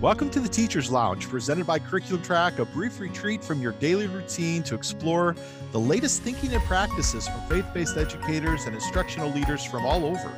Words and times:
Welcome 0.00 0.30
to 0.30 0.38
the 0.38 0.48
Teacher's 0.48 0.92
Lounge, 0.92 1.28
presented 1.28 1.66
by 1.66 1.80
Curriculum 1.80 2.22
Track, 2.22 2.60
a 2.60 2.64
brief 2.64 3.00
retreat 3.00 3.42
from 3.42 3.60
your 3.60 3.72
daily 3.72 4.06
routine 4.06 4.62
to 4.62 4.76
explore 4.76 5.34
the 5.72 5.80
latest 5.80 6.22
thinking 6.22 6.54
and 6.54 6.62
practices 6.62 7.26
from 7.26 7.40
faith 7.48 7.66
based 7.74 7.96
educators 7.96 8.66
and 8.66 8.76
instructional 8.76 9.28
leaders 9.28 9.64
from 9.64 9.84
all 9.84 10.04
over. 10.06 10.32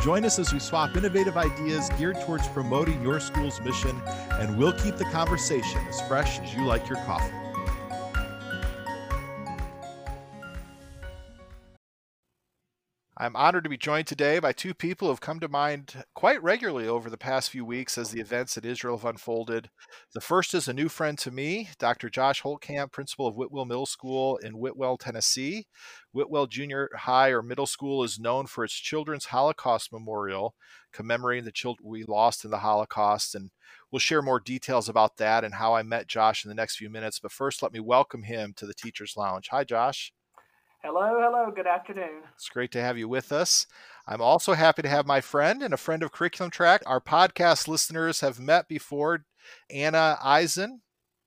Join 0.00 0.24
us 0.24 0.38
as 0.38 0.52
we 0.52 0.60
swap 0.60 0.96
innovative 0.96 1.36
ideas 1.36 1.90
geared 1.98 2.20
towards 2.20 2.46
promoting 2.50 3.02
your 3.02 3.18
school's 3.18 3.60
mission, 3.62 4.00
and 4.34 4.56
we'll 4.56 4.78
keep 4.78 4.96
the 4.96 5.06
conversation 5.06 5.80
as 5.88 6.00
fresh 6.02 6.38
as 6.38 6.54
you 6.54 6.64
like 6.64 6.88
your 6.88 6.98
coffee. 6.98 7.34
I'm 13.20 13.36
honored 13.36 13.64
to 13.64 13.70
be 13.70 13.76
joined 13.76 14.06
today 14.06 14.38
by 14.38 14.54
two 14.54 14.72
people 14.72 15.06
who 15.06 15.12
have 15.12 15.20
come 15.20 15.40
to 15.40 15.48
mind 15.48 16.04
quite 16.14 16.42
regularly 16.42 16.88
over 16.88 17.10
the 17.10 17.18
past 17.18 17.50
few 17.50 17.66
weeks 17.66 17.98
as 17.98 18.10
the 18.10 18.20
events 18.20 18.56
at 18.56 18.64
Israel 18.64 18.96
have 18.96 19.04
unfolded. 19.04 19.68
The 20.14 20.22
first 20.22 20.54
is 20.54 20.68
a 20.68 20.72
new 20.72 20.88
friend 20.88 21.18
to 21.18 21.30
me, 21.30 21.68
Dr. 21.78 22.08
Josh 22.08 22.40
Holtcamp, 22.40 22.92
principal 22.92 23.26
of 23.26 23.36
Whitwell 23.36 23.66
Middle 23.66 23.84
School 23.84 24.38
in 24.38 24.56
Whitwell, 24.56 24.96
Tennessee. 24.96 25.66
Whitwell 26.12 26.46
Junior 26.46 26.88
High 26.96 27.28
or 27.28 27.42
Middle 27.42 27.66
School 27.66 28.02
is 28.04 28.18
known 28.18 28.46
for 28.46 28.64
its 28.64 28.72
Children's 28.72 29.26
Holocaust 29.26 29.92
Memorial, 29.92 30.54
commemorating 30.90 31.44
the 31.44 31.52
children 31.52 31.90
we 31.90 32.04
lost 32.04 32.46
in 32.46 32.50
the 32.50 32.60
Holocaust. 32.60 33.34
And 33.34 33.50
we'll 33.92 33.98
share 33.98 34.22
more 34.22 34.40
details 34.40 34.88
about 34.88 35.18
that 35.18 35.44
and 35.44 35.52
how 35.52 35.74
I 35.74 35.82
met 35.82 36.06
Josh 36.06 36.42
in 36.42 36.48
the 36.48 36.54
next 36.54 36.76
few 36.76 36.88
minutes. 36.88 37.18
But 37.18 37.32
first, 37.32 37.62
let 37.62 37.74
me 37.74 37.80
welcome 37.80 38.22
him 38.22 38.54
to 38.56 38.64
the 38.64 38.72
Teacher's 38.72 39.14
Lounge. 39.14 39.48
Hi, 39.50 39.62
Josh. 39.62 40.10
Hello, 40.82 41.20
hello, 41.20 41.52
good 41.54 41.66
afternoon. 41.66 42.22
It's 42.36 42.48
great 42.48 42.72
to 42.72 42.80
have 42.80 42.96
you 42.96 43.06
with 43.06 43.32
us. 43.32 43.66
I'm 44.08 44.22
also 44.22 44.54
happy 44.54 44.80
to 44.80 44.88
have 44.88 45.06
my 45.06 45.20
friend 45.20 45.62
and 45.62 45.74
a 45.74 45.76
friend 45.76 46.02
of 46.02 46.10
Curriculum 46.10 46.50
Track. 46.50 46.82
Our 46.86 47.02
podcast 47.02 47.68
listeners 47.68 48.22
have 48.22 48.40
met 48.40 48.66
before, 48.66 49.26
Anna 49.68 50.16
Eisen. 50.22 50.80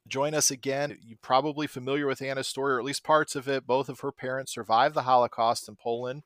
Join 0.07 0.33
us 0.33 0.49
again. 0.49 0.97
You're 1.05 1.19
probably 1.21 1.67
familiar 1.67 2.07
with 2.07 2.23
Anna's 2.23 2.47
story, 2.47 2.73
or 2.73 2.79
at 2.79 2.85
least 2.85 3.03
parts 3.03 3.35
of 3.35 3.47
it. 3.47 3.67
Both 3.67 3.89
of 3.89 3.99
her 3.99 4.11
parents 4.11 4.55
survived 4.55 4.95
the 4.95 5.03
Holocaust 5.03 5.69
in 5.69 5.75
Poland. 5.75 6.23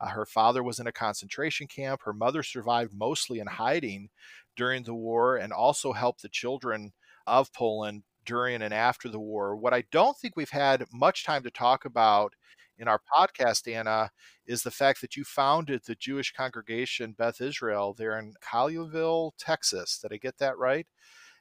Uh, 0.00 0.08
her 0.08 0.24
father 0.24 0.62
was 0.62 0.80
in 0.80 0.86
a 0.86 0.92
concentration 0.92 1.66
camp. 1.66 2.00
Her 2.04 2.14
mother 2.14 2.42
survived 2.42 2.94
mostly 2.94 3.38
in 3.38 3.48
hiding 3.48 4.08
during 4.56 4.84
the 4.84 4.94
war 4.94 5.36
and 5.36 5.52
also 5.52 5.92
helped 5.92 6.22
the 6.22 6.30
children 6.30 6.94
of 7.26 7.52
Poland 7.52 8.04
during 8.24 8.62
and 8.62 8.74
after 8.74 9.08
the 9.08 9.20
war. 9.20 9.56
What 9.56 9.74
I 9.74 9.84
don't 9.90 10.16
think 10.16 10.36
we've 10.36 10.50
had 10.50 10.84
much 10.92 11.24
time 11.24 11.42
to 11.42 11.50
talk 11.50 11.84
about 11.84 12.34
in 12.78 12.88
our 12.88 13.00
podcast, 13.16 13.72
Anna, 13.72 14.10
is 14.46 14.62
the 14.62 14.70
fact 14.70 15.00
that 15.00 15.16
you 15.16 15.24
founded 15.24 15.82
the 15.84 15.94
Jewish 15.94 16.32
congregation 16.32 17.12
Beth 17.12 17.40
Israel 17.40 17.94
there 17.96 18.18
in 18.18 18.34
Colleyville, 18.42 19.32
Texas. 19.38 19.98
Did 19.98 20.12
I 20.12 20.16
get 20.16 20.38
that 20.38 20.58
right? 20.58 20.86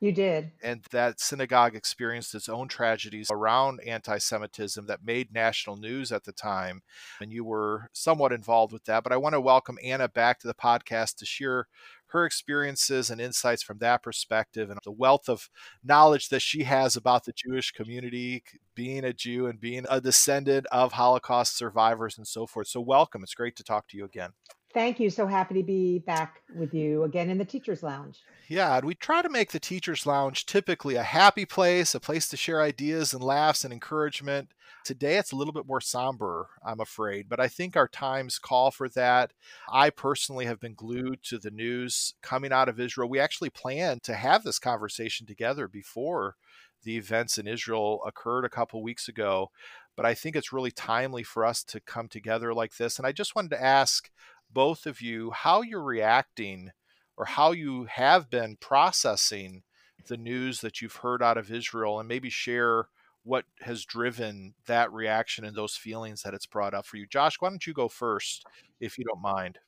You 0.02 0.12
did. 0.12 0.52
And 0.64 0.84
that 0.92 1.20
synagogue 1.20 1.76
experienced 1.76 2.34
its 2.34 2.50
own 2.50 2.68
tragedies 2.68 3.28
around 3.32 3.82
anti 3.86 4.18
Semitism 4.18 4.88
that 4.88 5.06
made 5.06 5.32
national 5.32 5.78
news 5.78 6.12
at 6.12 6.24
the 6.24 6.32
time. 6.32 6.82
And 7.22 7.32
you 7.32 7.46
were 7.46 7.88
somewhat 7.94 8.32
involved 8.32 8.74
with 8.74 8.86
that. 8.86 9.04
But 9.04 9.14
I 9.14 9.18
want 9.18 9.34
to 9.34 9.42
welcome 9.42 9.78
Anna 9.84 10.08
back 10.08 10.40
to 10.40 10.48
the 10.48 10.56
podcast 10.56 11.18
to 11.18 11.26
share 11.28 11.68
her 12.12 12.26
experiences 12.26 13.10
and 13.10 13.22
insights 13.22 13.64
from 13.64 13.78
that 13.80 14.04
perspective 14.04 14.70
and 14.70 14.80
the 14.84 14.92
wealth 14.92 15.30
of 15.30 15.50
knowledge 15.84 16.30
that 16.30 16.42
she 16.42 16.64
has 16.64 16.96
about 16.96 17.26
the 17.26 17.34
Jewish 17.34 17.72
community, 17.72 18.44
being 18.76 19.04
a 19.04 19.14
Jew 19.14 19.48
and 19.48 19.60
being 19.60 19.86
a 19.90 20.02
descendant 20.02 20.66
of 20.72 20.94
Holocaust 20.94 21.58
survivors 21.58 22.18
and 22.18 22.28
so 22.28 22.46
forth. 22.46 22.68
So, 22.68 22.82
welcome. 22.82 23.24
It's 23.24 23.34
great 23.34 23.56
to 23.58 23.64
talk 23.64 23.88
to 23.90 23.98
you 23.98 24.06
again. 24.06 24.32
Thank 24.74 25.00
you. 25.00 25.10
So 25.10 25.28
happy 25.28 25.56
to 25.56 25.64
be 25.64 26.00
back 26.00 26.42
with 26.56 26.74
you 26.74 27.04
again 27.04 27.30
in 27.30 27.38
the 27.38 27.46
Teacher's 27.46 27.84
Lounge. 27.84 28.20
Yeah, 28.52 28.82
we 28.84 28.96
try 28.96 29.22
to 29.22 29.30
make 29.30 29.52
the 29.52 29.62
Teacher's 29.62 30.06
Lounge 30.06 30.46
typically 30.46 30.96
a 30.96 31.04
happy 31.04 31.46
place, 31.46 31.96
a 31.96 32.02
place 32.02 32.28
to 32.28 32.36
share 32.36 32.62
ideas 32.62 33.14
and 33.14 33.24
laughs 33.24 33.64
and 33.64 33.72
encouragement. 33.72 34.50
Today 34.84 35.16
it's 35.16 35.32
a 35.32 35.38
little 35.38 35.54
bit 35.54 35.66
more 35.66 35.80
somber, 35.80 36.50
I'm 36.62 36.82
afraid, 36.82 37.30
but 37.30 37.40
I 37.40 37.48
think 37.48 37.78
our 37.78 37.88
times 37.88 38.40
call 38.40 38.70
for 38.70 38.90
that. 38.90 39.32
I 39.72 39.90
personally 39.90 40.48
have 40.48 40.60
been 40.60 40.74
glued 40.74 41.24
to 41.30 41.40
the 41.40 41.50
news 41.50 42.14
coming 42.22 42.52
out 42.52 42.68
of 42.68 42.78
Israel. 42.78 43.08
We 43.08 43.22
actually 43.22 43.52
planned 43.52 44.04
to 44.04 44.16
have 44.16 44.44
this 44.44 44.60
conversation 44.60 45.26
together 45.26 45.70
before 45.70 46.36
the 46.84 46.98
events 46.98 47.38
in 47.38 47.48
Israel 47.48 48.02
occurred 48.06 48.44
a 48.44 48.50
couple 48.50 48.84
weeks 48.84 49.08
ago, 49.08 49.50
but 49.96 50.06
I 50.06 50.14
think 50.14 50.36
it's 50.36 50.52
really 50.52 50.72
timely 50.72 51.24
for 51.24 51.46
us 51.46 51.64
to 51.64 51.80
come 51.80 52.10
together 52.10 52.54
like 52.54 52.76
this. 52.76 52.98
And 52.98 53.08
I 53.08 53.14
just 53.14 53.34
wanted 53.34 53.52
to 53.52 53.64
ask 53.64 54.12
both 54.52 54.86
of 54.86 55.00
you 55.00 55.32
how 55.32 55.62
you're 55.62 55.82
reacting 55.82 56.72
or 57.22 57.26
how 57.26 57.52
you 57.52 57.84
have 57.84 58.32
been 58.32 58.58
processing 58.60 59.62
the 60.08 60.18
news 60.18 60.62
that 60.62 60.82
you've 60.82 60.96
heard 60.96 61.22
out 61.22 61.38
of 61.38 61.52
Israel 61.52 62.00
and 62.00 62.10
maybe 62.10 62.32
share 62.32 62.88
what 63.22 63.46
has 63.60 63.86
driven 63.86 64.56
that 64.66 64.92
reaction 64.92 65.46
and 65.46 65.56
those 65.56 65.76
feelings 65.76 66.24
that 66.24 66.34
it's 66.34 66.48
brought 66.48 66.74
up 66.74 66.84
for 66.84 66.98
you. 66.98 67.06
Josh, 67.06 67.36
why 67.40 67.50
don't 67.50 67.68
you 67.68 67.74
go 67.74 67.88
first, 67.88 68.48
if 68.80 68.98
you 68.98 69.06
don't 69.06 69.22
mind? 69.22 69.60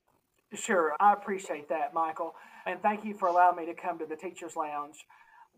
Sure, 0.56 0.96
I 1.00 1.14
appreciate 1.14 1.70
that, 1.70 1.94
Michael. 1.94 2.34
And 2.66 2.82
thank 2.82 3.06
you 3.06 3.14
for 3.14 3.28
allowing 3.28 3.58
me 3.58 3.68
to 3.68 3.80
come 3.80 4.00
to 4.00 4.08
the 4.08 4.16
Teacher's 4.16 4.56
Lounge. 4.56 5.06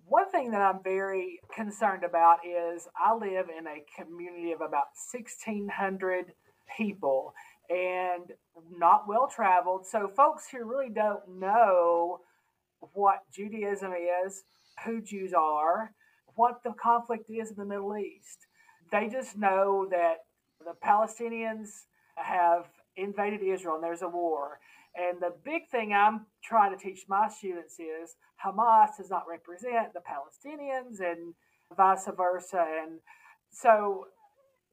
One 0.05 0.29
thing 0.29 0.51
that 0.51 0.61
I'm 0.61 0.83
very 0.83 1.39
concerned 1.55 2.03
about 2.03 2.39
is 2.45 2.89
I 3.01 3.15
live 3.15 3.45
in 3.57 3.67
a 3.67 3.85
community 3.97 4.51
of 4.51 4.59
about 4.59 4.87
1,600 5.13 6.33
people 6.77 7.33
and 7.69 8.31
not 8.71 9.07
well 9.07 9.27
traveled. 9.27 9.85
So, 9.85 10.07
folks 10.07 10.47
who 10.51 10.63
really 10.63 10.89
don't 10.89 11.39
know 11.39 12.19
what 12.79 13.19
Judaism 13.33 13.93
is, 14.25 14.43
who 14.85 15.01
Jews 15.01 15.33
are, 15.33 15.93
what 16.35 16.61
the 16.63 16.73
conflict 16.73 17.29
is 17.29 17.49
in 17.49 17.55
the 17.57 17.65
Middle 17.65 17.97
East. 17.97 18.47
They 18.91 19.07
just 19.07 19.37
know 19.37 19.87
that 19.89 20.17
the 20.59 20.73
Palestinians 20.83 21.69
have 22.17 22.65
invaded 22.97 23.41
Israel 23.41 23.75
and 23.75 23.83
there's 23.83 24.01
a 24.01 24.07
war. 24.07 24.59
And 24.95 25.19
the 25.19 25.33
big 25.43 25.67
thing 25.69 25.93
I'm 25.93 26.25
trying 26.43 26.77
to 26.77 26.81
teach 26.81 27.05
my 27.09 27.27
students 27.27 27.79
is 27.79 28.15
Hamas 28.43 28.97
does 28.97 29.09
not 29.09 29.23
represent 29.29 29.93
the 29.93 29.99
Palestinians 29.99 30.99
and 30.99 31.33
vice 31.75 32.07
versa. 32.15 32.65
And 32.83 32.99
so 33.51 34.05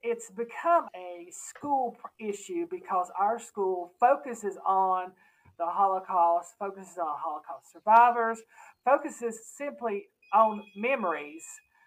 it's 0.02 0.30
become 0.30 0.86
a 0.96 1.28
school 1.30 1.96
issue 2.18 2.66
because 2.70 3.10
our 3.18 3.38
school 3.38 3.92
focuses 4.00 4.58
on 4.66 5.12
the 5.58 5.66
Holocaust, 5.66 6.54
focuses 6.58 6.98
on 6.98 7.14
Holocaust 7.16 7.72
survivors, 7.72 8.40
focuses 8.84 9.46
simply 9.46 10.06
on 10.32 10.64
memories 10.74 11.44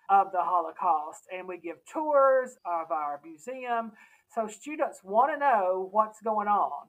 of 0.09 0.31
the 0.31 0.42
Holocaust. 0.42 1.24
And 1.36 1.48
we 1.48 1.58
give 1.58 1.78
tours 1.92 2.58
of 2.66 2.92
our 2.92 3.20
museum. 3.24 3.92
So 4.34 4.47
students 4.47 5.02
want 5.03 5.34
to 5.34 5.40
know 5.40 5.90
what's 5.92 6.22
going 6.22 6.47
on, 6.47 6.88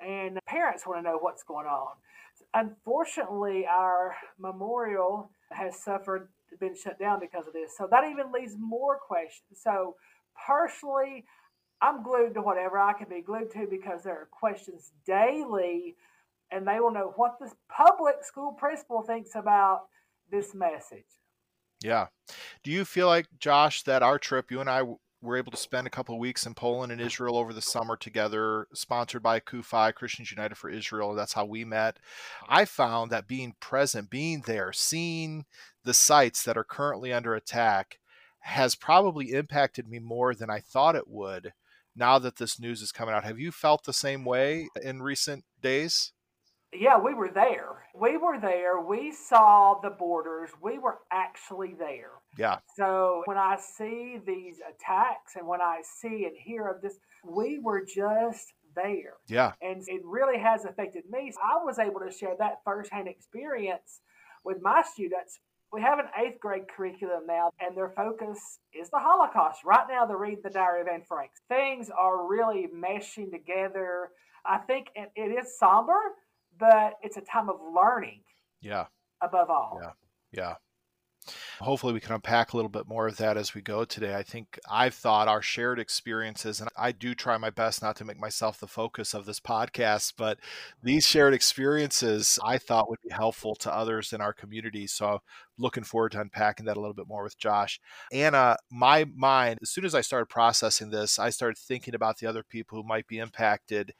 and 0.00 0.38
parents 0.46 0.86
want 0.86 1.04
to 1.04 1.10
know 1.10 1.18
what's 1.18 1.42
going 1.42 1.66
on. 1.66 1.94
Unfortunately, 2.54 3.66
our 3.66 4.14
memorial 4.38 5.30
has 5.50 5.78
suffered, 5.82 6.28
been 6.60 6.76
shut 6.76 6.98
down 6.98 7.20
because 7.20 7.46
of 7.46 7.52
this. 7.52 7.76
So 7.76 7.88
that 7.90 8.04
even 8.10 8.32
leaves 8.32 8.54
more 8.58 8.98
questions. 8.98 9.60
So 9.62 9.96
personally, 10.46 11.24
I'm 11.80 12.02
glued 12.02 12.34
to 12.34 12.42
whatever 12.42 12.78
I 12.78 12.94
can 12.94 13.08
be 13.08 13.20
glued 13.20 13.52
to 13.52 13.66
because 13.68 14.02
there 14.02 14.14
are 14.14 14.28
questions 14.30 14.92
daily, 15.06 15.96
and 16.50 16.66
they 16.66 16.80
will 16.80 16.92
know 16.92 17.12
what 17.16 17.38
the 17.38 17.52
public 17.68 18.24
school 18.24 18.52
principal 18.52 19.02
thinks 19.02 19.34
about 19.34 19.82
this 20.30 20.54
message. 20.54 21.04
Yeah. 21.82 22.06
Do 22.64 22.70
you 22.70 22.84
feel 22.84 23.06
like, 23.06 23.26
Josh, 23.38 23.82
that 23.82 24.02
our 24.02 24.18
trip, 24.18 24.50
you 24.50 24.60
and 24.60 24.70
I 24.70 24.82
were 25.22 25.36
able 25.36 25.50
to 25.50 25.56
spend 25.56 25.86
a 25.86 25.90
couple 25.90 26.14
of 26.14 26.20
weeks 26.20 26.46
in 26.46 26.54
Poland 26.54 26.92
and 26.92 27.00
Israel 27.00 27.36
over 27.36 27.52
the 27.52 27.60
summer 27.60 27.96
together, 27.96 28.68
sponsored 28.72 29.22
by 29.22 29.40
CUFI, 29.40 29.94
Christians 29.94 30.30
United 30.30 30.56
for 30.56 30.70
Israel. 30.70 31.14
That's 31.14 31.32
how 31.32 31.44
we 31.44 31.64
met. 31.64 31.98
I 32.48 32.64
found 32.64 33.10
that 33.10 33.26
being 33.26 33.54
present, 33.60 34.08
being 34.08 34.42
there, 34.46 34.72
seeing 34.72 35.44
the 35.84 35.94
sites 35.94 36.42
that 36.44 36.56
are 36.56 36.64
currently 36.64 37.12
under 37.12 37.34
attack 37.34 37.98
has 38.46 38.76
probably 38.76 39.32
impacted 39.32 39.88
me 39.88 39.98
more 39.98 40.32
than 40.32 40.48
I 40.48 40.60
thought 40.60 40.94
it 40.94 41.08
would 41.08 41.52
now 41.96 42.16
that 42.20 42.36
this 42.36 42.60
news 42.60 42.80
is 42.80 42.92
coming 42.92 43.12
out. 43.12 43.24
Have 43.24 43.40
you 43.40 43.50
felt 43.50 43.82
the 43.82 43.92
same 43.92 44.24
way 44.24 44.68
in 44.80 45.02
recent 45.02 45.44
days? 45.60 46.12
Yeah, 46.72 46.96
we 46.96 47.12
were 47.12 47.30
there. 47.32 47.86
We 47.92 48.16
were 48.16 48.38
there. 48.40 48.80
We 48.80 49.10
saw 49.10 49.80
the 49.82 49.90
borders. 49.90 50.50
We 50.62 50.78
were 50.78 50.98
actually 51.10 51.74
there. 51.76 52.10
Yeah. 52.38 52.58
So 52.76 53.22
when 53.24 53.36
I 53.36 53.56
see 53.56 54.20
these 54.24 54.58
attacks 54.60 55.34
and 55.34 55.48
when 55.48 55.60
I 55.60 55.80
see 55.82 56.26
and 56.26 56.36
hear 56.36 56.68
of 56.68 56.82
this, 56.82 56.98
we 57.24 57.58
were 57.58 57.84
just 57.84 58.52
there. 58.76 59.14
Yeah. 59.26 59.54
And 59.60 59.82
it 59.88 60.02
really 60.04 60.38
has 60.38 60.64
affected 60.64 61.02
me. 61.10 61.32
I 61.42 61.64
was 61.64 61.80
able 61.80 61.98
to 61.98 62.12
share 62.12 62.36
that 62.38 62.60
firsthand 62.64 63.08
experience 63.08 64.02
with 64.44 64.58
my 64.62 64.84
students. 64.92 65.40
We 65.72 65.82
have 65.82 65.98
an 65.98 66.06
eighth 66.24 66.40
grade 66.40 66.68
curriculum 66.74 67.26
now, 67.26 67.50
and 67.60 67.76
their 67.76 67.90
focus 67.90 68.38
is 68.72 68.88
the 68.90 68.98
Holocaust. 68.98 69.64
Right 69.64 69.86
now, 69.88 70.06
they're 70.06 70.16
reading 70.16 70.40
the 70.42 70.50
Diary 70.50 70.80
of 70.80 70.88
Anne 70.88 71.02
Frank. 71.06 71.32
Things 71.48 71.90
are 71.90 72.26
really 72.26 72.68
meshing 72.74 73.30
together. 73.30 74.10
I 74.44 74.58
think 74.58 74.88
it 74.94 75.10
is 75.20 75.58
somber, 75.58 75.98
but 76.58 76.94
it's 77.02 77.16
a 77.16 77.22
time 77.22 77.50
of 77.50 77.56
learning. 77.74 78.22
Yeah. 78.60 78.86
Above 79.20 79.50
all. 79.50 79.80
Yeah. 79.82 79.90
Yeah. 80.32 80.54
Hopefully, 81.60 81.92
we 81.92 81.98
can 81.98 82.14
unpack 82.14 82.52
a 82.52 82.56
little 82.56 82.70
bit 82.70 82.86
more 82.86 83.08
of 83.08 83.16
that 83.16 83.36
as 83.36 83.52
we 83.52 83.60
go 83.60 83.84
today. 83.84 84.14
I 84.14 84.22
think 84.22 84.60
I've 84.70 84.94
thought 84.94 85.26
our 85.26 85.42
shared 85.42 85.80
experiences, 85.80 86.60
and 86.60 86.70
I 86.76 86.92
do 86.92 87.16
try 87.16 87.36
my 87.36 87.50
best 87.50 87.82
not 87.82 87.96
to 87.96 88.04
make 88.04 88.20
myself 88.20 88.60
the 88.60 88.68
focus 88.68 89.12
of 89.12 89.26
this 89.26 89.40
podcast, 89.40 90.12
but 90.16 90.38
these 90.82 91.04
shared 91.04 91.34
experiences 91.34 92.38
I 92.44 92.58
thought 92.58 92.88
would 92.88 93.00
be 93.02 93.12
helpful 93.12 93.56
to 93.56 93.74
others 93.74 94.12
in 94.12 94.20
our 94.20 94.32
community. 94.32 94.86
So, 94.86 95.20
looking 95.58 95.84
forward 95.84 96.12
to 96.12 96.20
unpacking 96.20 96.66
that 96.66 96.76
a 96.76 96.80
little 96.80 96.94
bit 96.94 97.08
more 97.08 97.22
with 97.22 97.38
Josh. 97.38 97.80
Anna, 98.12 98.56
my 98.70 99.06
mind, 99.14 99.58
as 99.62 99.70
soon 99.70 99.84
as 99.84 99.94
I 99.94 100.00
started 100.00 100.26
processing 100.26 100.90
this, 100.90 101.18
I 101.18 101.30
started 101.30 101.58
thinking 101.58 101.94
about 101.94 102.18
the 102.18 102.26
other 102.26 102.42
people 102.42 102.76
who 102.76 102.86
might 102.86 103.06
be 103.06 103.18
impacted 103.18 103.94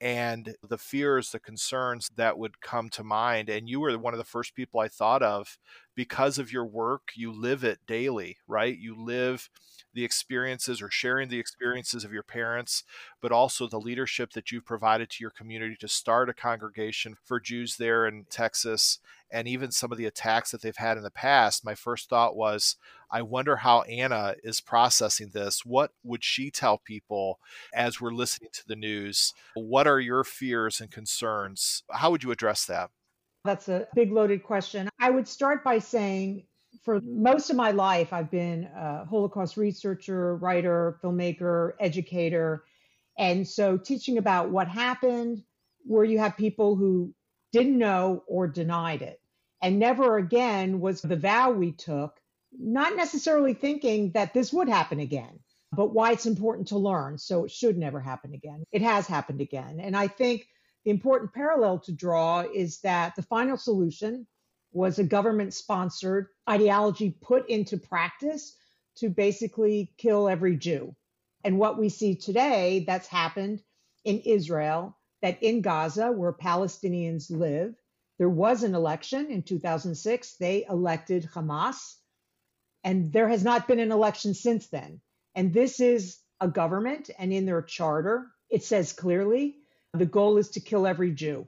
and 0.00 0.54
the 0.68 0.78
fears, 0.78 1.30
the 1.30 1.40
concerns 1.40 2.10
that 2.16 2.38
would 2.38 2.60
come 2.60 2.88
to 2.90 3.04
mind. 3.04 3.48
And 3.48 3.68
you 3.68 3.80
were 3.80 3.96
one 3.98 4.14
of 4.14 4.18
the 4.18 4.24
first 4.24 4.54
people 4.54 4.80
I 4.80 4.88
thought 4.88 5.22
of 5.22 5.58
because 5.94 6.38
of 6.38 6.52
your 6.52 6.66
work. 6.66 7.12
You 7.14 7.32
live 7.32 7.64
it 7.64 7.78
daily, 7.86 8.36
right? 8.46 8.76
You 8.76 8.94
live 9.02 9.48
the 9.96 10.04
experiences 10.04 10.82
or 10.82 10.90
sharing 10.90 11.30
the 11.30 11.38
experiences 11.38 12.04
of 12.04 12.12
your 12.12 12.22
parents, 12.22 12.84
but 13.22 13.32
also 13.32 13.66
the 13.66 13.80
leadership 13.80 14.32
that 14.34 14.52
you've 14.52 14.66
provided 14.66 15.08
to 15.08 15.24
your 15.24 15.30
community 15.30 15.74
to 15.80 15.88
start 15.88 16.28
a 16.28 16.34
congregation 16.34 17.16
for 17.24 17.40
Jews 17.40 17.76
there 17.78 18.06
in 18.06 18.26
Texas 18.28 18.98
and 19.32 19.48
even 19.48 19.72
some 19.72 19.90
of 19.90 19.98
the 19.98 20.04
attacks 20.04 20.50
that 20.50 20.60
they've 20.60 20.76
had 20.76 20.98
in 20.98 21.02
the 21.02 21.10
past. 21.10 21.64
My 21.64 21.74
first 21.74 22.10
thought 22.10 22.36
was, 22.36 22.76
I 23.10 23.22
wonder 23.22 23.56
how 23.56 23.82
Anna 23.82 24.34
is 24.44 24.60
processing 24.60 25.30
this. 25.32 25.64
What 25.64 25.92
would 26.04 26.22
she 26.22 26.50
tell 26.50 26.76
people 26.76 27.40
as 27.74 27.98
we're 27.98 28.12
listening 28.12 28.50
to 28.52 28.68
the 28.68 28.76
news? 28.76 29.32
What 29.54 29.86
are 29.86 29.98
your 29.98 30.24
fears 30.24 30.80
and 30.80 30.90
concerns? 30.90 31.84
How 31.90 32.10
would 32.10 32.22
you 32.22 32.32
address 32.32 32.66
that? 32.66 32.90
That's 33.46 33.68
a 33.68 33.88
big 33.94 34.12
loaded 34.12 34.42
question. 34.42 34.90
I 35.00 35.08
would 35.08 35.26
start 35.26 35.64
by 35.64 35.78
saying 35.78 36.44
for 36.86 37.00
most 37.02 37.50
of 37.50 37.56
my 37.56 37.72
life, 37.72 38.12
I've 38.12 38.30
been 38.30 38.68
a 38.74 39.04
Holocaust 39.06 39.56
researcher, 39.56 40.36
writer, 40.36 41.00
filmmaker, 41.02 41.72
educator. 41.80 42.62
And 43.18 43.46
so 43.46 43.76
teaching 43.76 44.18
about 44.18 44.50
what 44.50 44.68
happened, 44.68 45.42
where 45.84 46.04
you 46.04 46.20
have 46.20 46.36
people 46.36 46.76
who 46.76 47.12
didn't 47.52 47.76
know 47.76 48.22
or 48.28 48.46
denied 48.46 49.02
it. 49.02 49.20
And 49.60 49.80
never 49.80 50.16
again 50.16 50.78
was 50.78 51.02
the 51.02 51.16
vow 51.16 51.50
we 51.50 51.72
took, 51.72 52.20
not 52.56 52.94
necessarily 52.94 53.52
thinking 53.52 54.12
that 54.12 54.32
this 54.32 54.52
would 54.52 54.68
happen 54.68 55.00
again, 55.00 55.40
but 55.72 55.92
why 55.92 56.12
it's 56.12 56.26
important 56.26 56.68
to 56.68 56.78
learn. 56.78 57.18
So 57.18 57.46
it 57.46 57.50
should 57.50 57.76
never 57.76 57.98
happen 57.98 58.32
again. 58.32 58.62
It 58.70 58.82
has 58.82 59.08
happened 59.08 59.40
again. 59.40 59.80
And 59.80 59.96
I 59.96 60.06
think 60.06 60.46
the 60.84 60.92
important 60.92 61.32
parallel 61.32 61.80
to 61.80 61.92
draw 61.92 62.44
is 62.54 62.78
that 62.82 63.16
the 63.16 63.22
final 63.22 63.56
solution 63.56 64.24
was 64.76 64.98
a 64.98 65.04
government 65.04 65.54
sponsored 65.54 66.28
ideology 66.48 67.10
put 67.22 67.48
into 67.48 67.78
practice 67.78 68.54
to 68.96 69.08
basically 69.08 69.90
kill 69.96 70.28
every 70.28 70.54
Jew. 70.54 70.94
And 71.42 71.58
what 71.58 71.78
we 71.78 71.88
see 71.88 72.14
today 72.14 72.84
that's 72.86 73.08
happened 73.08 73.62
in 74.04 74.20
Israel, 74.20 74.94
that 75.22 75.42
in 75.42 75.62
Gaza, 75.62 76.12
where 76.12 76.32
Palestinians 76.32 77.30
live, 77.30 77.74
there 78.18 78.28
was 78.28 78.62
an 78.62 78.74
election 78.74 79.30
in 79.30 79.42
2006. 79.42 80.36
They 80.36 80.66
elected 80.68 81.28
Hamas, 81.34 81.96
and 82.84 83.10
there 83.12 83.28
has 83.28 83.42
not 83.42 83.66
been 83.66 83.80
an 83.80 83.92
election 83.92 84.34
since 84.34 84.68
then. 84.68 85.00
And 85.34 85.54
this 85.54 85.80
is 85.80 86.18
a 86.40 86.48
government, 86.48 87.08
and 87.18 87.32
in 87.32 87.46
their 87.46 87.62
charter, 87.62 88.26
it 88.50 88.62
says 88.62 88.92
clearly 88.92 89.56
the 89.94 90.06
goal 90.06 90.36
is 90.36 90.50
to 90.50 90.60
kill 90.60 90.86
every 90.86 91.12
Jew 91.12 91.46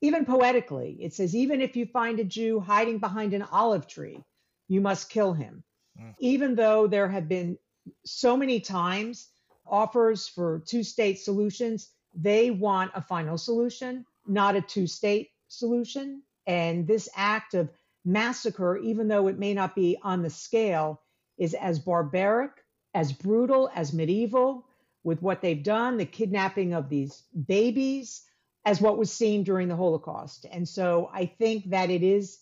even 0.00 0.24
poetically, 0.24 0.96
it 1.00 1.14
says, 1.14 1.34
even 1.34 1.60
if 1.60 1.76
you 1.76 1.86
find 1.86 2.20
a 2.20 2.24
Jew 2.24 2.60
hiding 2.60 2.98
behind 2.98 3.34
an 3.34 3.42
olive 3.42 3.86
tree, 3.86 4.22
you 4.68 4.80
must 4.80 5.10
kill 5.10 5.32
him. 5.32 5.64
Mm. 6.00 6.14
Even 6.20 6.54
though 6.54 6.86
there 6.86 7.08
have 7.08 7.28
been 7.28 7.58
so 8.04 8.36
many 8.36 8.60
times 8.60 9.28
offers 9.66 10.28
for 10.28 10.62
two 10.66 10.82
state 10.82 11.18
solutions, 11.18 11.90
they 12.14 12.50
want 12.50 12.92
a 12.94 13.02
final 13.02 13.36
solution, 13.36 14.04
not 14.26 14.56
a 14.56 14.60
two 14.60 14.86
state 14.86 15.30
solution. 15.48 16.22
And 16.46 16.86
this 16.86 17.08
act 17.16 17.54
of 17.54 17.70
massacre, 18.04 18.78
even 18.78 19.08
though 19.08 19.28
it 19.28 19.38
may 19.38 19.52
not 19.52 19.74
be 19.74 19.98
on 20.02 20.22
the 20.22 20.30
scale, 20.30 21.02
is 21.36 21.54
as 21.54 21.78
barbaric, 21.78 22.52
as 22.94 23.12
brutal, 23.12 23.70
as 23.74 23.92
medieval 23.92 24.66
with 25.04 25.22
what 25.22 25.40
they've 25.40 25.62
done 25.62 25.96
the 25.96 26.04
kidnapping 26.04 26.72
of 26.72 26.88
these 26.88 27.22
babies 27.46 28.22
as 28.68 28.82
what 28.82 28.98
was 28.98 29.10
seen 29.10 29.42
during 29.44 29.66
the 29.66 29.74
Holocaust. 29.74 30.44
And 30.52 30.68
so 30.68 31.08
I 31.10 31.24
think 31.24 31.70
that 31.70 31.88
it 31.88 32.02
is 32.02 32.40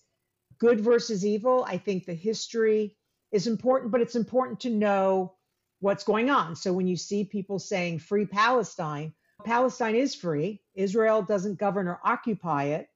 good 0.58 0.80
versus 0.80 1.24
evil. 1.24 1.64
I 1.68 1.78
think 1.78 2.04
the 2.04 2.14
history 2.14 2.96
is 3.30 3.46
important, 3.46 3.92
but 3.92 4.00
it's 4.00 4.16
important 4.16 4.58
to 4.60 4.70
know 4.70 5.34
what's 5.78 6.02
going 6.02 6.28
on. 6.28 6.56
So 6.56 6.72
when 6.72 6.88
you 6.88 6.96
see 6.96 7.22
people 7.22 7.60
saying 7.60 8.00
free 8.00 8.26
Palestine, 8.26 9.12
Palestine 9.44 9.94
is 9.94 10.16
free. 10.16 10.60
Israel 10.74 11.22
doesn't 11.22 11.60
govern 11.60 11.86
or 11.86 12.00
occupy 12.02 12.64
it. 12.64 12.88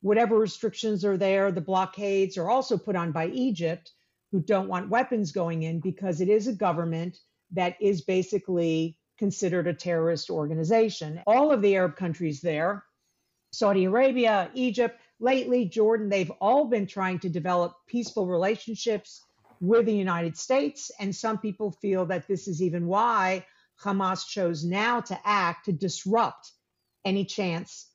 Whatever 0.00 0.38
restrictions 0.38 1.04
are 1.04 1.18
there, 1.18 1.52
the 1.52 1.60
blockades 1.60 2.38
are 2.38 2.48
also 2.48 2.78
put 2.78 2.96
on 2.96 3.12
by 3.12 3.26
Egypt, 3.26 3.92
who 4.32 4.40
don't 4.40 4.68
want 4.68 4.88
weapons 4.88 5.32
going 5.32 5.64
in 5.64 5.80
because 5.80 6.22
it 6.22 6.30
is 6.30 6.46
a 6.46 6.54
government 6.54 7.18
that 7.50 7.76
is 7.78 8.00
basically 8.00 8.96
considered 9.20 9.66
a 9.66 9.74
terrorist 9.74 10.30
organization. 10.30 11.22
All 11.26 11.52
of 11.52 11.60
the 11.60 11.76
Arab 11.76 11.94
countries 11.94 12.40
there, 12.40 12.82
Saudi 13.52 13.84
Arabia, 13.84 14.50
Egypt, 14.54 14.98
lately 15.20 15.66
Jordan, 15.66 16.08
they've 16.08 16.32
all 16.40 16.64
been 16.64 16.86
trying 16.86 17.18
to 17.18 17.28
develop 17.28 17.76
peaceful 17.86 18.26
relationships 18.26 19.22
with 19.60 19.84
the 19.84 19.94
United 19.94 20.38
States. 20.38 20.90
And 20.98 21.14
some 21.14 21.36
people 21.36 21.70
feel 21.70 22.06
that 22.06 22.26
this 22.26 22.48
is 22.48 22.62
even 22.62 22.86
why 22.86 23.44
Hamas 23.84 24.26
chose 24.26 24.64
now 24.64 25.00
to 25.02 25.20
act 25.22 25.66
to 25.66 25.72
disrupt 25.72 26.52
any 27.04 27.26
chance 27.26 27.88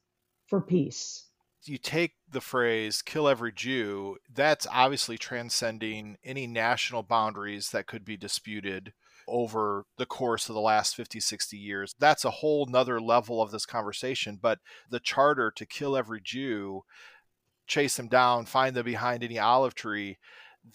for 0.46 0.62
peace. 0.62 1.26
You 1.64 1.80
take 1.80 2.12
the 2.30 2.42
phrase 2.42 3.02
kill 3.02 3.28
every 3.28 3.52
Jew, 3.52 4.18
that's 4.32 4.68
obviously 4.72 5.18
transcending 5.18 6.18
any 6.24 6.46
national 6.46 7.02
boundaries 7.02 7.72
that 7.72 7.88
could 7.88 8.06
be 8.06 8.16
disputed 8.16 8.94
over 9.28 9.86
the 9.98 10.06
course 10.06 10.50
of 10.50 10.56
the 10.56 10.62
last 10.62 10.96
50, 10.96 11.20
60 11.20 11.58
years. 11.58 11.96
That's 12.00 12.26
a 12.26 12.32
whole 12.32 12.66
nother 12.66 13.00
level 13.00 13.42
of 13.42 13.52
this 13.52 13.66
conversation. 13.66 14.40
But 14.42 14.60
the 14.90 15.00
charter 15.00 15.52
to 15.56 15.66
kill 15.66 15.98
every 15.98 16.22
Jew, 16.24 16.82
chase 17.68 17.98
them 17.98 18.08
down, 18.08 18.46
find 18.46 18.76
them 18.76 18.86
behind 18.86 19.24
any 19.24 19.40
olive 19.40 19.76
tree, 19.76 20.18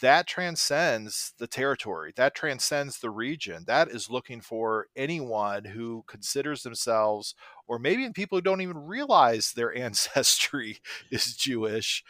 that 0.00 0.26
transcends 0.26 1.33
the 1.38 1.47
territory. 1.47 2.12
That 2.16 2.35
transcends 2.35 3.00
the 3.00 3.11
region. 3.11 3.64
That 3.66 3.88
is 3.88 4.11
looking 4.11 4.40
for 4.40 4.87
anyone 4.97 5.64
who 5.64 6.04
considers 6.07 6.62
themselves, 6.62 7.35
or 7.66 7.78
maybe 7.78 8.09
people 8.11 8.38
who 8.38 8.42
don't 8.42 8.61
even 8.61 8.78
realize 8.78 9.52
their 9.52 9.76
ancestry 9.76 10.78
is 11.11 11.35
Jewish, 11.37 12.04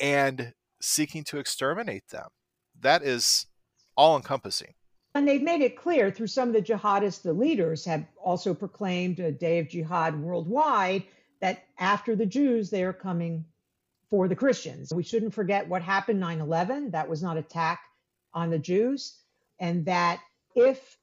and 0.00 0.54
seeking 0.80 1.24
to 1.24 1.38
exterminate 1.38 2.08
them. 2.08 2.28
That 2.78 3.02
is 3.02 3.46
all 3.96 4.16
encompassing. 4.16 4.74
And 5.16 5.26
they've 5.26 5.42
made 5.42 5.62
it 5.62 5.78
clear 5.78 6.10
through 6.10 6.26
some 6.26 6.48
of 6.48 6.54
the 6.54 6.60
jihadists, 6.60 7.22
the 7.22 7.32
leaders 7.32 7.86
have 7.86 8.04
also 8.22 8.52
proclaimed 8.52 9.18
a 9.18 9.32
day 9.32 9.60
of 9.60 9.68
jihad 9.70 10.20
worldwide 10.20 11.04
that 11.40 11.64
after 11.78 12.14
the 12.14 12.26
Jews, 12.26 12.68
they 12.68 12.84
are 12.84 12.92
coming 12.92 13.46
for 14.10 14.28
the 14.28 14.36
Christians. 14.36 14.92
We 14.92 15.02
shouldn't 15.02 15.32
forget 15.32 15.70
what 15.70 15.80
happened 15.80 16.20
9 16.20 16.40
11. 16.42 16.90
That 16.90 17.08
was 17.08 17.22
not 17.22 17.38
attack 17.38 17.80
on 18.34 18.50
the 18.50 18.58
Jews. 18.58 19.16
And 19.58 19.86
that 19.86 20.20
if 20.54 20.98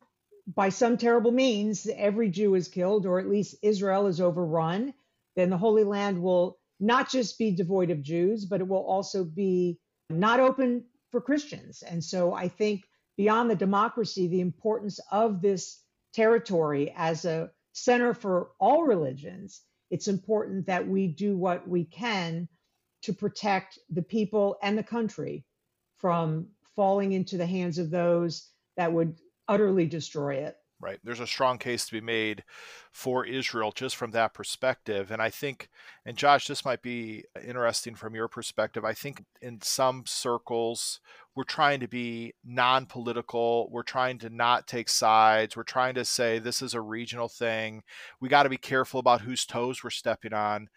by 0.45 0.69
some 0.69 0.97
terrible 0.97 1.31
means 1.31 1.87
every 1.87 2.29
Jew 2.29 2.53
is 2.53 2.67
killed, 2.67 3.07
or 3.07 3.19
at 3.19 3.27
least 3.27 3.55
Israel 3.63 4.05
is 4.05 4.21
overrun, 4.21 4.93
then 5.35 5.49
the 5.49 5.57
Holy 5.57 5.83
Land 5.83 6.21
will 6.21 6.59
not 6.79 7.09
just 7.09 7.39
be 7.39 7.49
devoid 7.49 7.89
of 7.89 8.03
Jews, 8.03 8.45
but 8.45 8.61
it 8.61 8.67
will 8.67 8.85
also 8.85 9.23
be 9.23 9.79
not 10.11 10.39
open 10.39 10.85
for 11.09 11.19
Christians. 11.19 11.81
And 11.81 12.03
so 12.03 12.31
I 12.31 12.47
think 12.47 12.83
beyond 13.17 13.49
the 13.49 13.55
democracy, 13.55 14.27
the 14.27 14.41
importance 14.41 14.99
of 15.11 15.41
this 15.41 15.81
territory 16.13 16.93
as 16.95 17.25
a 17.25 17.51
center 17.73 18.13
for 18.13 18.51
all 18.59 18.83
religions, 18.83 19.61
it's 19.89 20.07
important 20.07 20.67
that 20.67 20.87
we 20.87 21.07
do 21.07 21.37
what 21.37 21.67
we 21.67 21.85
can 21.85 22.47
to 23.03 23.13
protect 23.13 23.77
the 23.89 24.01
people 24.01 24.57
and 24.61 24.77
the 24.77 24.83
country 24.83 25.45
from 25.97 26.47
falling 26.75 27.11
into 27.11 27.37
the 27.37 27.45
hands 27.45 27.77
of 27.77 27.89
those 27.89 28.49
that 28.77 28.91
would 28.91 29.19
utterly 29.47 29.85
destroy 29.85 30.35
it 30.35 30.55
right? 30.83 30.99
There's 31.03 31.19
a 31.21 31.27
strong 31.27 31.57
case 31.57 31.85
to 31.85 31.93
be 31.93 32.01
made 32.01 32.43
for 32.91 33.25
Israel 33.25 33.71
just 33.71 33.95
from 33.95 34.11
that 34.11 34.33
perspective. 34.33 35.09
And 35.11 35.21
I 35.21 35.29
think, 35.29 35.69
and 36.05 36.17
Josh, 36.17 36.47
this 36.47 36.65
might 36.65 36.81
be 36.81 37.23
interesting 37.45 37.95
from 37.95 38.13
your 38.13 38.27
perspective. 38.27 38.83
I 38.83 38.93
think 38.93 39.23
in 39.41 39.61
some 39.61 40.03
circles, 40.05 40.99
we're 41.35 41.43
trying 41.45 41.79
to 41.79 41.87
be 41.87 42.33
non 42.43 42.85
political. 42.85 43.69
We're 43.71 43.83
trying 43.83 44.19
to 44.19 44.29
not 44.29 44.67
take 44.67 44.89
sides. 44.89 45.55
We're 45.55 45.63
trying 45.63 45.95
to 45.95 46.05
say 46.05 46.37
this 46.37 46.61
is 46.61 46.73
a 46.73 46.81
regional 46.81 47.29
thing. 47.29 47.83
We 48.19 48.29
got 48.29 48.43
to 48.43 48.49
be 48.49 48.57
careful 48.57 48.99
about 48.99 49.21
whose 49.21 49.45
toes 49.45 49.83
we're 49.83 49.89
stepping 49.89 50.33
on. 50.33 50.67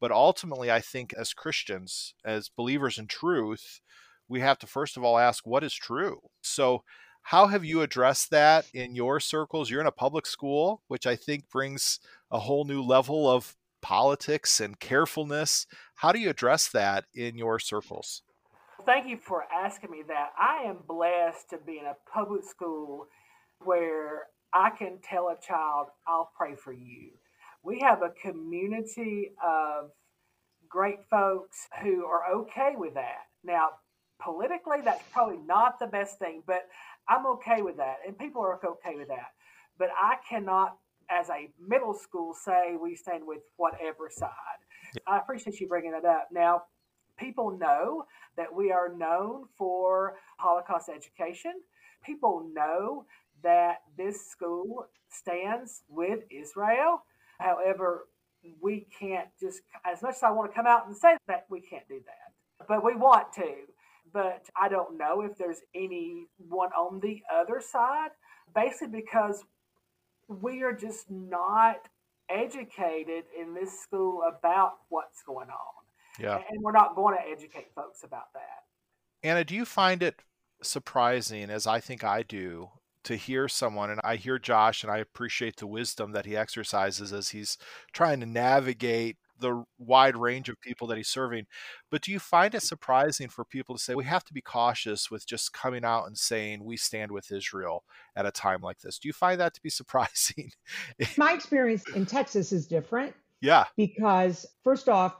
But 0.00 0.10
ultimately, 0.10 0.70
I 0.70 0.80
think 0.80 1.12
as 1.12 1.34
Christians, 1.34 2.14
as 2.24 2.48
believers 2.48 2.98
in 2.98 3.06
truth, 3.06 3.80
we 4.28 4.40
have 4.40 4.58
to 4.60 4.66
first 4.66 4.96
of 4.96 5.04
all 5.04 5.18
ask 5.18 5.46
what 5.46 5.62
is 5.62 5.74
true. 5.74 6.20
So, 6.40 6.82
how 7.30 7.46
have 7.46 7.64
you 7.64 7.80
addressed 7.80 8.32
that 8.32 8.66
in 8.74 8.96
your 8.96 9.20
circles? 9.20 9.70
You're 9.70 9.80
in 9.80 9.86
a 9.86 9.92
public 9.92 10.26
school, 10.26 10.82
which 10.88 11.06
I 11.06 11.14
think 11.14 11.48
brings 11.48 12.00
a 12.28 12.40
whole 12.40 12.64
new 12.64 12.82
level 12.82 13.30
of 13.30 13.54
politics 13.80 14.58
and 14.58 14.80
carefulness. 14.80 15.68
How 15.94 16.10
do 16.10 16.18
you 16.18 16.28
address 16.28 16.66
that 16.70 17.04
in 17.14 17.38
your 17.38 17.60
circles? 17.60 18.22
Thank 18.84 19.06
you 19.06 19.16
for 19.16 19.44
asking 19.44 19.92
me 19.92 20.02
that. 20.08 20.30
I 20.36 20.64
am 20.64 20.78
blessed 20.88 21.50
to 21.50 21.58
be 21.58 21.78
in 21.78 21.86
a 21.86 21.94
public 22.12 22.42
school 22.42 23.06
where 23.60 24.24
I 24.52 24.70
can 24.70 24.98
tell 25.00 25.28
a 25.28 25.40
child, 25.40 25.86
I'll 26.08 26.32
pray 26.36 26.56
for 26.56 26.72
you. 26.72 27.10
We 27.62 27.78
have 27.78 28.02
a 28.02 28.10
community 28.10 29.30
of 29.40 29.92
great 30.68 31.04
folks 31.08 31.68
who 31.80 32.04
are 32.06 32.22
okay 32.40 32.72
with 32.76 32.94
that. 32.94 33.26
Now, 33.44 33.68
politically, 34.20 34.80
that's 34.84 35.04
probably 35.12 35.38
not 35.46 35.78
the 35.78 35.86
best 35.86 36.18
thing, 36.18 36.42
but 36.46 36.66
I'm 37.08 37.26
okay 37.26 37.62
with 37.62 37.76
that. 37.78 37.96
And 38.06 38.18
people 38.18 38.42
are 38.42 38.54
okay 38.54 38.96
with 38.96 39.08
that. 39.08 39.32
But 39.78 39.88
I 40.00 40.16
cannot, 40.28 40.76
as 41.10 41.28
a 41.28 41.50
middle 41.60 41.94
school, 41.94 42.34
say 42.34 42.76
we 42.80 42.94
stand 42.94 43.26
with 43.26 43.40
whatever 43.56 44.10
side. 44.10 44.30
Yeah. 44.94 45.14
I 45.14 45.18
appreciate 45.18 45.60
you 45.60 45.68
bringing 45.68 45.92
that 45.92 46.04
up. 46.04 46.28
Now, 46.32 46.62
people 47.16 47.56
know 47.56 48.04
that 48.36 48.54
we 48.54 48.72
are 48.72 48.94
known 48.94 49.44
for 49.56 50.16
Holocaust 50.38 50.88
education. 50.88 51.52
People 52.04 52.48
know 52.52 53.04
that 53.42 53.82
this 53.96 54.30
school 54.30 54.86
stands 55.10 55.82
with 55.88 56.20
Israel. 56.30 57.02
However, 57.38 58.06
we 58.60 58.86
can't 58.98 59.28
just, 59.38 59.60
as 59.84 60.02
much 60.02 60.16
as 60.16 60.22
I 60.22 60.30
want 60.30 60.50
to 60.50 60.54
come 60.54 60.66
out 60.66 60.86
and 60.86 60.96
say 60.96 61.16
that, 61.26 61.46
we 61.50 61.60
can't 61.60 61.86
do 61.88 62.00
that. 62.06 62.66
But 62.68 62.84
we 62.84 62.94
want 62.94 63.32
to. 63.34 63.66
But 64.12 64.46
I 64.60 64.68
don't 64.68 64.98
know 64.98 65.20
if 65.20 65.38
there's 65.38 65.60
anyone 65.74 66.70
on 66.76 67.00
the 67.00 67.22
other 67.32 67.60
side, 67.60 68.10
basically 68.54 68.88
because 68.88 69.44
we 70.28 70.62
are 70.62 70.72
just 70.72 71.10
not 71.10 71.88
educated 72.28 73.24
in 73.38 73.54
this 73.54 73.80
school 73.80 74.22
about 74.26 74.74
what's 74.88 75.22
going 75.22 75.48
on. 75.48 75.84
Yeah. 76.18 76.40
And 76.50 76.62
we're 76.62 76.72
not 76.72 76.94
going 76.94 77.16
to 77.16 77.30
educate 77.30 77.68
folks 77.74 78.02
about 78.04 78.32
that. 78.34 78.64
Anna, 79.22 79.44
do 79.44 79.54
you 79.54 79.64
find 79.64 80.02
it 80.02 80.22
surprising, 80.62 81.50
as 81.50 81.66
I 81.66 81.80
think 81.80 82.04
I 82.04 82.22
do, 82.22 82.70
to 83.04 83.16
hear 83.16 83.48
someone, 83.48 83.90
and 83.90 84.00
I 84.04 84.16
hear 84.16 84.38
Josh, 84.38 84.82
and 84.82 84.92
I 84.92 84.98
appreciate 84.98 85.56
the 85.56 85.66
wisdom 85.66 86.12
that 86.12 86.26
he 86.26 86.36
exercises 86.36 87.12
as 87.12 87.30
he's 87.30 87.56
trying 87.92 88.20
to 88.20 88.26
navigate 88.26 89.16
the 89.40 89.64
wide 89.78 90.16
range 90.16 90.48
of 90.48 90.60
people 90.60 90.86
that 90.88 90.96
he's 90.96 91.08
serving. 91.08 91.46
But 91.90 92.02
do 92.02 92.12
you 92.12 92.18
find 92.18 92.54
it 92.54 92.62
surprising 92.62 93.28
for 93.28 93.44
people 93.44 93.74
to 93.74 93.82
say 93.82 93.94
we 93.94 94.04
have 94.04 94.24
to 94.24 94.34
be 94.34 94.40
cautious 94.40 95.10
with 95.10 95.26
just 95.26 95.52
coming 95.52 95.84
out 95.84 96.06
and 96.06 96.16
saying 96.16 96.64
we 96.64 96.76
stand 96.76 97.10
with 97.10 97.32
Israel 97.32 97.84
at 98.16 98.26
a 98.26 98.30
time 98.30 98.60
like 98.60 98.80
this? 98.80 98.98
Do 98.98 99.08
you 99.08 99.12
find 99.12 99.40
that 99.40 99.54
to 99.54 99.62
be 99.62 99.70
surprising? 99.80 100.52
My 101.16 101.32
experience 101.32 101.84
in 101.94 102.06
Texas 102.06 102.52
is 102.52 102.66
different. 102.66 103.14
Yeah. 103.40 103.64
Because, 103.76 104.46
first 104.62 104.88
off, 104.88 105.16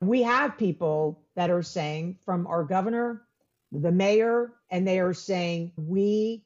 we 0.00 0.22
have 0.22 0.58
people 0.58 1.22
that 1.36 1.50
are 1.50 1.62
saying 1.62 2.18
from 2.24 2.46
our 2.46 2.64
governor, 2.64 3.22
the 3.70 3.92
mayor, 3.92 4.52
and 4.70 4.86
they 4.86 4.98
are 4.98 5.14
saying 5.14 5.72
we 5.76 6.44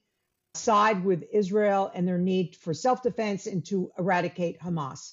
side 0.56 1.04
with 1.04 1.24
Israel 1.32 1.90
and 1.94 2.06
their 2.06 2.18
need 2.18 2.56
for 2.56 2.74
self 2.74 3.02
defense 3.02 3.46
and 3.46 3.64
to 3.66 3.90
eradicate 3.98 4.60
Hamas. 4.60 5.12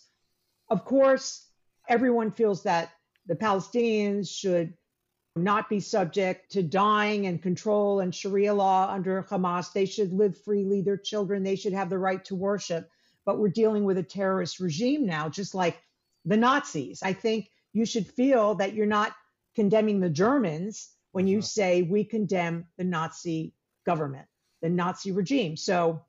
Of 0.70 0.86
course, 0.86 1.48
everyone 1.87 2.31
feels 2.31 2.63
that 2.63 2.91
the 3.25 3.35
Palestinians 3.35 4.29
should 4.29 4.73
not 5.35 5.69
be 5.69 5.79
subject 5.79 6.51
to 6.51 6.61
dying 6.61 7.25
and 7.25 7.41
control 7.41 7.99
and 7.99 8.13
Sharia 8.13 8.53
law 8.53 8.89
under 8.89 9.23
Hamas. 9.23 9.73
They 9.73 9.85
should 9.85 10.13
live 10.13 10.37
freely, 10.43 10.81
their 10.81 10.97
children, 10.97 11.43
they 11.43 11.55
should 11.55 11.73
have 11.73 11.89
the 11.89 11.97
right 11.97 12.23
to 12.25 12.35
worship. 12.35 12.89
But 13.25 13.39
we're 13.39 13.49
dealing 13.49 13.85
with 13.85 13.97
a 13.97 14.03
terrorist 14.03 14.59
regime 14.59 15.05
now, 15.05 15.29
just 15.29 15.55
like 15.55 15.81
the 16.25 16.37
Nazis. 16.37 17.01
I 17.01 17.13
think 17.13 17.49
you 17.71 17.85
should 17.85 18.07
feel 18.07 18.55
that 18.55 18.73
you're 18.73 18.85
not 18.85 19.15
condemning 19.55 19.99
the 19.99 20.09
Germans 20.09 20.89
when 21.11 21.27
you 21.27 21.39
uh-huh. 21.39 21.47
say 21.47 21.81
we 21.81 22.03
condemn 22.03 22.65
the 22.77 22.83
Nazi 22.83 23.53
government, 23.85 24.27
the 24.61 24.69
Nazi 24.69 25.11
regime. 25.11 25.57
So 25.57 26.03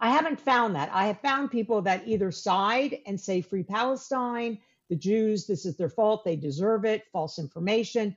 I 0.00 0.10
haven't 0.10 0.40
found 0.40 0.74
that. 0.76 0.90
I 0.92 1.06
have 1.06 1.20
found 1.20 1.50
people 1.50 1.82
that 1.82 2.06
either 2.06 2.30
side 2.32 2.98
and 3.06 3.20
say 3.20 3.40
free 3.40 3.62
Palestine, 3.62 4.58
the 4.92 4.98
Jews, 4.98 5.46
this 5.46 5.64
is 5.64 5.78
their 5.78 5.88
fault, 5.88 6.22
they 6.22 6.36
deserve 6.36 6.84
it, 6.84 7.04
false 7.14 7.38
information. 7.38 8.14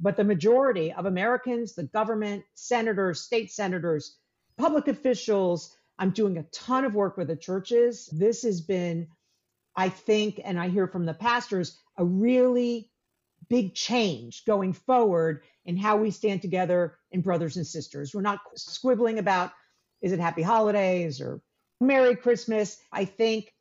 But 0.00 0.16
the 0.16 0.24
majority 0.24 0.92
of 0.92 1.06
Americans, 1.06 1.76
the 1.76 1.84
government, 1.84 2.42
senators, 2.54 3.20
state 3.20 3.52
senators, 3.52 4.16
public 4.58 4.88
officials, 4.88 5.76
I'm 6.00 6.10
doing 6.10 6.36
a 6.36 6.42
ton 6.52 6.84
of 6.84 6.96
work 6.96 7.16
with 7.16 7.28
the 7.28 7.36
churches. 7.36 8.06
This 8.06 8.42
has 8.42 8.60
been, 8.60 9.06
I 9.76 9.88
think, 9.88 10.40
and 10.42 10.58
I 10.58 10.68
hear 10.68 10.88
from 10.88 11.06
the 11.06 11.14
pastors, 11.14 11.78
a 11.96 12.04
really 12.04 12.90
big 13.48 13.76
change 13.76 14.44
going 14.46 14.72
forward 14.72 15.44
in 15.64 15.76
how 15.76 15.96
we 15.96 16.10
stand 16.10 16.42
together 16.42 16.98
in 17.12 17.20
brothers 17.20 17.56
and 17.56 17.64
sisters. 17.64 18.12
We're 18.12 18.22
not 18.22 18.40
squibbling 18.58 19.18
about 19.18 19.52
is 20.02 20.10
it 20.10 20.18
happy 20.18 20.42
holidays 20.42 21.20
or 21.20 21.40
Merry 21.80 22.16
Christmas. 22.16 22.78
I 22.90 23.04
think 23.04 23.52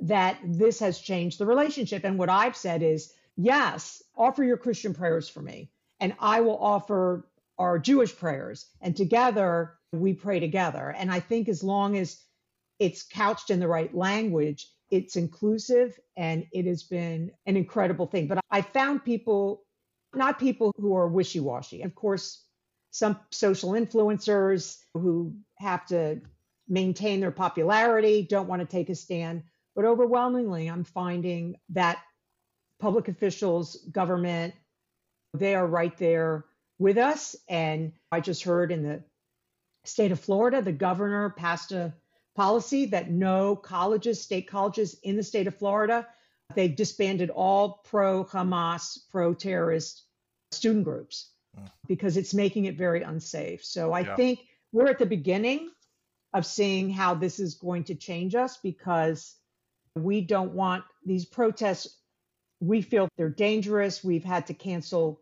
that 0.00 0.38
this 0.44 0.80
has 0.80 0.98
changed 0.98 1.38
the 1.38 1.46
relationship. 1.46 2.04
And 2.04 2.18
what 2.18 2.30
I've 2.30 2.56
said 2.56 2.82
is 2.82 3.12
yes, 3.36 4.02
offer 4.16 4.42
your 4.44 4.56
Christian 4.56 4.94
prayers 4.94 5.28
for 5.28 5.40
me, 5.40 5.70
and 6.00 6.14
I 6.18 6.40
will 6.40 6.58
offer 6.58 7.28
our 7.58 7.78
Jewish 7.78 8.16
prayers. 8.16 8.66
And 8.80 8.96
together 8.96 9.74
we 9.92 10.14
pray 10.14 10.40
together. 10.40 10.94
And 10.96 11.10
I 11.10 11.20
think 11.20 11.48
as 11.48 11.62
long 11.62 11.96
as 11.96 12.20
it's 12.78 13.02
couched 13.02 13.50
in 13.50 13.60
the 13.60 13.68
right 13.68 13.94
language, 13.94 14.68
it's 14.90 15.16
inclusive 15.16 15.98
and 16.16 16.46
it 16.52 16.66
has 16.66 16.82
been 16.82 17.30
an 17.46 17.56
incredible 17.56 18.06
thing. 18.06 18.26
But 18.26 18.40
I 18.50 18.62
found 18.62 19.04
people, 19.04 19.62
not 20.14 20.38
people 20.38 20.72
who 20.76 20.94
are 20.96 21.08
wishy 21.08 21.40
washy. 21.40 21.82
Of 21.82 21.94
course, 21.94 22.44
some 22.90 23.18
social 23.30 23.70
influencers 23.70 24.78
who 24.92 25.34
have 25.56 25.86
to 25.86 26.20
maintain 26.68 27.20
their 27.20 27.30
popularity 27.30 28.26
don't 28.28 28.48
want 28.48 28.60
to 28.60 28.66
take 28.66 28.90
a 28.90 28.94
stand. 28.94 29.44
But 29.74 29.84
overwhelmingly, 29.84 30.68
I'm 30.68 30.84
finding 30.84 31.56
that 31.70 31.98
public 32.78 33.08
officials, 33.08 33.76
government, 33.90 34.54
they 35.34 35.54
are 35.54 35.66
right 35.66 35.96
there 35.96 36.44
with 36.78 36.98
us. 36.98 37.36
And 37.48 37.92
I 38.10 38.20
just 38.20 38.42
heard 38.42 38.72
in 38.72 38.82
the 38.82 39.02
state 39.84 40.12
of 40.12 40.20
Florida, 40.20 40.60
the 40.60 40.72
governor 40.72 41.30
passed 41.30 41.72
a 41.72 41.94
policy 42.34 42.86
that 42.86 43.10
no 43.10 43.56
colleges, 43.56 44.20
state 44.20 44.48
colleges 44.48 44.96
in 45.02 45.16
the 45.16 45.22
state 45.22 45.46
of 45.46 45.54
Florida, 45.54 46.06
they've 46.54 46.76
disbanded 46.76 47.30
all 47.30 47.82
pro 47.84 48.24
Hamas, 48.24 48.98
pro 49.10 49.34
terrorist 49.34 50.04
student 50.50 50.84
groups 50.84 51.30
mm. 51.58 51.68
because 51.86 52.16
it's 52.16 52.34
making 52.34 52.66
it 52.66 52.76
very 52.76 53.02
unsafe. 53.02 53.64
So 53.64 53.92
I 53.92 54.00
yeah. 54.00 54.16
think 54.16 54.40
we're 54.72 54.88
at 54.88 54.98
the 54.98 55.06
beginning 55.06 55.70
of 56.32 56.46
seeing 56.46 56.90
how 56.90 57.14
this 57.14 57.38
is 57.38 57.54
going 57.54 57.84
to 57.84 57.94
change 57.94 58.34
us 58.34 58.56
because 58.56 59.36
we 59.96 60.20
don't 60.20 60.52
want 60.52 60.84
these 61.04 61.24
protests. 61.24 61.96
We 62.60 62.82
feel 62.82 63.08
they're 63.16 63.28
dangerous. 63.28 64.04
We've 64.04 64.24
had 64.24 64.46
to 64.46 64.54
cancel 64.54 65.20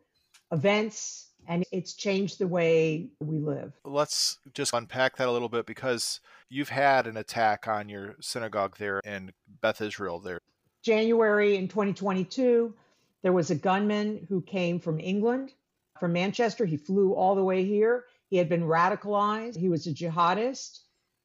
events 0.52 1.28
and 1.48 1.64
it's 1.72 1.94
changed 1.94 2.38
the 2.38 2.46
way 2.46 3.10
we 3.18 3.38
live. 3.38 3.72
Let's 3.84 4.38
just 4.52 4.74
unpack 4.74 5.16
that 5.16 5.28
a 5.28 5.32
little 5.32 5.48
bit 5.48 5.66
because 5.66 6.20
you've 6.48 6.68
had 6.68 7.06
an 7.06 7.16
attack 7.16 7.66
on 7.66 7.88
your 7.88 8.16
synagogue 8.20 8.76
there 8.76 9.00
in 9.00 9.32
Beth 9.60 9.80
Israel 9.80 10.20
there. 10.20 10.40
January 10.82 11.56
in 11.56 11.66
2022, 11.66 12.74
there 13.22 13.32
was 13.32 13.50
a 13.50 13.54
gunman 13.54 14.26
who 14.28 14.42
came 14.42 14.78
from 14.78 15.00
England, 15.00 15.52
from 15.98 16.12
Manchester. 16.12 16.64
He 16.66 16.76
flew 16.76 17.14
all 17.14 17.34
the 17.34 17.44
way 17.44 17.64
here. 17.64 18.04
He 18.28 18.36
had 18.36 18.48
been 18.48 18.62
radicalized. 18.62 19.56
He 19.56 19.68
was 19.68 19.86
a 19.86 19.92
jihadist 19.92 20.80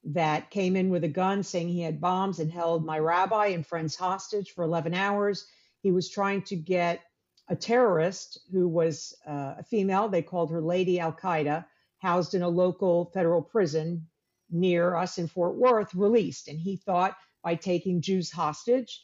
that 0.05 0.51
came 0.51 0.75
in 0.75 0.89
with 0.89 1.03
a 1.03 1.09
gun 1.09 1.41
saying 1.41 1.67
he 1.67 1.81
had 1.81 1.99
bombs 1.99 2.39
and 2.39 2.51
held 2.51 2.85
my 2.85 2.99
rabbi 2.99 3.47
and 3.47 3.65
friends 3.65 3.95
hostage 3.95 4.51
for 4.51 4.63
11 4.63 4.93
hours. 4.93 5.47
He 5.81 5.91
was 5.91 6.09
trying 6.09 6.43
to 6.43 6.55
get 6.55 7.01
a 7.47 7.55
terrorist 7.55 8.39
who 8.51 8.67
was 8.67 9.15
uh, 9.27 9.55
a 9.59 9.63
female, 9.63 10.07
they 10.07 10.21
called 10.21 10.51
her 10.51 10.61
Lady 10.61 10.99
Al 10.99 11.13
Qaeda, 11.13 11.65
housed 11.99 12.33
in 12.33 12.41
a 12.41 12.49
local 12.49 13.05
federal 13.13 13.41
prison 13.41 14.07
near 14.49 14.95
us 14.95 15.17
in 15.17 15.27
Fort 15.27 15.55
Worth, 15.55 15.93
released. 15.95 16.47
And 16.47 16.59
he 16.59 16.77
thought 16.77 17.15
by 17.43 17.55
taking 17.55 18.01
Jews 18.01 18.31
hostage 18.31 19.03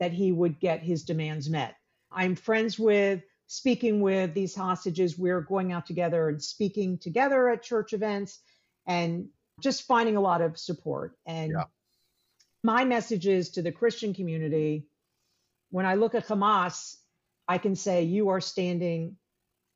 that 0.00 0.12
he 0.12 0.32
would 0.32 0.58
get 0.60 0.80
his 0.80 1.04
demands 1.04 1.48
met. 1.48 1.76
I'm 2.10 2.34
friends 2.34 2.78
with, 2.78 3.22
speaking 3.46 4.00
with 4.00 4.34
these 4.34 4.54
hostages. 4.54 5.18
We're 5.18 5.40
going 5.40 5.72
out 5.72 5.86
together 5.86 6.28
and 6.28 6.42
speaking 6.42 6.98
together 6.98 7.48
at 7.48 7.62
church 7.62 7.92
events 7.92 8.40
and 8.86 9.28
just 9.62 9.86
finding 9.86 10.16
a 10.16 10.20
lot 10.20 10.42
of 10.42 10.58
support. 10.58 11.16
And 11.24 11.52
yeah. 11.52 11.64
my 12.62 12.84
message 12.84 13.26
is 13.26 13.50
to 13.50 13.62
the 13.62 13.72
Christian 13.72 14.12
community 14.14 14.86
when 15.72 15.86
I 15.86 15.94
look 15.94 16.14
at 16.14 16.28
Hamas, 16.28 16.96
I 17.48 17.56
can 17.56 17.74
say 17.74 18.02
you 18.02 18.28
are 18.28 18.42
standing 18.42 19.16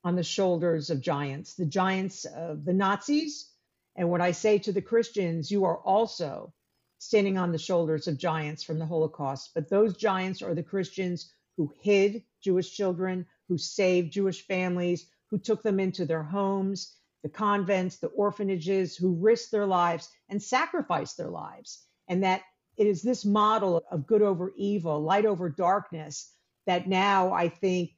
on 0.05 0.15
the 0.15 0.23
shoulders 0.23 0.91
of 0.91 1.01
giants, 1.01 1.55
the 1.55 1.65
giants 1.65 2.27
of 2.27 2.65
the 2.65 2.75
Nazis. 2.75 3.51
And 3.97 4.11
what 4.11 4.21
I 4.21 4.33
say 4.33 4.59
to 4.59 4.73
the 4.73 4.83
Christians, 4.83 5.51
you 5.51 5.65
are 5.65 5.79
also 5.79 6.53
standing 6.99 7.39
on 7.39 7.51
the 7.51 7.59
shoulders 7.59 8.09
of 8.09 8.19
giants 8.19 8.63
from 8.63 8.79
the 8.79 8.85
Holocaust. 8.85 9.53
But 9.55 9.71
those 9.71 9.97
giants 9.97 10.43
are 10.43 10.55
the 10.55 10.63
Christians 10.63 11.33
who 11.57 11.73
hid 11.81 12.23
Jewish 12.43 12.77
children, 12.77 13.25
who 13.49 13.57
saved 13.57 14.13
Jewish 14.13 14.47
families, 14.47 15.07
who 15.31 15.39
took 15.39 15.63
them 15.63 15.81
into 15.81 16.05
their 16.05 16.23
homes, 16.23 16.95
the 17.27 17.33
convents, 17.33 17.97
the 17.97 18.07
orphanages, 18.07 18.97
who 18.97 19.17
risked 19.17 19.51
their 19.51 19.67
lives 19.67 20.09
and 20.29 20.41
sacrificed 20.41 21.17
their 21.17 21.29
lives. 21.29 21.85
And 22.07 22.23
that 22.23 22.43
it 22.77 22.87
is 22.87 23.03
this 23.03 23.25
model 23.25 23.83
of 23.91 24.07
good 24.07 24.23
over 24.23 24.53
evil, 24.57 25.03
light 25.03 25.27
over 25.27 25.49
darkness, 25.49 26.33
that 26.67 26.87
now 26.87 27.33
I 27.33 27.49
think 27.49 27.91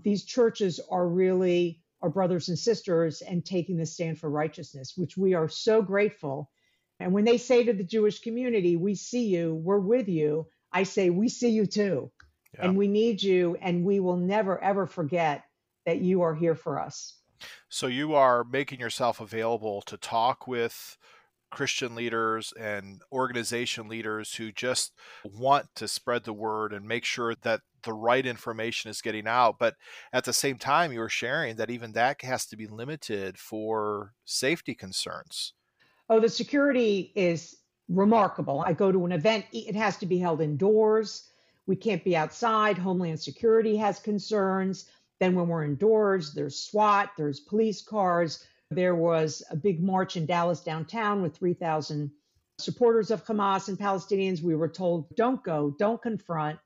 these 0.00 0.24
churches 0.24 0.80
are 0.90 1.06
really 1.06 1.82
our 2.00 2.08
brothers 2.08 2.48
and 2.48 2.58
sisters 2.58 3.20
and 3.20 3.44
taking 3.44 3.76
the 3.76 3.84
stand 3.84 4.18
for 4.18 4.30
righteousness, 4.30 4.94
which 4.96 5.18
we 5.18 5.34
are 5.34 5.50
so 5.50 5.82
grateful. 5.82 6.50
And 6.98 7.12
when 7.12 7.24
they 7.24 7.36
say 7.36 7.64
to 7.64 7.74
the 7.74 7.84
Jewish 7.84 8.20
community, 8.20 8.76
We 8.76 8.94
see 8.94 9.26
you, 9.26 9.54
we're 9.54 9.80
with 9.80 10.08
you, 10.08 10.46
I 10.72 10.84
say, 10.84 11.10
We 11.10 11.28
see 11.28 11.50
you 11.50 11.66
too. 11.66 12.10
Yeah. 12.54 12.68
And 12.68 12.78
we 12.78 12.88
need 12.88 13.22
you, 13.22 13.58
and 13.60 13.84
we 13.84 14.00
will 14.00 14.16
never, 14.16 14.58
ever 14.64 14.86
forget 14.86 15.44
that 15.84 16.00
you 16.00 16.22
are 16.22 16.34
here 16.34 16.54
for 16.54 16.80
us. 16.80 17.18
So 17.68 17.86
you 17.86 18.14
are 18.14 18.44
making 18.44 18.80
yourself 18.80 19.20
available 19.20 19.82
to 19.82 19.96
talk 19.96 20.46
with 20.46 20.96
Christian 21.50 21.94
leaders 21.94 22.52
and 22.58 23.02
organization 23.12 23.86
leaders 23.86 24.34
who 24.34 24.50
just 24.50 24.92
want 25.24 25.66
to 25.76 25.86
spread 25.86 26.24
the 26.24 26.32
word 26.32 26.72
and 26.72 26.86
make 26.86 27.04
sure 27.04 27.34
that 27.42 27.60
the 27.82 27.92
right 27.92 28.24
information 28.24 28.90
is 28.90 29.02
getting 29.02 29.26
out. 29.26 29.58
But 29.58 29.74
at 30.12 30.24
the 30.24 30.32
same 30.32 30.56
time, 30.56 30.92
you're 30.92 31.08
sharing 31.08 31.56
that 31.56 31.70
even 31.70 31.92
that 31.92 32.22
has 32.22 32.46
to 32.46 32.56
be 32.56 32.66
limited 32.66 33.38
for 33.38 34.14
safety 34.24 34.74
concerns. 34.74 35.52
Oh, 36.08 36.20
the 36.20 36.28
security 36.28 37.12
is 37.14 37.56
remarkable. 37.88 38.62
I 38.66 38.72
go 38.72 38.90
to 38.90 39.04
an 39.04 39.12
event, 39.12 39.44
it 39.52 39.76
has 39.76 39.96
to 39.98 40.06
be 40.06 40.18
held 40.18 40.40
indoors. 40.40 41.28
We 41.66 41.76
can't 41.76 42.02
be 42.02 42.16
outside. 42.16 42.76
Homeland 42.76 43.20
Security 43.20 43.76
has 43.76 44.00
concerns. 44.00 44.86
Then, 45.22 45.36
when 45.36 45.46
we're 45.46 45.62
indoors, 45.62 46.34
there's 46.34 46.58
SWAT, 46.58 47.12
there's 47.16 47.38
police 47.38 47.80
cars. 47.80 48.44
There 48.72 48.96
was 48.96 49.40
a 49.52 49.56
big 49.56 49.80
march 49.80 50.16
in 50.16 50.26
Dallas 50.26 50.58
downtown 50.58 51.22
with 51.22 51.36
3,000 51.36 52.10
supporters 52.58 53.12
of 53.12 53.24
Hamas 53.24 53.68
and 53.68 53.78
Palestinians. 53.78 54.42
We 54.42 54.56
were 54.56 54.66
told, 54.66 55.14
don't 55.14 55.40
go, 55.44 55.76
don't 55.78 56.02
confront. 56.02 56.58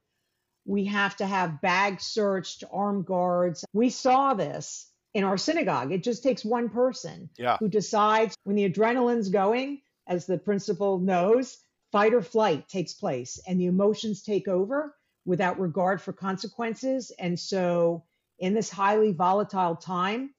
We 0.65 0.87
have 0.87 1.17
to 1.17 1.27
have 1.27 1.61
bags 1.61 2.05
searched, 2.05 2.65
armed 2.73 3.05
guards. 3.05 3.63
We 3.75 3.91
saw 3.91 4.33
this 4.33 4.91
in 5.13 5.23
our 5.23 5.37
synagogue. 5.37 5.93
It 5.93 6.03
just 6.03 6.23
takes 6.23 6.43
one 6.43 6.71
person 6.71 7.29
yeah. 7.37 7.59
who 7.59 7.69
decides 7.69 8.35
when 8.45 8.57
the 8.57 8.71
adrenaline's 8.71 9.29
going, 9.29 9.83
as 10.07 10.25
the 10.25 10.39
principal 10.39 10.99
knows, 10.99 11.59
fight 11.93 12.15
or 12.15 12.23
flight 12.23 12.71
takes 12.71 12.95
place 12.95 13.39
and 13.47 13.61
the 13.61 13.67
emotions 13.67 14.23
take 14.23 14.49
over 14.49 14.97
without 15.27 15.61
regard 15.61 16.01
for 16.01 16.15
consequences. 16.15 17.13
And 17.19 17.39
so, 17.39 18.05
in 18.39 18.55
this 18.55 18.71
highly 18.71 19.13
volatile 19.13 19.77
time, 19.77 20.31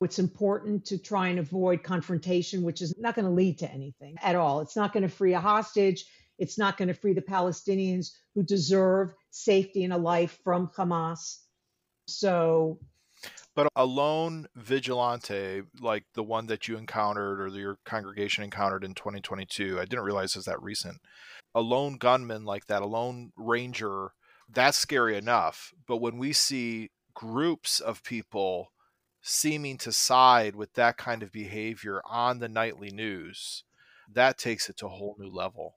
it's 0.00 0.18
important 0.18 0.84
to 0.86 0.98
try 0.98 1.28
and 1.28 1.38
avoid 1.38 1.82
confrontation, 1.82 2.62
which 2.62 2.82
is 2.82 2.94
not 2.98 3.14
going 3.14 3.24
to 3.24 3.30
lead 3.30 3.58
to 3.58 3.72
anything 3.72 4.16
at 4.22 4.36
all. 4.36 4.60
It's 4.60 4.76
not 4.76 4.92
going 4.92 5.04
to 5.04 5.08
free 5.08 5.32
a 5.32 5.40
hostage. 5.40 6.04
It's 6.38 6.58
not 6.58 6.76
going 6.76 6.88
to 6.88 6.94
free 6.94 7.14
the 7.14 7.22
Palestinians 7.22 8.10
who 8.34 8.42
deserve 8.42 9.14
safety 9.30 9.84
and 9.84 9.92
a 9.92 9.98
life 9.98 10.38
from 10.44 10.68
Hamas. 10.68 11.38
So, 12.08 12.78
but 13.54 13.68
a 13.74 13.86
lone 13.86 14.46
vigilante 14.54 15.62
like 15.80 16.04
the 16.14 16.22
one 16.22 16.46
that 16.48 16.68
you 16.68 16.76
encountered 16.76 17.40
or 17.40 17.48
your 17.48 17.78
congregation 17.86 18.44
encountered 18.44 18.84
in 18.84 18.94
2022, 18.94 19.80
I 19.80 19.86
didn't 19.86 20.04
realize 20.04 20.32
it 20.32 20.40
was 20.40 20.44
that 20.44 20.62
recent. 20.62 20.98
A 21.54 21.62
lone 21.62 21.96
gunman 21.96 22.44
like 22.44 22.66
that, 22.66 22.82
a 22.82 22.86
lone 22.86 23.32
ranger, 23.34 24.12
that's 24.52 24.76
scary 24.76 25.16
enough. 25.16 25.72
But 25.88 25.96
when 25.96 26.18
we 26.18 26.34
see 26.34 26.90
groups 27.16 27.80
of 27.80 28.04
people 28.04 28.70
seeming 29.22 29.76
to 29.78 29.90
side 29.90 30.54
with 30.54 30.72
that 30.74 30.96
kind 30.96 31.22
of 31.22 31.32
behavior 31.32 32.00
on 32.04 32.38
the 32.38 32.48
nightly 32.48 32.90
news, 32.90 33.64
that 34.12 34.38
takes 34.38 34.68
it 34.68 34.76
to 34.76 34.86
a 34.86 34.90
whole 34.90 35.16
new 35.18 35.28
level. 35.28 35.76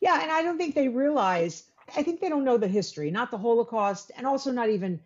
Yeah, 0.00 0.20
and 0.20 0.32
I 0.32 0.42
don't 0.42 0.58
think 0.58 0.74
they 0.74 0.88
realize, 0.88 1.64
I 1.96 2.02
think 2.02 2.20
they 2.20 2.28
don't 2.28 2.44
know 2.44 2.56
the 2.56 2.66
history, 2.66 3.10
not 3.10 3.30
the 3.30 3.38
Holocaust, 3.38 4.10
and 4.16 4.26
also 4.26 4.50
not 4.50 4.70
even 4.70 4.98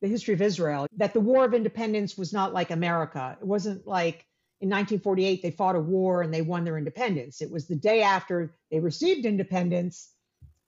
the 0.00 0.08
history 0.08 0.34
of 0.34 0.42
Israel, 0.42 0.86
that 0.96 1.12
the 1.12 1.20
War 1.20 1.44
of 1.44 1.54
Independence 1.54 2.16
was 2.16 2.32
not 2.32 2.54
like 2.54 2.70
America. 2.70 3.36
It 3.40 3.46
wasn't 3.46 3.86
like 3.86 4.24
in 4.60 4.68
1948 4.68 5.42
they 5.42 5.50
fought 5.50 5.76
a 5.76 5.80
war 5.80 6.22
and 6.22 6.32
they 6.32 6.42
won 6.42 6.64
their 6.64 6.78
independence. 6.78 7.42
It 7.42 7.50
was 7.50 7.66
the 7.66 7.76
day 7.76 8.02
after 8.02 8.56
they 8.70 8.80
received 8.80 9.26
independence, 9.26 10.14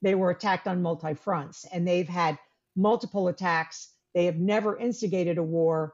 they 0.01 0.15
were 0.15 0.29
attacked 0.29 0.67
on 0.67 0.81
multi 0.81 1.15
fronts, 1.15 1.65
and 1.73 1.87
they've 1.87 2.07
had 2.07 2.37
multiple 2.75 3.27
attacks. 3.27 3.92
They 4.13 4.25
have 4.25 4.37
never 4.37 4.77
instigated 4.77 5.37
a 5.37 5.43
war 5.43 5.93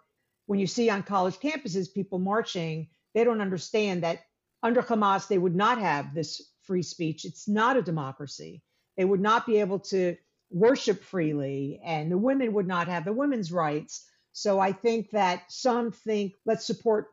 when 0.50 0.60
you 0.60 0.66
see 0.66 0.90
on 0.90 1.04
college 1.04 1.36
campuses 1.36 1.94
people 1.94 2.18
marching, 2.18 2.88
they 3.14 3.24
don't 3.24 3.40
understand 3.40 4.02
that 4.02 4.22
under 4.64 4.82
Hamas, 4.82 5.28
they 5.28 5.38
would 5.38 5.56
not 5.56 5.78
have 5.78 6.16
this 6.16 6.42
free 6.64 6.82
speech. 6.82 7.24
It's 7.24 7.48
not 7.48 7.78
a 7.78 7.84
democracy. 7.84 8.64
They 8.98 9.06
would 9.06 9.22
not 9.22 9.46
be 9.46 9.60
able 9.60 9.78
to 9.92 10.18
worship 10.50 11.04
freely, 11.04 11.80
and 11.86 12.12
the 12.12 12.18
women 12.18 12.54
would 12.54 12.66
not 12.66 12.88
have 12.88 13.06
the 13.06 13.14
women's 13.14 13.52
rights. 13.52 14.10
So 14.32 14.60
I 14.60 14.72
think 14.72 15.12
that 15.12 15.44
some 15.50 15.92
think 15.92 16.34
let's 16.48 16.66
support 16.66 17.10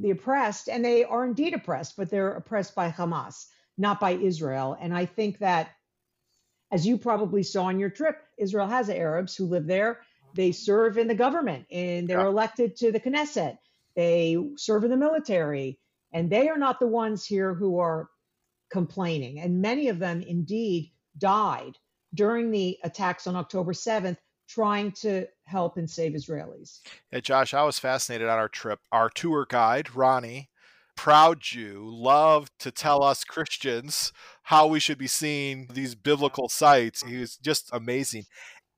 the 0.00 0.12
oppressed, 0.12 0.70
and 0.70 0.82
they 0.82 1.04
are 1.04 1.26
indeed 1.26 1.52
oppressed, 1.52 1.98
but 1.98 2.08
they're 2.08 2.32
oppressed 2.32 2.74
by 2.74 2.90
Hamas, 2.90 3.44
not 3.76 4.00
by 4.00 4.12
Israel. 4.12 4.74
And 4.80 4.96
I 4.96 5.04
think 5.04 5.40
that, 5.40 5.68
as 6.72 6.86
you 6.86 6.96
probably 6.96 7.42
saw 7.42 7.64
on 7.64 7.78
your 7.78 7.90
trip, 7.90 8.16
Israel 8.38 8.68
has 8.68 8.88
Arabs 8.88 9.36
who 9.36 9.44
live 9.44 9.66
there 9.66 10.00
they 10.34 10.52
serve 10.52 10.98
in 10.98 11.08
the 11.08 11.14
government 11.14 11.66
and 11.70 12.08
they're 12.08 12.20
yeah. 12.20 12.28
elected 12.28 12.76
to 12.76 12.92
the 12.92 13.00
Knesset. 13.00 13.58
They 13.96 14.36
serve 14.56 14.84
in 14.84 14.90
the 14.90 14.96
military, 14.96 15.80
and 16.12 16.30
they 16.30 16.48
are 16.48 16.56
not 16.56 16.78
the 16.78 16.86
ones 16.86 17.26
here 17.26 17.52
who 17.52 17.80
are 17.80 18.08
complaining. 18.70 19.40
And 19.40 19.60
many 19.60 19.88
of 19.88 19.98
them 19.98 20.22
indeed 20.22 20.92
died 21.18 21.72
during 22.14 22.50
the 22.50 22.78
attacks 22.84 23.26
on 23.26 23.34
October 23.34 23.72
7th 23.72 24.18
trying 24.48 24.92
to 24.92 25.26
help 25.44 25.76
and 25.76 25.88
save 25.88 26.12
Israelis. 26.12 26.80
Yeah, 27.12 27.20
Josh, 27.20 27.52
I 27.52 27.64
was 27.64 27.78
fascinated 27.78 28.28
on 28.28 28.38
our 28.38 28.48
trip. 28.48 28.80
Our 28.92 29.10
tour 29.10 29.46
guide, 29.48 29.94
Ronnie, 29.94 30.48
proud 30.96 31.40
Jew, 31.40 31.84
loved 31.84 32.52
to 32.60 32.70
tell 32.70 33.02
us 33.02 33.24
Christians 33.24 34.12
how 34.44 34.66
we 34.66 34.80
should 34.80 34.98
be 34.98 35.06
seeing 35.06 35.68
these 35.72 35.94
biblical 35.94 36.48
sites. 36.48 37.02
He 37.02 37.18
was 37.18 37.36
just 37.36 37.68
amazing 37.72 38.24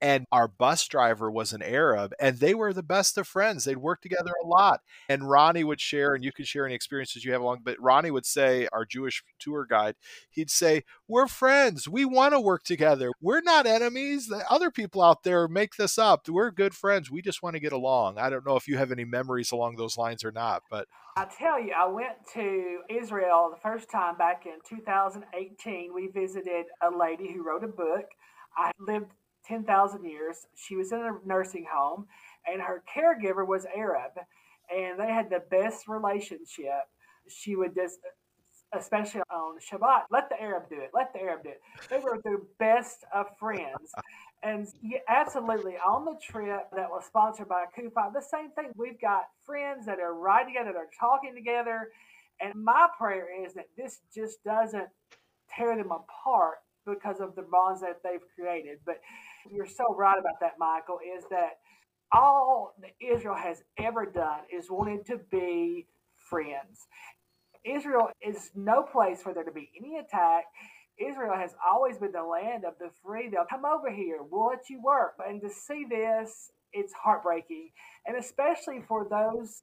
and 0.01 0.25
our 0.33 0.49
bus 0.49 0.87
driver 0.89 1.31
was 1.31 1.53
an 1.53 1.63
Arab, 1.63 2.13
and 2.19 2.39
they 2.39 2.55
were 2.55 2.73
the 2.73 2.83
best 2.83 3.19
of 3.19 3.27
friends. 3.27 3.65
They'd 3.65 3.77
work 3.77 4.01
together 4.01 4.33
a 4.43 4.47
lot. 4.47 4.81
And 5.09 5.29
Ronnie 5.29 5.65
would 5.65 5.81
share, 5.81 6.15
and 6.15 6.25
you 6.25 6.33
could 6.33 6.47
share 6.47 6.65
any 6.65 6.75
experiences 6.75 7.25
you 7.25 7.33
have 7.33 7.41
along. 7.41 7.61
But 7.65 7.81
Ronnie 7.81 8.11
would 8.11 8.27
say, 8.27 8.69
our 8.73 8.85
Jewish 8.85 9.23
tour 9.39 9.67
guide, 9.69 9.97
he'd 10.31 10.51
say, 10.51 10.85
"We're 11.07 11.27
friends. 11.27 11.89
We 11.89 12.05
want 12.05 12.33
to 12.35 12.41
work 12.41 12.63
together. 12.65 13.11
We're 13.21 13.43
not 13.43 13.67
enemies. 13.67 14.29
The 14.29 14.45
other 14.51 14.71
people 14.71 15.03
out 15.03 15.23
there 15.23 15.49
make 15.49 15.77
this 15.77 15.99
up. 15.99 16.29
We're 16.29 16.51
good 16.51 16.75
friends. 16.75 17.11
We 17.11 17.23
just 17.23 17.43
want 17.43 17.55
to 17.55 17.61
get 17.61 17.73
along." 17.73 18.19
I 18.19 18.31
don't 18.31 18.47
know 18.47 18.57
if 18.57 18.69
you 18.69 18.79
have 18.79 18.93
any 18.93 19.05
memories 19.05 19.53
along 19.53 19.77
those 19.77 19.99
lines 19.99 20.25
or 20.25 20.33
not, 20.33 20.63
but 20.71 20.89
I 21.17 21.27
tell 21.27 21.61
you, 21.61 21.73
I 21.77 21.87
went 21.87 22.17
to 22.35 22.81
Israel 22.89 23.51
the 23.51 23.61
first 23.61 23.91
time 23.91 24.17
back 24.17 24.47
in 24.47 24.59
2018. 24.65 25.93
We 25.93 26.07
visited 26.07 26.67
a 26.81 26.89
lady 26.89 27.33
who 27.33 27.43
wrote 27.43 27.65
a 27.65 27.69
book. 27.69 28.07
I 28.57 28.71
lived 28.79 29.13
10,000 29.51 30.05
years. 30.05 30.47
She 30.55 30.77
was 30.77 30.93
in 30.93 31.01
a 31.01 31.19
nursing 31.27 31.67
home, 31.71 32.07
and 32.51 32.63
her 32.63 32.83
caregiver 32.95 33.47
was 33.47 33.67
Arab, 33.77 34.13
and 34.75 34.99
they 34.99 35.09
had 35.09 35.29
the 35.29 35.43
best 35.51 35.89
relationship. 35.89 36.89
She 37.29 37.57
would 37.57 37.75
just, 37.75 37.99
especially 38.73 39.23
on 39.31 39.59
Shabbat, 39.59 40.03
let 40.11 40.29
the 40.29 40.41
Arab 40.41 40.69
do 40.71 40.77
it. 40.81 40.91
Let 40.95 41.13
the 41.13 41.21
Arab 41.21 41.43
do 41.43 41.51
it. 41.51 41.61
They 41.91 41.99
were 41.99 42.21
the 42.23 42.41
best 42.59 43.05
of 43.13 43.27
friends. 43.39 43.93
And 44.43 44.69
absolutely, 45.09 45.75
on 45.77 46.05
the 46.05 46.15
trip 46.23 46.71
that 46.75 46.89
was 46.89 47.05
sponsored 47.05 47.49
by 47.49 47.67
CUFI, 47.77 48.13
the 48.15 48.23
same 48.23 48.51
thing. 48.53 48.71
We've 48.77 49.01
got 49.01 49.25
friends 49.45 49.85
that 49.87 49.99
are 49.99 50.15
riding 50.15 50.55
together, 50.55 50.73
that 50.73 50.79
are 50.79 50.91
talking 50.99 51.35
together. 51.35 51.91
And 52.41 52.55
my 52.55 52.89
prayer 52.97 53.29
is 53.45 53.53
that 53.55 53.67
this 53.77 54.01
just 54.15 54.43
doesn't 54.45 54.89
tear 55.55 55.77
them 55.77 55.91
apart 55.91 56.59
because 56.87 57.21
of 57.21 57.35
the 57.35 57.43
bonds 57.43 57.83
that 57.83 58.03
they've 58.03 58.25
created. 58.35 58.79
But 58.87 59.01
you're 59.51 59.67
so 59.67 59.95
right 59.95 60.19
about 60.19 60.41
that, 60.41 60.55
Michael, 60.59 60.99
is 61.17 61.25
that 61.31 61.59
all 62.13 62.75
that 62.81 62.91
Israel 63.01 63.37
has 63.37 63.63
ever 63.79 64.07
done 64.07 64.41
is 64.53 64.71
wanted 64.71 65.07
to 65.07 65.21
be 65.31 65.87
friends. 66.17 66.87
Israel 67.65 68.09
is 68.21 68.51
no 68.55 68.83
place 68.83 69.23
for 69.23 69.35
there 69.35 69.45
to 69.45 69.53
be 69.53 69.71
any 69.79 69.99
attack. 69.99 70.45
Israel 70.99 71.35
has 71.37 71.55
always 71.65 71.99
been 71.99 72.13
the 72.13 72.23
land 72.23 72.65
of 72.65 72.75
the 72.79 72.91
free. 73.03 73.29
They'll 73.29 73.45
come 73.49 73.65
over 73.65 73.91
here. 73.91 74.19
We'll 74.23 74.49
let 74.49 74.69
you 74.69 74.83
work. 74.83 75.15
And 75.27 75.41
to 75.41 75.51
see 75.51 75.87
this 75.89 76.51
it's 76.73 76.93
heartbreaking. 76.93 77.71
And 78.07 78.17
especially 78.17 78.81
for 78.87 79.07
those 79.09 79.63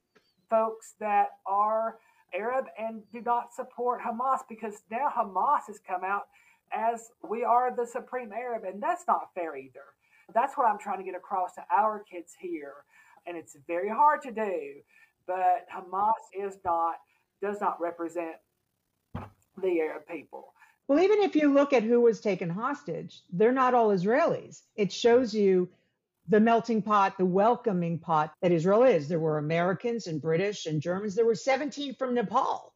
folks 0.50 0.94
that 1.00 1.28
are 1.46 1.96
Arab 2.34 2.66
and 2.78 3.02
do 3.12 3.22
not 3.22 3.54
support 3.54 4.00
Hamas 4.02 4.40
because 4.48 4.74
now 4.90 5.08
Hamas 5.16 5.66
has 5.66 5.78
come 5.86 6.04
out 6.04 6.24
as 6.72 7.10
we 7.28 7.44
are 7.44 7.74
the 7.74 7.86
supreme 7.86 8.32
Arab, 8.32 8.64
and 8.64 8.82
that's 8.82 9.04
not 9.06 9.30
fair 9.34 9.56
either. 9.56 9.80
That's 10.34 10.56
what 10.56 10.66
I'm 10.68 10.78
trying 10.78 10.98
to 10.98 11.04
get 11.04 11.14
across 11.14 11.54
to 11.54 11.62
our 11.76 12.04
kids 12.10 12.34
here. 12.38 12.74
And 13.26 13.36
it's 13.36 13.56
very 13.66 13.88
hard 13.88 14.22
to 14.22 14.30
do, 14.30 14.74
but 15.26 15.66
Hamas 15.74 16.12
is 16.34 16.58
not, 16.64 16.96
does 17.42 17.60
not 17.60 17.80
represent 17.80 18.36
the 19.62 19.80
Arab 19.80 20.06
people. 20.10 20.52
Well, 20.86 21.00
even 21.00 21.20
if 21.20 21.36
you 21.36 21.52
look 21.52 21.72
at 21.72 21.82
who 21.82 22.00
was 22.00 22.20
taken 22.20 22.48
hostage, 22.48 23.22
they're 23.32 23.52
not 23.52 23.74
all 23.74 23.88
Israelis. 23.90 24.62
It 24.76 24.90
shows 24.90 25.34
you 25.34 25.68
the 26.28 26.40
melting 26.40 26.82
pot, 26.82 27.18
the 27.18 27.26
welcoming 27.26 27.98
pot 27.98 28.32
that 28.42 28.52
Israel 28.52 28.84
is. 28.84 29.08
There 29.08 29.18
were 29.18 29.38
Americans 29.38 30.06
and 30.06 30.20
British 30.20 30.66
and 30.66 30.80
Germans. 30.80 31.14
There 31.14 31.26
were 31.26 31.34
17 31.34 31.94
from 31.94 32.14
Nepal 32.14 32.72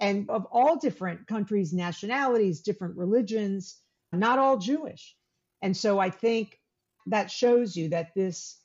and 0.00 0.28
of 0.30 0.46
all 0.50 0.76
different 0.76 1.26
countries, 1.26 1.72
nationalities, 1.72 2.60
different 2.60 2.96
religions, 2.96 3.80
not 4.12 4.38
all 4.38 4.58
Jewish. 4.58 5.16
And 5.62 5.76
so 5.76 5.98
I 5.98 6.10
think 6.10 6.60
that 7.06 7.30
shows 7.30 7.76
you 7.76 7.88
that 7.90 8.14
this 8.14 8.58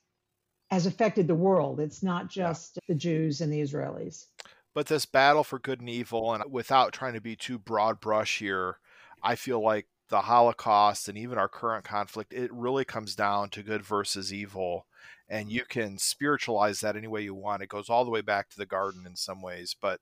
has 0.69 0.85
affected 0.85 1.27
the 1.27 1.35
world. 1.35 1.79
It's 1.79 2.01
not 2.01 2.29
just 2.29 2.77
yeah. 2.77 2.81
the 2.87 2.95
Jews 2.95 3.41
and 3.41 3.51
the 3.51 3.61
Israelis. 3.61 4.25
But 4.73 4.87
this 4.87 5.05
battle 5.05 5.43
for 5.43 5.59
good 5.59 5.81
and 5.81 5.89
evil, 5.89 6.33
and 6.33 6.43
without 6.49 6.93
trying 6.93 7.13
to 7.13 7.21
be 7.21 7.35
too 7.35 7.59
broad 7.59 7.99
brush 7.99 8.39
here, 8.39 8.77
I 9.21 9.35
feel 9.35 9.61
like 9.61 9.87
the 10.09 10.21
Holocaust 10.21 11.09
and 11.09 11.17
even 11.17 11.37
our 11.37 11.49
current 11.49 11.83
conflict, 11.83 12.33
it 12.33 12.51
really 12.53 12.85
comes 12.85 13.15
down 13.15 13.49
to 13.49 13.63
good 13.63 13.83
versus 13.83 14.33
evil. 14.33 14.85
And 15.27 15.51
you 15.51 15.63
can 15.67 15.97
spiritualize 15.97 16.81
that 16.81 16.97
any 16.97 17.07
way 17.07 17.21
you 17.21 17.33
want. 17.33 17.63
It 17.63 17.69
goes 17.69 17.89
all 17.89 18.03
the 18.03 18.11
way 18.11 18.21
back 18.21 18.49
to 18.49 18.57
the 18.57 18.65
garden 18.65 19.05
in 19.05 19.15
some 19.15 19.41
ways, 19.41 19.75
but 19.79 20.01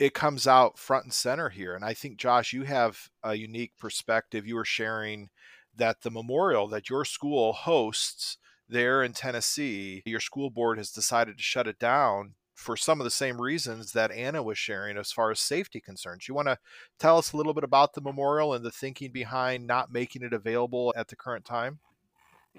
it 0.00 0.14
comes 0.14 0.46
out 0.46 0.78
front 0.78 1.04
and 1.04 1.12
center 1.12 1.50
here. 1.50 1.74
And 1.74 1.84
I 1.84 1.92
think, 1.92 2.16
Josh, 2.16 2.54
you 2.54 2.62
have 2.62 3.10
a 3.22 3.34
unique 3.34 3.76
perspective. 3.78 4.46
You 4.46 4.54
were 4.54 4.64
sharing 4.64 5.28
that 5.76 6.00
the 6.00 6.10
memorial 6.10 6.66
that 6.68 6.88
your 6.88 7.04
school 7.04 7.52
hosts 7.52 8.38
there 8.66 9.02
in 9.02 9.12
Tennessee, 9.12 10.02
your 10.06 10.20
school 10.20 10.48
board 10.48 10.78
has 10.78 10.90
decided 10.90 11.36
to 11.36 11.42
shut 11.42 11.68
it 11.68 11.78
down 11.78 12.34
for 12.54 12.78
some 12.78 12.98
of 12.98 13.04
the 13.04 13.10
same 13.10 13.40
reasons 13.40 13.92
that 13.92 14.10
Anna 14.10 14.42
was 14.42 14.56
sharing 14.56 14.96
as 14.96 15.12
far 15.12 15.30
as 15.30 15.38
safety 15.38 15.80
concerns. 15.80 16.28
You 16.28 16.34
want 16.34 16.48
to 16.48 16.58
tell 16.98 17.18
us 17.18 17.32
a 17.32 17.36
little 17.36 17.54
bit 17.54 17.64
about 17.64 17.92
the 17.92 18.00
memorial 18.00 18.54
and 18.54 18.64
the 18.64 18.70
thinking 18.70 19.12
behind 19.12 19.66
not 19.66 19.92
making 19.92 20.22
it 20.22 20.32
available 20.32 20.94
at 20.96 21.08
the 21.08 21.16
current 21.16 21.44
time? 21.44 21.78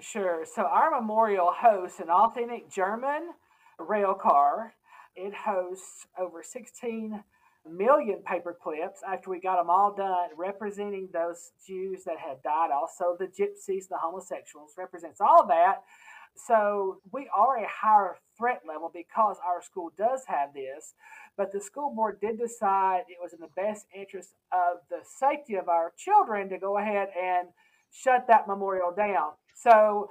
Sure. 0.00 0.44
So, 0.44 0.62
our 0.62 0.90
memorial 0.90 1.52
hosts 1.52 1.98
an 1.98 2.08
authentic 2.08 2.70
German 2.70 3.30
rail 3.80 4.14
car. 4.14 4.74
It 5.14 5.34
hosts 5.34 6.06
over 6.18 6.42
16 6.42 7.22
million 7.68 8.22
paper 8.26 8.56
clips 8.60 9.00
after 9.06 9.30
we 9.30 9.40
got 9.40 9.56
them 9.56 9.70
all 9.70 9.94
done 9.94 10.30
representing 10.36 11.08
those 11.12 11.52
Jews 11.66 12.04
that 12.04 12.18
had 12.18 12.42
died, 12.42 12.70
also 12.72 13.16
the 13.18 13.26
gypsies, 13.26 13.88
the 13.88 13.98
homosexuals, 13.98 14.72
represents 14.76 15.20
all 15.20 15.46
that 15.46 15.82
so 16.34 17.00
we 17.12 17.28
are 17.34 17.58
a 17.58 17.68
higher 17.68 18.16
threat 18.36 18.62
level 18.66 18.90
because 18.92 19.36
our 19.46 19.62
school 19.62 19.90
does 19.98 20.22
have 20.26 20.54
this. 20.54 20.94
But 21.36 21.52
the 21.52 21.60
school 21.60 21.94
board 21.94 22.20
did 22.20 22.38
decide 22.38 23.02
it 23.08 23.18
was 23.20 23.32
in 23.32 23.40
the 23.40 23.48
best 23.56 23.86
interest 23.94 24.30
of 24.52 24.78
the 24.90 25.00
safety 25.04 25.54
of 25.54 25.68
our 25.68 25.92
children 25.96 26.48
to 26.50 26.58
go 26.58 26.78
ahead 26.78 27.08
and 27.20 27.48
shut 27.90 28.26
that 28.28 28.48
memorial 28.48 28.92
down. 28.96 29.32
So 29.54 30.10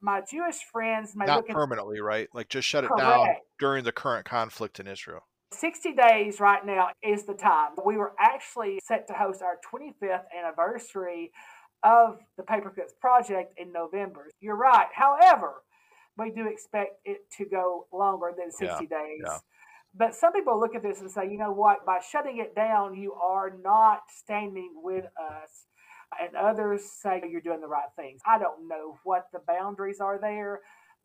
my 0.00 0.22
Jewish 0.28 0.58
friends 0.72 1.12
may 1.14 1.26
not 1.26 1.46
permanently, 1.46 1.98
at, 1.98 2.04
right? 2.04 2.28
Like 2.32 2.48
just 2.48 2.68
shut 2.68 2.84
it 2.84 2.88
correct. 2.88 3.02
down 3.02 3.28
during 3.58 3.84
the 3.84 3.92
current 3.92 4.26
conflict 4.26 4.80
in 4.80 4.86
Israel. 4.86 5.22
60 5.52 5.94
days 5.94 6.40
right 6.40 6.64
now 6.64 6.88
is 7.02 7.24
the 7.24 7.34
time. 7.34 7.70
We 7.84 7.96
were 7.96 8.12
actually 8.18 8.80
set 8.82 9.06
to 9.08 9.14
host 9.14 9.42
our 9.42 9.58
25th 9.72 10.24
anniversary 10.36 11.32
of 11.82 12.18
the 12.36 12.42
Paperclips 12.42 12.98
project 13.00 13.54
in 13.56 13.72
November. 13.72 14.28
You're 14.40 14.56
right. 14.56 14.86
However, 14.94 15.62
we 16.16 16.30
do 16.30 16.46
expect 16.46 17.00
it 17.04 17.18
to 17.38 17.46
go 17.46 17.86
longer 17.92 18.32
than 18.36 18.52
60 18.52 18.66
yeah, 18.66 18.78
days. 18.78 19.22
Yeah. 19.24 19.38
But 19.94 20.14
some 20.14 20.32
people 20.32 20.58
look 20.60 20.76
at 20.76 20.82
this 20.82 21.00
and 21.00 21.10
say, 21.10 21.28
you 21.30 21.38
know 21.38 21.52
what, 21.52 21.84
by 21.84 21.98
shutting 21.98 22.38
it 22.38 22.54
down, 22.54 22.94
you 22.94 23.12
are 23.14 23.50
not 23.62 24.02
standing 24.08 24.74
with 24.76 25.04
us. 25.04 25.66
And 26.20 26.36
others 26.36 26.82
say 27.02 27.22
you're 27.28 27.40
doing 27.40 27.60
the 27.60 27.68
right 27.68 27.88
things. 27.96 28.20
I 28.26 28.38
don't 28.38 28.68
know 28.68 28.98
what 29.04 29.26
the 29.32 29.40
boundaries 29.46 30.00
are 30.00 30.18
there, 30.20 30.60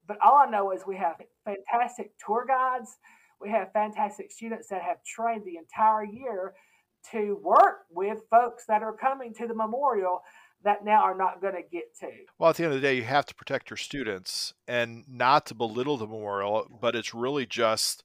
but 0.08 0.18
all 0.24 0.36
I 0.36 0.50
know 0.50 0.72
is 0.72 0.82
we 0.86 0.98
have 0.98 1.16
fantastic 1.46 2.12
tour 2.24 2.46
guides. 2.48 2.98
We 3.42 3.50
have 3.52 3.72
fantastic 3.74 4.32
students 4.32 4.68
that 4.70 4.82
have 4.82 5.04
trained 5.04 5.44
the 5.46 5.58
entire 5.58 6.04
year 6.04 6.54
to 7.12 7.40
work 7.44 7.86
with 7.92 8.22
folks 8.30 8.66
that 8.68 8.82
are 8.82 8.94
coming 8.94 9.34
to 9.36 9.48
the 9.48 9.54
memorial 9.54 10.22
that 10.64 10.84
now 10.84 11.04
are 11.04 11.16
not 11.16 11.42
going 11.42 11.54
to 11.54 11.62
get 11.62 11.96
to. 12.00 12.10
Well, 12.40 12.50
at 12.50 12.56
the 12.56 12.64
end 12.64 12.74
of 12.74 12.82
the 12.82 12.88
day, 12.88 12.96
you 12.96 13.04
have 13.04 13.26
to 13.28 13.36
protect 13.36 13.70
your 13.70 13.78
students 13.78 14.54
and 14.68 15.04
not 15.08 15.46
to 15.48 15.56
belittle 15.56 15.98
the 15.98 16.08
memorial, 16.08 16.68
but 16.82 16.96
it's 16.96 17.14
really 17.14 17.46
just 17.46 18.04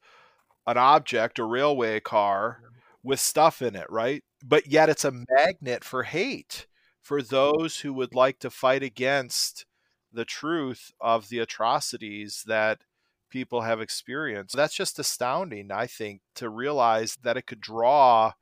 an 0.66 0.76
object, 0.76 1.38
a 1.38 1.44
railway 1.44 2.00
car 2.00 2.60
with 3.02 3.18
stuff 3.18 3.62
in 3.62 3.74
it, 3.74 3.86
right? 3.90 4.22
But 4.44 4.66
yet 4.66 4.90
it's 4.90 5.04
a 5.04 5.24
magnet 5.36 5.84
for 5.84 6.02
hate 6.02 6.66
for 7.00 7.22
those 7.22 7.78
who 7.78 7.94
would 7.94 8.14
like 8.14 8.38
to 8.40 8.50
fight 8.50 8.82
against 8.82 9.64
the 10.12 10.24
truth 10.24 10.92
of 11.00 11.28
the 11.28 11.38
atrocities 11.38 12.44
that 12.46 12.82
people 13.30 13.62
have 13.62 13.80
experienced. 13.80 14.56
That's 14.56 14.74
just 14.74 14.98
astounding, 14.98 15.70
I 15.70 15.86
think, 15.86 16.20
to 16.36 16.48
realize 16.48 17.16
that 17.22 17.36
it 17.36 17.46
could 17.46 17.60
draw 17.60 18.32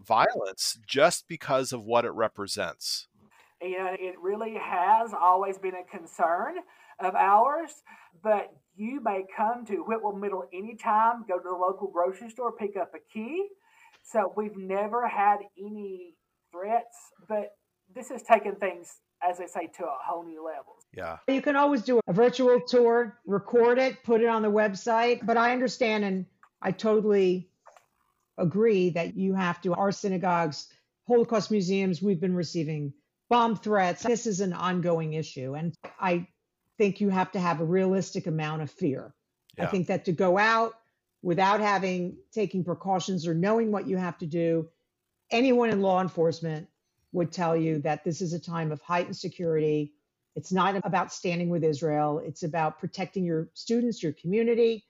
violence 0.00 0.78
just 0.86 1.26
because 1.28 1.72
of 1.72 1.84
what 1.84 2.04
it 2.04 2.10
represents. 2.10 3.08
You 3.60 3.78
know, 3.78 3.96
it 3.98 4.16
really 4.20 4.56
has 4.60 5.12
always 5.14 5.56
been 5.58 5.74
a 5.74 5.84
concern 5.96 6.56
of 6.98 7.14
ours, 7.14 7.70
but 8.22 8.52
you 8.74 9.00
may 9.00 9.24
come 9.36 9.64
to 9.66 9.84
Whitwell 9.84 10.14
Middle 10.14 10.44
anytime, 10.52 11.24
go 11.28 11.38
to 11.38 11.44
the 11.44 11.50
local 11.50 11.88
grocery 11.88 12.30
store, 12.30 12.52
pick 12.52 12.76
up 12.76 12.92
a 12.94 12.98
key. 13.12 13.48
So 14.02 14.32
we've 14.36 14.56
never 14.56 15.06
had 15.06 15.38
any 15.56 16.16
threats, 16.50 16.96
but 17.28 17.52
this 17.94 18.08
has 18.08 18.22
taken 18.22 18.56
things, 18.56 18.96
as 19.22 19.40
I 19.40 19.46
say, 19.46 19.70
to 19.78 19.84
a 19.84 19.96
whole 20.04 20.24
new 20.24 20.44
level. 20.44 20.74
Yeah. 20.94 21.18
You 21.28 21.40
can 21.40 21.56
always 21.56 21.82
do 21.82 22.00
a 22.06 22.12
virtual 22.12 22.60
tour, 22.60 23.18
record 23.26 23.78
it, 23.78 24.02
put 24.04 24.20
it 24.20 24.26
on 24.26 24.42
the 24.42 24.50
website. 24.50 25.24
But 25.24 25.36
I 25.36 25.52
understand 25.52 26.04
and 26.04 26.26
I 26.60 26.72
totally 26.72 27.48
agree 28.38 28.90
that 28.90 29.16
you 29.16 29.34
have 29.34 29.60
to, 29.62 29.74
our 29.74 29.92
synagogues, 29.92 30.68
Holocaust 31.06 31.50
museums, 31.50 32.02
we've 32.02 32.20
been 32.20 32.34
receiving 32.34 32.92
bomb 33.28 33.56
threats. 33.56 34.02
This 34.02 34.26
is 34.26 34.40
an 34.40 34.52
ongoing 34.52 35.14
issue. 35.14 35.54
And 35.54 35.74
I 35.98 36.28
think 36.78 37.00
you 37.00 37.08
have 37.08 37.32
to 37.32 37.40
have 37.40 37.60
a 37.60 37.64
realistic 37.64 38.26
amount 38.26 38.62
of 38.62 38.70
fear. 38.70 39.14
Yeah. 39.56 39.64
I 39.64 39.66
think 39.68 39.86
that 39.88 40.04
to 40.06 40.12
go 40.12 40.38
out 40.38 40.74
without 41.22 41.60
having 41.60 42.16
taking 42.32 42.64
precautions 42.64 43.26
or 43.26 43.34
knowing 43.34 43.72
what 43.72 43.86
you 43.86 43.96
have 43.96 44.18
to 44.18 44.26
do, 44.26 44.68
anyone 45.30 45.70
in 45.70 45.80
law 45.80 46.00
enforcement 46.00 46.68
would 47.12 47.32
tell 47.32 47.56
you 47.56 47.78
that 47.80 48.04
this 48.04 48.20
is 48.20 48.32
a 48.32 48.40
time 48.40 48.72
of 48.72 48.80
heightened 48.82 49.16
security. 49.16 49.94
It's 50.34 50.52
not 50.52 50.80
about 50.84 51.12
standing 51.12 51.48
with 51.48 51.64
Israel, 51.64 52.20
it's 52.24 52.42
about 52.42 52.78
protecting 52.78 53.24
your 53.24 53.48
students, 53.54 54.02
your 54.02 54.12
community. 54.12 54.84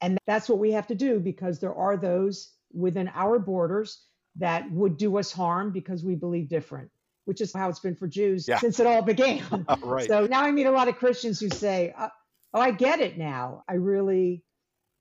And 0.00 0.18
that's 0.26 0.48
what 0.48 0.58
we 0.58 0.72
have 0.72 0.86
to 0.88 0.94
do 0.94 1.20
because 1.20 1.60
there 1.60 1.74
are 1.74 1.96
those 1.96 2.52
within 2.72 3.10
our 3.14 3.38
borders 3.38 4.02
that 4.36 4.70
would 4.70 4.96
do 4.96 5.16
us 5.16 5.32
harm 5.32 5.70
because 5.70 6.02
we 6.04 6.14
believe 6.14 6.48
different 6.48 6.90
which 7.24 7.40
is 7.40 7.52
how 7.52 7.68
it's 7.68 7.80
been 7.80 7.96
for 7.96 8.06
Jews 8.06 8.46
yeah. 8.46 8.58
since 8.58 8.80
it 8.80 8.86
all 8.86 9.02
began. 9.02 9.66
right. 9.82 10.06
So 10.06 10.26
now 10.26 10.42
I 10.42 10.50
meet 10.50 10.66
a 10.66 10.70
lot 10.70 10.88
of 10.88 10.96
Christians 10.96 11.40
who 11.40 11.48
say, 11.48 11.94
uh, 11.96 12.08
"Oh, 12.52 12.60
I 12.60 12.70
get 12.70 13.00
it 13.00 13.18
now. 13.18 13.64
I 13.68 13.74
really 13.74 14.44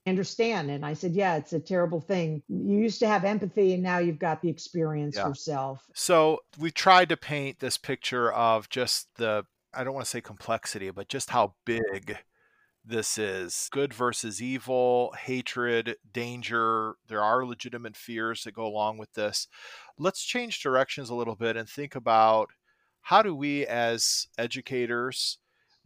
understand." 0.07 0.71
And 0.71 0.85
I 0.85 0.93
said, 0.93 1.13
"Yeah, 1.13 1.35
it's 1.35 1.53
a 1.53 1.59
terrible 1.59 1.99
thing. 1.99 2.41
You 2.47 2.77
used 2.77 2.99
to 2.99 3.07
have 3.07 3.23
empathy, 3.25 3.73
and 3.73 3.83
now 3.83 3.99
you've 3.99 4.19
got 4.19 4.41
the 4.41 4.49
experience 4.49 5.15
yeah. 5.15 5.27
yourself." 5.27 5.85
So 5.93 6.39
we 6.57 6.71
tried 6.71 7.09
to 7.09 7.17
paint 7.17 7.59
this 7.59 7.77
picture 7.77 8.31
of 8.31 8.69
just 8.69 9.07
the 9.15 9.45
I 9.75 9.83
don't 9.83 9.93
want 9.93 10.05
to 10.05 10.09
say 10.09 10.21
complexity, 10.21 10.89
but 10.91 11.09
just 11.09 11.31
how 11.31 11.55
big 11.65 12.17
this 12.85 13.17
is 13.17 13.69
good 13.71 13.93
versus 13.93 14.41
evil, 14.41 15.13
hatred, 15.17 15.95
danger. 16.11 16.95
There 17.07 17.21
are 17.21 17.45
legitimate 17.45 17.95
fears 17.95 18.43
that 18.43 18.53
go 18.53 18.65
along 18.65 18.97
with 18.97 19.13
this. 19.13 19.47
Let's 19.97 20.23
change 20.23 20.61
directions 20.61 21.09
a 21.09 21.15
little 21.15 21.35
bit 21.35 21.55
and 21.55 21.67
think 21.67 21.95
about 21.95 22.49
how 23.01 23.21
do 23.21 23.35
we 23.35 23.65
as 23.65 24.27
educators 24.37 25.37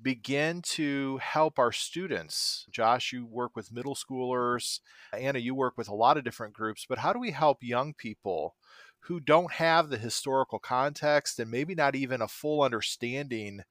begin 0.02 0.62
to 0.62 1.18
help 1.18 1.58
our 1.58 1.72
students? 1.72 2.66
Josh, 2.72 3.12
you 3.12 3.26
work 3.26 3.56
with 3.56 3.72
middle 3.72 3.96
schoolers. 3.96 4.80
Anna, 5.14 5.40
you 5.40 5.56
work 5.56 5.78
with 5.78 5.88
a 5.88 5.96
lot 5.96 6.18
of 6.18 6.24
different 6.24 6.54
groups, 6.54 6.86
but 6.88 7.00
how 7.00 7.14
do 7.14 7.20
we 7.20 7.32
help 7.32 7.60
young 7.62 7.94
people 7.94 8.56
who 9.02 9.20
don't 9.20 9.54
have 9.54 9.90
the 9.90 9.98
historical 9.98 10.60
context 10.60 11.40
and 11.40 11.50
maybe 11.50 11.74
not 11.74 11.96
even 11.96 12.22
a 12.22 12.28
full 12.28 12.62
understanding 12.62 13.62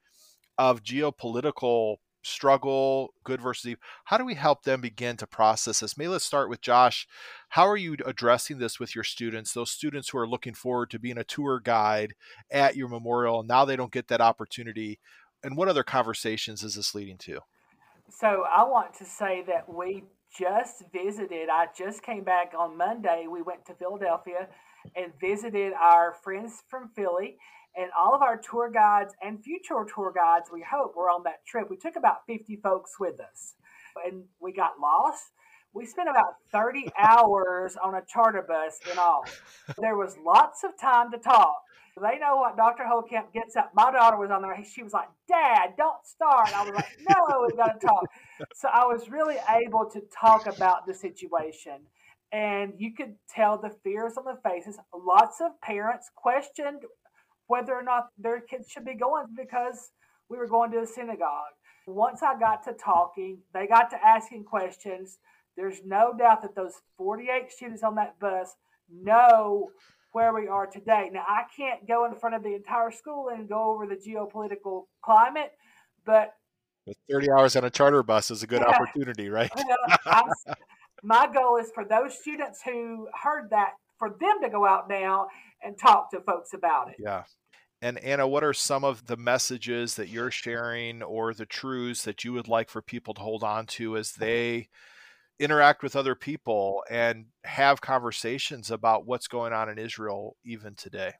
of 0.58 0.82
geopolitical 0.82 1.96
struggle, 2.22 3.14
good 3.24 3.40
versus 3.40 3.70
evil. 3.70 3.82
How 4.04 4.18
do 4.18 4.24
we 4.24 4.34
help 4.34 4.64
them 4.64 4.80
begin 4.80 5.16
to 5.18 5.26
process 5.26 5.80
this? 5.80 5.96
Maybe 5.96 6.08
let's 6.08 6.24
start 6.24 6.50
with 6.50 6.60
Josh. 6.60 7.06
How 7.50 7.66
are 7.66 7.76
you 7.76 7.96
addressing 8.04 8.58
this 8.58 8.80
with 8.80 8.94
your 8.94 9.04
students, 9.04 9.52
those 9.52 9.70
students 9.70 10.08
who 10.08 10.18
are 10.18 10.28
looking 10.28 10.54
forward 10.54 10.90
to 10.90 10.98
being 10.98 11.18
a 11.18 11.24
tour 11.24 11.60
guide 11.60 12.14
at 12.50 12.76
your 12.76 12.88
memorial, 12.88 13.42
now 13.42 13.64
they 13.64 13.76
don't 13.76 13.92
get 13.92 14.08
that 14.08 14.20
opportunity? 14.20 14.98
And 15.44 15.56
what 15.56 15.68
other 15.68 15.84
conversations 15.84 16.64
is 16.64 16.74
this 16.74 16.94
leading 16.94 17.18
to? 17.18 17.40
So 18.08 18.44
I 18.50 18.64
want 18.64 18.94
to 18.94 19.04
say 19.04 19.44
that 19.46 19.72
we 19.72 20.04
just 20.38 20.82
visited, 20.92 21.48
I 21.48 21.66
just 21.76 22.02
came 22.02 22.24
back 22.24 22.52
on 22.58 22.76
Monday. 22.76 23.26
We 23.30 23.42
went 23.42 23.64
to 23.66 23.74
Philadelphia 23.74 24.48
and 24.94 25.12
visited 25.20 25.72
our 25.72 26.14
friends 26.22 26.62
from 26.68 26.90
Philly 26.94 27.36
and 27.76 27.90
all 27.98 28.14
of 28.14 28.22
our 28.22 28.38
tour 28.38 28.70
guides 28.70 29.14
and 29.22 29.42
future 29.42 29.84
tour 29.94 30.12
guides, 30.14 30.48
we 30.52 30.62
hope, 30.62 30.96
were 30.96 31.10
on 31.10 31.22
that 31.24 31.44
trip. 31.46 31.68
We 31.68 31.76
took 31.76 31.96
about 31.96 32.26
50 32.26 32.56
folks 32.56 32.98
with 32.98 33.20
us 33.20 33.54
and 34.04 34.24
we 34.40 34.52
got 34.52 34.80
lost. 34.80 35.24
We 35.74 35.84
spent 35.84 36.08
about 36.08 36.36
30 36.52 36.88
hours 36.98 37.76
on 37.82 37.94
a 37.94 38.02
charter 38.06 38.42
bus 38.42 38.78
in 38.90 38.98
all. 38.98 39.24
There 39.78 39.96
was 39.96 40.16
lots 40.24 40.64
of 40.64 40.78
time 40.80 41.10
to 41.12 41.18
talk. 41.18 41.56
They 42.00 42.18
know 42.18 42.36
what 42.36 42.58
Dr. 42.58 42.84
Holtcamp 42.84 43.32
gets 43.32 43.56
up. 43.56 43.70
My 43.74 43.90
daughter 43.90 44.18
was 44.18 44.30
on 44.30 44.42
there. 44.42 44.56
She 44.64 44.82
was 44.82 44.92
like, 44.92 45.08
Dad, 45.28 45.74
don't 45.78 46.04
start. 46.04 46.54
I 46.54 46.62
was 46.62 46.74
like, 46.74 46.98
No, 47.08 47.46
we 47.48 47.56
got 47.56 47.80
to 47.80 47.86
talk. 47.86 48.04
So 48.54 48.68
I 48.68 48.84
was 48.84 49.08
really 49.08 49.36
able 49.64 49.88
to 49.90 50.02
talk 50.14 50.46
about 50.46 50.86
the 50.86 50.92
situation. 50.92 51.80
And 52.32 52.74
you 52.76 52.92
could 52.92 53.14
tell 53.30 53.56
the 53.56 53.70
fears 53.82 54.14
on 54.18 54.24
the 54.24 54.38
faces. 54.46 54.76
Lots 54.94 55.40
of 55.40 55.58
parents 55.62 56.10
questioned 56.14 56.82
whether 57.46 57.72
or 57.72 57.82
not 57.82 58.08
their 58.18 58.40
kids 58.40 58.68
should 58.70 58.84
be 58.84 58.94
going 58.94 59.26
because 59.34 59.90
we 60.28 60.36
were 60.36 60.48
going 60.48 60.70
to 60.72 60.80
a 60.80 60.86
synagogue. 60.86 61.54
Once 61.86 62.22
I 62.22 62.38
got 62.38 62.64
to 62.64 62.72
talking, 62.72 63.38
they 63.54 63.66
got 63.66 63.90
to 63.90 64.04
asking 64.04 64.44
questions. 64.44 65.18
There's 65.56 65.80
no 65.84 66.12
doubt 66.12 66.42
that 66.42 66.54
those 66.54 66.74
48 66.98 67.50
students 67.50 67.82
on 67.82 67.94
that 67.94 68.18
bus 68.18 68.56
know 68.90 69.70
where 70.16 70.32
we 70.32 70.48
are 70.48 70.66
today. 70.66 71.10
Now, 71.12 71.26
I 71.28 71.42
can't 71.54 71.86
go 71.86 72.06
in 72.06 72.14
front 72.14 72.34
of 72.34 72.42
the 72.42 72.54
entire 72.54 72.90
school 72.90 73.28
and 73.28 73.46
go 73.46 73.70
over 73.70 73.86
the 73.86 73.96
geopolitical 73.96 74.84
climate, 75.04 75.52
but 76.06 76.32
30 77.10 77.30
hours 77.32 77.54
on 77.54 77.64
a 77.64 77.70
charter 77.70 78.02
bus 78.02 78.30
is 78.30 78.42
a 78.42 78.46
good 78.46 78.62
yeah, 78.66 78.74
opportunity, 78.74 79.28
right? 79.28 79.50
my 81.02 81.30
goal 81.30 81.58
is 81.58 81.70
for 81.74 81.84
those 81.84 82.18
students 82.18 82.62
who 82.64 83.08
heard 83.22 83.50
that, 83.50 83.72
for 83.98 84.08
them 84.08 84.40
to 84.42 84.48
go 84.48 84.64
out 84.64 84.88
now 84.88 85.26
and 85.62 85.78
talk 85.78 86.10
to 86.12 86.20
folks 86.22 86.54
about 86.54 86.88
it. 86.88 86.96
Yeah. 86.98 87.24
And 87.82 87.98
Anna, 87.98 88.26
what 88.26 88.42
are 88.42 88.54
some 88.54 88.84
of 88.84 89.08
the 89.08 89.18
messages 89.18 89.96
that 89.96 90.08
you're 90.08 90.30
sharing 90.30 91.02
or 91.02 91.34
the 91.34 91.44
truths 91.44 92.04
that 92.04 92.24
you 92.24 92.32
would 92.32 92.48
like 92.48 92.70
for 92.70 92.80
people 92.80 93.12
to 93.12 93.20
hold 93.20 93.44
on 93.44 93.66
to 93.66 93.98
as 93.98 94.12
they 94.12 94.68
interact 95.38 95.82
with 95.82 95.96
other 95.96 96.14
people 96.14 96.82
and 96.90 97.26
have 97.44 97.80
conversations 97.80 98.70
about 98.70 99.06
what's 99.06 99.28
going 99.28 99.52
on 99.52 99.68
in 99.68 99.78
Israel 99.78 100.36
even 100.44 100.74
today? 100.74 101.12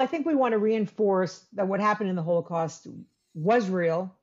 I 0.00 0.06
think 0.06 0.26
we 0.26 0.34
want 0.34 0.52
to 0.52 0.58
reinforce 0.58 1.46
that 1.54 1.66
what 1.66 1.80
happened 1.80 2.10
in 2.10 2.16
the 2.16 2.22
Holocaust 2.22 2.86
was 3.34 3.68
real. 3.68 4.14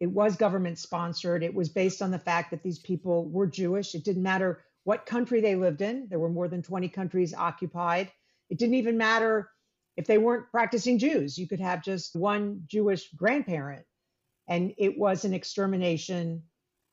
It 0.00 0.10
was 0.10 0.36
government 0.36 0.78
sponsored. 0.78 1.42
It 1.42 1.54
was 1.54 1.68
based 1.68 2.00
on 2.00 2.10
the 2.10 2.18
fact 2.18 2.50
that 2.50 2.62
these 2.62 2.78
people 2.78 3.28
were 3.28 3.46
Jewish. 3.46 3.94
It 3.94 4.04
didn't 4.04 4.22
matter 4.22 4.64
what 4.84 5.06
country 5.06 5.40
they 5.40 5.54
lived 5.54 5.82
in, 5.82 6.08
there 6.08 6.18
were 6.18 6.30
more 6.30 6.48
than 6.48 6.62
20 6.62 6.88
countries 6.88 7.34
occupied. 7.34 8.10
It 8.48 8.58
didn't 8.58 8.76
even 8.76 8.96
matter 8.96 9.50
if 9.96 10.06
they 10.06 10.18
weren't 10.18 10.50
practicing 10.50 10.98
Jews. 10.98 11.38
You 11.38 11.46
could 11.46 11.60
have 11.60 11.84
just 11.84 12.16
one 12.16 12.62
Jewish 12.66 13.10
grandparent. 13.12 13.84
And 14.48 14.72
it 14.78 14.98
was 14.98 15.24
an 15.24 15.34
extermination 15.34 16.44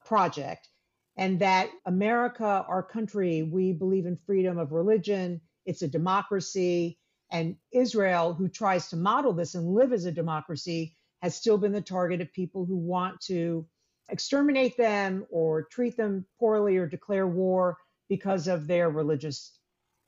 project. 0.06 0.68
And 1.17 1.39
that 1.39 1.69
America, 1.86 2.65
our 2.67 2.84
country, 2.84 3.43
we 3.43 3.73
believe 3.73 4.06
in 4.06 4.17
freedom 4.25 4.58
of 4.58 4.71
religion, 4.71 5.41
it's 5.65 5.82
a 5.82 5.88
democracy. 5.88 6.99
And 7.32 7.56
Israel, 7.71 8.34
who 8.34 8.47
tries 8.47 8.89
to 8.89 8.95
model 8.95 9.34
this 9.34 9.56
and 9.56 9.73
live 9.73 9.91
as 9.91 10.06
a 10.06 10.12
democracy, 10.12 10.95
has 11.21 11.36
still 11.36 11.58
been 11.58 11.71
the 11.71 11.82
target 11.82 12.21
of 12.21 12.32
people 12.32 12.65
who 12.65 12.77
want 12.77 13.19
to 13.21 13.65
exterminate 14.10 14.77
them 14.77 15.25
or 15.30 15.63
treat 15.63 15.97
them 15.97 16.25
poorly 16.39 16.77
or 16.77 16.88
declare 16.88 17.27
war 17.27 17.77
because 18.08 18.47
of 18.47 18.67
their 18.67 18.89
religious 18.89 19.58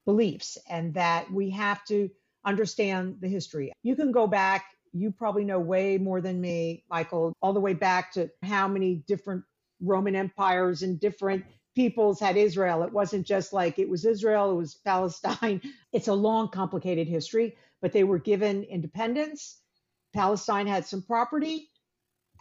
beliefs 0.06 0.58
and 0.70 0.94
that 0.94 1.30
we 1.32 1.50
have 1.50 1.84
to 1.86 2.10
understand 2.46 3.18
the 3.20 3.28
history. 3.28 3.74
You 3.84 3.96
can 3.96 4.12
go 4.12 4.28
back, 4.28 4.66
you 4.94 5.12
probably 5.12 5.44
know 5.44 5.60
way 5.60 5.98
more 5.98 6.22
than 6.22 6.40
me, 6.40 6.86
Michael, 6.90 7.34
all 7.42 7.54
the 7.54 7.60
way 7.60 7.74
back 7.74 8.14
to 8.14 8.30
how 8.44 8.68
many 8.68 9.04
different 9.08 9.44
Roman 9.82 10.16
empires 10.16 10.84
and 10.84 11.00
different 11.00 11.46
peoples 11.76 12.20
had 12.20 12.38
Israel. 12.38 12.84
It 12.84 12.92
wasn't 12.92 13.26
just 13.26 13.54
like 13.54 13.80
it 13.80 13.90
was 13.90 14.06
Israel, 14.06 14.52
it 14.52 14.56
was 14.56 14.76
Palestine. 14.86 15.62
It's 15.94 16.08
a 16.08 16.14
long, 16.14 16.50
complicated 16.50 17.08
history, 17.08 17.56
but 17.82 17.94
they 17.94 18.04
were 18.04 18.20
given 18.20 18.64
independence. 18.64 19.62
Palestine 20.14 20.68
had 20.68 20.86
some 20.86 21.02
property 21.04 21.70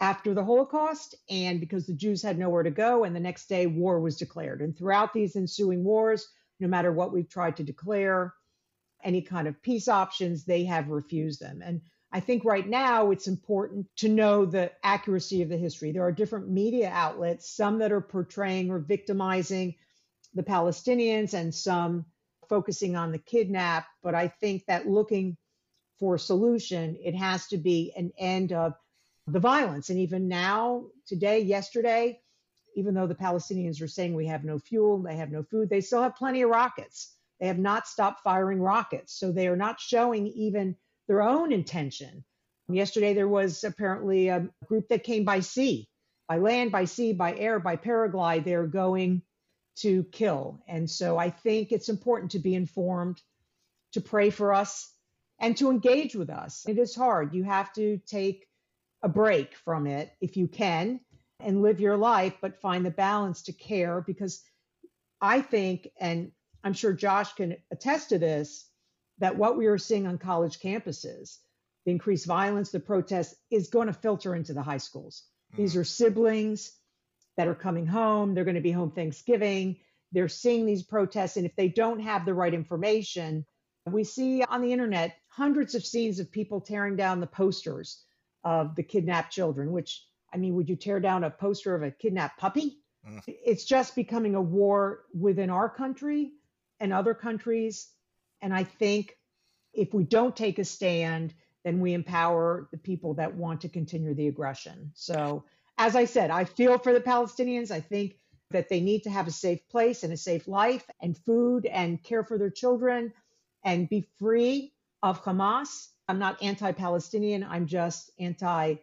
after 0.01 0.33
the 0.33 0.45
Holocaust, 0.45 1.15
and 1.29 1.61
because 1.61 1.87
the 1.87 1.93
Jews 1.93 2.23
had 2.23 2.39
nowhere 2.39 2.63
to 2.63 2.71
go, 2.71 3.05
and 3.05 3.15
the 3.15 3.21
next 3.21 3.49
day 3.49 3.67
war 3.67 4.01
was 4.01 4.17
declared. 4.17 4.63
And 4.63 4.77
throughout 4.77 5.13
these 5.13 5.37
ensuing 5.37 5.85
wars, 5.85 6.29
no 6.61 6.69
matter 6.69 6.93
what 6.93 7.13
we've 7.13 7.29
tried 7.29 7.57
to 7.57 7.65
declare, 7.65 8.35
any 9.05 9.23
kind 9.23 9.47
of 9.49 9.61
peace 9.63 9.89
options, 9.89 10.45
they 10.45 10.65
have 10.65 10.89
refused 10.89 11.41
them. 11.41 11.63
And 11.63 11.81
I 12.11 12.21
think 12.21 12.45
right 12.45 12.67
now 12.67 13.11
it's 13.11 13.29
important 13.29 13.87
to 13.97 14.09
know 14.09 14.47
the 14.47 14.73
accuracy 14.83 15.43
of 15.43 15.51
the 15.51 15.59
history. 15.59 15.93
There 15.93 16.05
are 16.07 16.13
different 16.13 16.49
media 16.49 16.91
outlets, 16.93 17.51
some 17.51 17.79
that 17.81 17.93
are 17.93 18.01
portraying 18.01 18.71
or 18.71 18.79
victimizing 18.79 19.75
the 20.35 20.43
Palestinians 20.43 21.35
and 21.35 21.55
some 21.55 22.07
focusing 22.49 22.97
on 22.97 23.13
the 23.13 23.19
kidnap. 23.19 23.87
But 24.03 24.15
I 24.15 24.29
think 24.29 24.65
that 24.67 24.89
looking 24.89 25.37
for 25.99 26.15
a 26.15 26.19
solution, 26.19 26.97
it 27.03 27.15
has 27.15 27.47
to 27.49 27.59
be 27.59 27.93
an 27.97 28.13
end 28.19 28.53
of 28.53 28.75
the 29.27 29.41
violence. 29.41 29.91
And 29.91 29.99
even 29.99 30.29
now, 30.29 30.87
today, 31.07 31.41
yesterday, 31.41 32.21
even 32.75 32.95
though 32.95 33.07
the 33.07 33.15
Palestinians 33.15 33.83
are 33.83 33.89
saying 33.89 34.15
we 34.15 34.27
have 34.27 34.45
no 34.45 34.59
fuel, 34.59 35.03
they 35.03 35.17
have 35.17 35.31
no 35.31 35.43
food, 35.43 35.69
they 35.69 35.81
still 35.83 36.03
have 36.03 36.17
plenty 36.17 36.43
of 36.43 36.51
rockets. 36.51 37.15
They 37.41 37.49
have 37.49 37.59
not 37.59 37.87
stopped 37.87 38.23
firing 38.23 38.61
rockets. 38.61 39.13
So 39.19 39.31
they 39.31 39.49
are 39.49 39.57
not 39.57 39.81
showing 39.81 40.27
even 40.29 40.77
their 41.09 41.23
own 41.23 41.53
intention. 41.53 42.25
Yesterday, 42.71 43.15
there 43.15 43.29
was 43.29 43.65
apparently 43.65 44.29
a 44.29 44.49
group 44.67 44.89
that 44.89 45.03
came 45.03 45.25
by 45.25 45.41
sea, 45.41 45.89
by 46.29 46.39
land, 46.39 46.71
by 46.71 46.85
sea, 46.85 47.15
by 47.15 47.35
air, 47.35 47.59
by 47.59 47.77
paraglide. 47.77 48.45
They're 48.45 48.67
going 48.67 49.23
to 49.77 50.05
kill. 50.13 50.61
And 50.69 50.89
so 50.89 51.17
I 51.17 51.31
think 51.31 51.73
it's 51.73 51.89
important 51.89 52.33
to 52.33 52.39
be 52.39 52.55
informed, 52.55 53.23
to 53.93 54.01
pray 54.01 54.31
for 54.31 54.53
us, 54.53 54.93
and 55.41 55.57
to 55.57 55.71
engage 55.71 56.15
with 56.15 56.31
us. 56.31 56.65
It 56.69 56.79
is 56.79 56.95
hard. 56.95 57.35
You 57.35 57.45
have 57.45 57.73
to 57.75 57.99
take 58.07 58.47
a 59.03 59.09
break 59.09 59.55
from 59.55 59.87
it 59.87 60.11
if 60.21 60.37
you 60.37 60.49
can 60.49 61.01
and 61.41 61.63
live 61.63 61.81
your 61.81 61.97
life, 61.97 62.35
but 62.43 62.61
find 62.61 62.85
the 62.85 62.91
balance 62.91 63.43
to 63.43 63.53
care 63.53 64.03
because 64.07 64.43
I 65.21 65.41
think, 65.41 65.89
and 65.99 66.33
I'm 66.65 66.73
sure 66.75 66.93
Josh 66.93 67.33
can 67.35 67.57
attest 67.71 68.11
to 68.11 68.19
this, 68.19 68.68
that 69.19 69.37
what 69.37 69.57
we 69.57 69.67
are 69.67 69.79
seeing 69.79 70.07
on 70.07 70.19
college 70.19 70.61
campuses, 70.61 71.39
the 71.85 71.93
increased 71.93 72.27
violence, 72.27 72.71
the 72.71 72.81
protests, 72.81 73.35
is 73.51 73.69
going 73.69 73.87
to 73.87 73.93
filter 73.93 74.35
into 74.35 74.53
the 74.53 74.63
high 74.63 74.79
schools. 74.79 75.25
Mm-hmm. 75.53 75.63
These 75.63 75.77
are 75.77 75.85
siblings 75.85 76.73
that 77.37 77.49
are 77.49 77.55
coming 77.55 77.87
home. 77.87 78.35
They're 78.35 78.45
going 78.45 78.55
to 78.55 78.61
be 78.61 78.73
home 78.73 78.91
Thanksgiving. 78.91 79.77
They're 80.13 80.29
seeing 80.29 80.67
these 80.67 80.83
protests. 80.83 81.37
And 81.37 81.47
if 81.47 81.55
they 81.57 81.69
don't 81.69 82.01
have 82.01 82.25
the 82.25 82.35
right 82.35 82.55
information, 82.55 83.45
we 83.87 84.05
see 84.05 84.43
on 84.43 84.61
the 84.61 84.73
internet 84.73 85.17
hundreds 85.29 85.75
of 85.75 85.85
scenes 85.85 86.19
of 86.19 86.31
people 86.31 86.61
tearing 86.61 86.97
down 86.97 87.21
the 87.21 87.27
posters 87.27 88.05
of 88.45 88.75
the 88.77 88.83
kidnapped 88.83 89.33
children, 89.33 89.73
which 89.73 90.05
I 90.33 90.37
mean, 90.37 90.55
would 90.55 90.69
you 90.69 90.77
tear 90.77 91.01
down 91.01 91.25
a 91.25 91.31
poster 91.31 91.75
of 91.75 91.83
a 91.83 91.91
kidnapped 91.91 92.39
puppy? 92.39 92.81
Mm. 93.09 93.23
It's 93.27 93.65
just 93.65 93.95
becoming 93.95 94.35
a 94.35 94.43
war 94.43 95.05
within 95.19 95.51
our 95.51 95.69
country 95.69 96.33
and 96.81 96.93
other 96.93 97.15
countries. 97.15 97.89
And 98.43 98.55
I 98.55 98.65
think 98.65 99.17
if 99.73 99.95
we 99.95 100.05
don't 100.05 100.37
take 100.37 100.59
a 100.59 100.65
stand, 100.65 101.35
then 101.65 101.81
we 101.81 101.93
empower 101.93 102.69
the 102.71 102.79
people 102.79 103.15
that 103.15 103.35
want 103.35 103.61
to 103.63 103.69
continue 103.69 104.15
the 104.15 104.29
aggression. 104.29 104.91
So, 104.95 105.45
as 105.77 105.95
I 105.95 106.07
said, 106.07 106.31
I 106.31 106.45
feel 106.45 106.79
for 106.79 106.93
the 106.93 107.01
Palestinians. 107.01 107.71
I 107.71 107.81
think 107.81 108.17
that 108.51 108.69
they 108.69 108.81
need 108.81 109.03
to 109.03 109.11
have 109.11 109.29
a 109.29 109.33
safe 109.33 109.69
place 109.69 110.03
and 110.03 110.13
a 110.13 110.17
safe 110.17 110.49
life 110.49 110.89
and 111.01 111.17
food 111.17 111.67
and 111.67 112.03
care 112.03 112.25
for 112.25 112.39
their 112.39 112.51
children 112.51 113.13
and 113.65 113.89
be 113.89 114.09
free 114.19 114.73
of 115.03 115.23
Hamas. 115.23 115.89
I'm 116.09 116.19
not 116.19 116.43
anti 116.43 116.73
Palestinian, 116.73 117.45
I'm 117.45 117.67
just 117.67 118.11
anti 118.19 118.77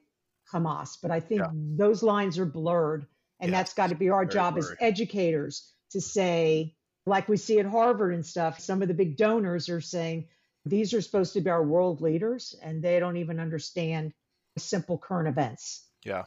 Hamas. 0.52 0.98
But 1.02 1.12
I 1.12 1.20
think 1.20 1.42
yeah. 1.42 1.50
those 1.54 2.04
lines 2.04 2.38
are 2.38 2.46
blurred. 2.46 3.08
And 3.40 3.52
yes, 3.52 3.60
that's 3.60 3.74
got 3.74 3.90
to 3.90 3.96
be 3.96 4.10
our 4.10 4.26
job 4.26 4.58
as 4.58 4.72
educators 4.80 5.74
to 5.92 6.00
say, 6.00 6.76
like 7.06 7.28
we 7.30 7.38
see 7.38 7.60
at 7.60 7.66
Harvard 7.66 8.14
and 8.14 8.26
stuff, 8.26 8.60
some 8.60 8.82
of 8.82 8.88
the 8.88 8.94
big 8.94 9.18
donors 9.18 9.70
are 9.70 9.82
saying 9.82 10.28
these 10.66 10.94
are 10.94 11.02
supposed 11.02 11.34
to 11.34 11.42
be 11.42 11.50
our 11.50 11.64
world 11.64 12.02
leaders 12.02 12.56
and 12.64 12.82
they 12.82 13.00
don't 13.00 13.18
even 13.18 13.40
understand 13.40 14.12
simple 14.58 14.98
current 14.98 15.28
events. 15.28 15.90
Yeah. 16.04 16.24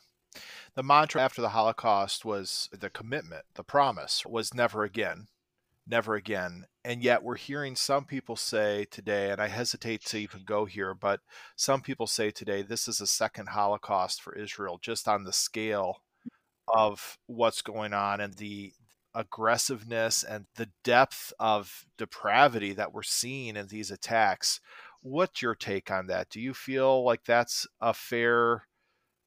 The 0.75 0.83
mantra 0.83 1.21
after 1.23 1.43
the 1.43 1.49
Holocaust 1.49 2.25
was 2.25 2.69
the 2.73 2.91
commitment, 2.91 3.45
the 3.55 3.65
promise 3.65 4.25
was 4.25 4.55
never 4.55 4.85
again, 4.85 5.27
never 5.87 6.15
again. 6.15 6.67
And 6.85 7.03
yet 7.03 7.25
we're 7.25 7.37
hearing 7.37 7.75
some 7.75 8.05
people 8.05 8.37
say 8.37 8.87
today, 8.91 9.31
and 9.31 9.41
I 9.41 9.49
hesitate 9.49 10.05
to 10.07 10.19
even 10.19 10.45
go 10.45 10.67
here, 10.67 10.95
but 10.95 11.21
some 11.57 11.81
people 11.81 12.07
say 12.07 12.31
today 12.31 12.63
this 12.63 12.87
is 12.87 13.01
a 13.01 13.07
second 13.07 13.49
Holocaust 13.49 14.23
for 14.23 14.35
Israel, 14.35 14.79
just 14.81 15.09
on 15.09 15.25
the 15.25 15.33
scale 15.33 16.03
of 16.73 17.19
what's 17.27 17.63
going 17.63 17.95
on 17.95 18.21
and 18.21 18.35
the 18.35 18.73
aggressiveness 19.15 20.23
and 20.23 20.47
the 20.57 20.69
depth 20.85 21.33
of 21.39 21.87
depravity 21.97 22.73
that 22.75 22.93
we're 22.93 23.03
seeing 23.03 23.57
in 23.57 23.67
these 23.69 23.91
attacks. 23.91 24.61
What's 25.03 25.43
your 25.43 25.55
take 25.55 25.91
on 25.91 26.07
that? 26.09 26.29
Do 26.31 26.41
you 26.41 26.55
feel 26.55 27.05
like 27.05 27.25
that's 27.25 27.67
a 27.81 27.95
fair 27.95 28.65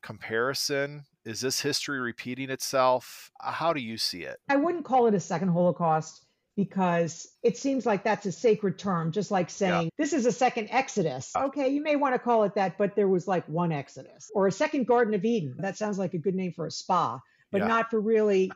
comparison? 0.03 1.03
Is 1.25 1.41
this 1.41 1.61
history 1.61 1.99
repeating 1.99 2.49
itself? 2.49 3.31
How 3.41 3.73
do 3.73 3.81
you 3.81 3.97
see 3.97 4.23
it? 4.23 4.37
I 4.49 4.55
wouldn't 4.55 4.85
call 4.85 5.07
it 5.07 5.13
a 5.13 5.19
second 5.19 5.49
Holocaust 5.49 6.25
because 6.55 7.27
it 7.43 7.57
seems 7.57 7.85
like 7.85 8.03
that's 8.03 8.25
a 8.25 8.31
sacred 8.31 8.77
term, 8.77 9.11
just 9.11 9.31
like 9.31 9.49
saying 9.49 9.83
yeah. 9.83 9.89
this 9.97 10.13
is 10.13 10.25
a 10.25 10.31
second 10.31 10.67
Exodus. 10.71 11.31
Okay, 11.35 11.69
you 11.69 11.81
may 11.81 11.95
want 11.95 12.13
to 12.13 12.19
call 12.19 12.43
it 12.43 12.55
that, 12.55 12.77
but 12.77 12.95
there 12.95 13.07
was 13.07 13.27
like 13.27 13.47
one 13.47 13.71
Exodus 13.71 14.29
or 14.35 14.47
a 14.47 14.51
second 14.51 14.85
Garden 14.85 15.13
of 15.13 15.23
Eden. 15.23 15.55
That 15.59 15.77
sounds 15.77 15.97
like 15.97 16.13
a 16.13 16.17
good 16.17 16.35
name 16.35 16.51
for 16.53 16.65
a 16.65 16.71
spa, 16.71 17.19
but 17.51 17.61
yeah. 17.61 17.67
not 17.67 17.89
for 17.89 17.99
really 17.99 18.51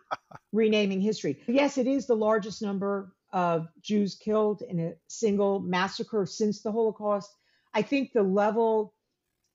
renaming 0.51 1.01
history. 1.01 1.41
Yes, 1.47 1.77
it 1.77 1.87
is 1.87 2.07
the 2.07 2.15
largest 2.15 2.61
number 2.61 3.13
of 3.33 3.67
Jews 3.81 4.15
killed 4.15 4.61
in 4.61 4.79
a 4.79 4.93
single 5.07 5.59
massacre 5.59 6.25
since 6.25 6.61
the 6.61 6.71
Holocaust. 6.71 7.29
I 7.73 7.81
think 7.81 8.13
the 8.13 8.23
level 8.23 8.93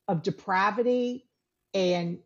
of 0.08 0.22
depravity 0.22 1.26
and 1.72 2.18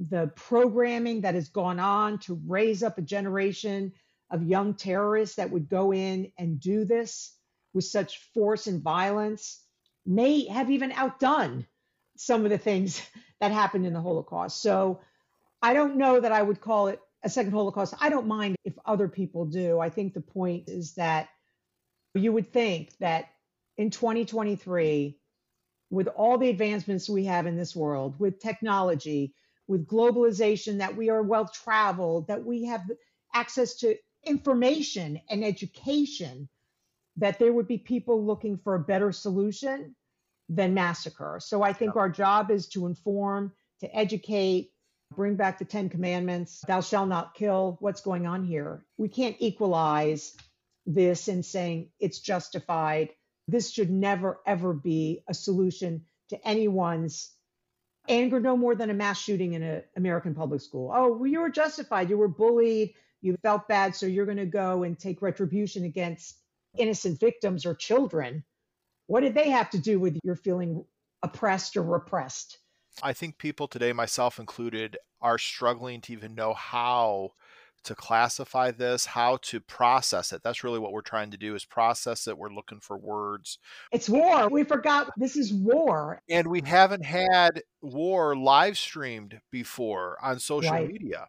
the 0.00 0.32
programming 0.34 1.20
that 1.20 1.34
has 1.34 1.48
gone 1.48 1.78
on 1.78 2.18
to 2.20 2.40
raise 2.46 2.82
up 2.82 2.98
a 2.98 3.02
generation 3.02 3.92
of 4.30 4.42
young 4.42 4.74
terrorists 4.74 5.36
that 5.36 5.50
would 5.50 5.68
go 5.68 5.92
in 5.92 6.32
and 6.38 6.58
do 6.58 6.84
this 6.84 7.36
with 7.74 7.84
such 7.84 8.18
force 8.32 8.66
and 8.66 8.82
violence 8.82 9.62
may 10.06 10.46
have 10.46 10.70
even 10.70 10.92
outdone 10.92 11.66
some 12.16 12.44
of 12.44 12.50
the 12.50 12.58
things 12.58 13.02
that 13.40 13.52
happened 13.52 13.86
in 13.86 13.92
the 13.92 14.00
Holocaust. 14.00 14.62
So 14.62 15.00
I 15.62 15.74
don't 15.74 15.96
know 15.96 16.18
that 16.18 16.32
I 16.32 16.42
would 16.42 16.60
call 16.60 16.88
it 16.88 17.00
a 17.22 17.30
second 17.30 17.52
Holocaust. 17.52 17.94
I 18.00 18.08
don't 18.08 18.26
mind 18.26 18.56
if 18.64 18.74
other 18.84 19.08
people 19.08 19.44
do. 19.46 19.78
I 19.78 19.90
think 19.90 20.12
the 20.12 20.20
point 20.20 20.68
is 20.68 20.94
that 20.94 21.28
you 22.14 22.32
would 22.32 22.52
think 22.52 22.96
that 22.98 23.26
in 23.78 23.90
2023, 23.90 25.16
with 25.90 26.08
all 26.08 26.36
the 26.38 26.48
advancements 26.48 27.08
we 27.08 27.24
have 27.26 27.46
in 27.46 27.56
this 27.56 27.76
world, 27.76 28.18
with 28.18 28.40
technology, 28.40 29.34
with 29.68 29.86
globalization, 29.86 30.78
that 30.78 30.96
we 30.96 31.10
are 31.10 31.22
well 31.22 31.46
traveled, 31.46 32.26
that 32.26 32.44
we 32.44 32.64
have 32.64 32.82
access 33.34 33.76
to 33.76 33.96
information 34.24 35.20
and 35.30 35.44
education 35.44 36.48
that 37.16 37.38
there 37.38 37.52
would 37.52 37.68
be 37.68 37.78
people 37.78 38.24
looking 38.24 38.56
for 38.56 38.74
a 38.74 38.80
better 38.80 39.12
solution 39.12 39.94
than 40.48 40.74
massacre. 40.74 41.38
So 41.40 41.62
I 41.62 41.72
think 41.72 41.96
our 41.96 42.08
job 42.08 42.50
is 42.50 42.68
to 42.68 42.86
inform, 42.86 43.52
to 43.80 43.96
educate, 43.96 44.70
bring 45.14 45.36
back 45.36 45.58
the 45.58 45.64
10 45.64 45.88
commandments, 45.88 46.62
thou 46.66 46.80
shalt 46.80 47.08
not 47.08 47.34
kill, 47.34 47.76
what's 47.80 48.00
going 48.00 48.26
on 48.26 48.44
here. 48.44 48.84
We 48.96 49.08
can't 49.08 49.36
equalize 49.38 50.36
this 50.86 51.28
in 51.28 51.42
saying 51.42 51.90
it's 52.00 52.18
justified. 52.18 53.10
This 53.48 53.70
should 53.70 53.90
never 53.90 54.40
ever 54.46 54.72
be 54.72 55.22
a 55.28 55.34
solution 55.34 56.04
to 56.30 56.46
anyone's 56.46 57.30
anger 58.08 58.40
no 58.40 58.56
more 58.56 58.74
than 58.74 58.90
a 58.90 58.94
mass 58.94 59.20
shooting 59.20 59.52
in 59.52 59.62
an 59.62 59.82
American 59.96 60.34
public 60.34 60.60
school. 60.60 60.92
Oh, 60.94 61.12
well, 61.12 61.26
you 61.26 61.40
were 61.40 61.50
justified. 61.50 62.10
You 62.10 62.18
were 62.18 62.28
bullied 62.28 62.94
you 63.22 63.36
felt 63.42 63.68
bad, 63.68 63.94
so 63.94 64.04
you're 64.04 64.26
going 64.26 64.36
to 64.38 64.46
go 64.46 64.82
and 64.82 64.98
take 64.98 65.22
retribution 65.22 65.84
against 65.84 66.36
innocent 66.76 67.20
victims 67.20 67.64
or 67.64 67.74
children. 67.74 68.44
What 69.06 69.20
did 69.20 69.34
they 69.34 69.50
have 69.50 69.70
to 69.70 69.78
do 69.78 70.00
with 70.00 70.18
your 70.24 70.34
feeling 70.34 70.84
oppressed 71.22 71.76
or 71.76 71.82
repressed? 71.82 72.58
I 73.02 73.12
think 73.12 73.38
people 73.38 73.68
today, 73.68 73.92
myself 73.92 74.38
included, 74.38 74.96
are 75.20 75.38
struggling 75.38 76.00
to 76.02 76.12
even 76.12 76.34
know 76.34 76.54
how 76.54 77.32
to 77.84 77.94
classify 77.94 78.70
this, 78.70 79.06
how 79.06 79.38
to 79.42 79.60
process 79.60 80.32
it. 80.32 80.42
That's 80.44 80.62
really 80.62 80.78
what 80.78 80.92
we're 80.92 81.00
trying 81.00 81.30
to 81.32 81.36
do 81.36 81.54
is 81.54 81.64
process 81.64 82.28
it. 82.28 82.38
We're 82.38 82.52
looking 82.52 82.80
for 82.80 82.96
words. 82.96 83.58
It's 83.90 84.08
war. 84.08 84.48
We 84.48 84.64
forgot 84.64 85.10
this 85.16 85.36
is 85.36 85.52
war. 85.52 86.22
And 86.28 86.46
we 86.48 86.62
haven't 86.64 87.04
had 87.04 87.62
war 87.80 88.36
live 88.36 88.78
streamed 88.78 89.40
before 89.50 90.16
on 90.22 90.38
social 90.38 90.72
right. 90.72 90.86
media. 90.86 91.26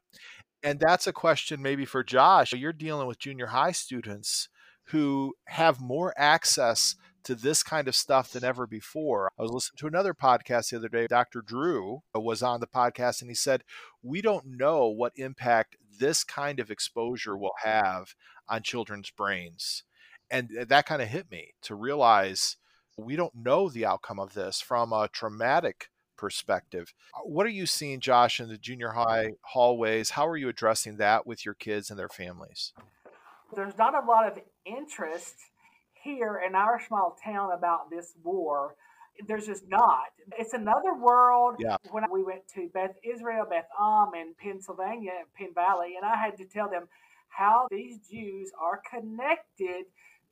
And 0.62 0.80
that's 0.80 1.08
a 1.08 1.14
question 1.14 1.62
maybe 1.62 1.86
for 1.86 2.04
Josh. 2.04 2.54
You're 2.54 2.72
dealing 2.72 3.08
with 3.08 3.20
junior 3.20 3.48
high 3.48 3.72
students 3.72 4.48
who 4.88 5.34
have 5.48 5.82
more 5.82 6.14
access 6.18 6.96
to 7.24 7.36
this 7.36 7.64
kind 7.64 7.88
of 7.88 7.96
stuff 7.96 8.32
than 8.32 8.44
ever 8.44 8.68
before. 8.68 9.32
I 9.38 9.42
was 9.42 9.52
listening 9.52 9.78
to 9.78 9.88
another 9.88 10.14
podcast 10.14 10.70
the 10.70 10.78
other 10.78 10.90
day. 10.90 11.08
Dr. 11.08 11.42
Drew 11.42 12.04
was 12.14 12.44
on 12.44 12.60
the 12.60 12.68
podcast 12.68 13.22
and 13.22 13.30
he 13.30 13.36
said, 13.36 13.64
We 14.02 14.22
don't 14.22 14.58
know 14.58 14.88
what 14.88 15.14
impact 15.16 15.78
this 16.00 16.24
kind 16.24 16.60
of 16.60 16.72
exposure 16.72 17.38
will 17.38 17.56
have 17.64 18.16
on 18.48 18.64
children's 18.64 19.10
brains. 19.10 19.84
And 20.30 20.50
that 20.68 20.86
kind 20.86 21.02
of 21.02 21.08
hit 21.08 21.30
me 21.30 21.54
to 21.62 21.76
realize 21.76 22.58
we 22.98 23.16
don't 23.16 23.36
know 23.36 23.70
the 23.70 23.86
outcome 23.86 24.20
of 24.20 24.34
this 24.34 24.62
from 24.62 24.94
a 24.94 25.08
traumatic 25.08 25.90
perspective. 26.18 26.94
Uh, 27.14 27.20
what 27.24 27.46
are 27.46 27.50
you 27.50 27.66
seeing, 27.66 28.00
Josh, 28.00 28.40
in 28.40 28.50
the 28.50 28.58
junior 28.58 28.92
high 28.92 29.32
hallways? 29.42 30.12
How 30.12 30.28
are 30.28 30.38
you 30.38 30.50
addressing 30.50 30.98
that 30.98 31.26
with 31.26 31.46
your 31.46 31.54
kids 31.54 31.90
and 31.90 32.00
their 32.00 32.10
families? 32.10 32.74
There's 33.56 33.78
not 33.78 33.94
a 33.94 34.06
lot 34.06 34.26
of 34.28 34.40
interest 34.66 35.36
here 36.04 36.42
in 36.46 36.56
our 36.56 36.82
small 36.88 37.18
town 37.24 37.52
about 37.52 37.90
this 37.90 38.14
war. 38.24 38.76
There's 39.28 39.46
just 39.46 39.64
not. 39.68 40.08
It's 40.40 40.54
another 40.54 40.96
world. 40.96 41.56
Yeah. 41.60 41.78
When 41.92 42.04
we 42.12 42.24
went 42.24 42.48
to 42.56 42.70
Beth 42.74 42.96
Israel, 43.04 43.46
Beth 43.50 43.68
Am 43.80 44.12
in 44.16 44.34
Pennsylvania, 44.42 45.12
Penn 45.38 45.54
Valley, 45.54 45.94
and 45.96 46.06
I 46.06 46.18
had 46.18 46.38
to 46.38 46.46
tell 46.46 46.70
them 46.70 46.88
how 47.30 47.68
these 47.70 48.00
Jews 48.12 48.52
are 48.62 48.82
connected 48.90 49.86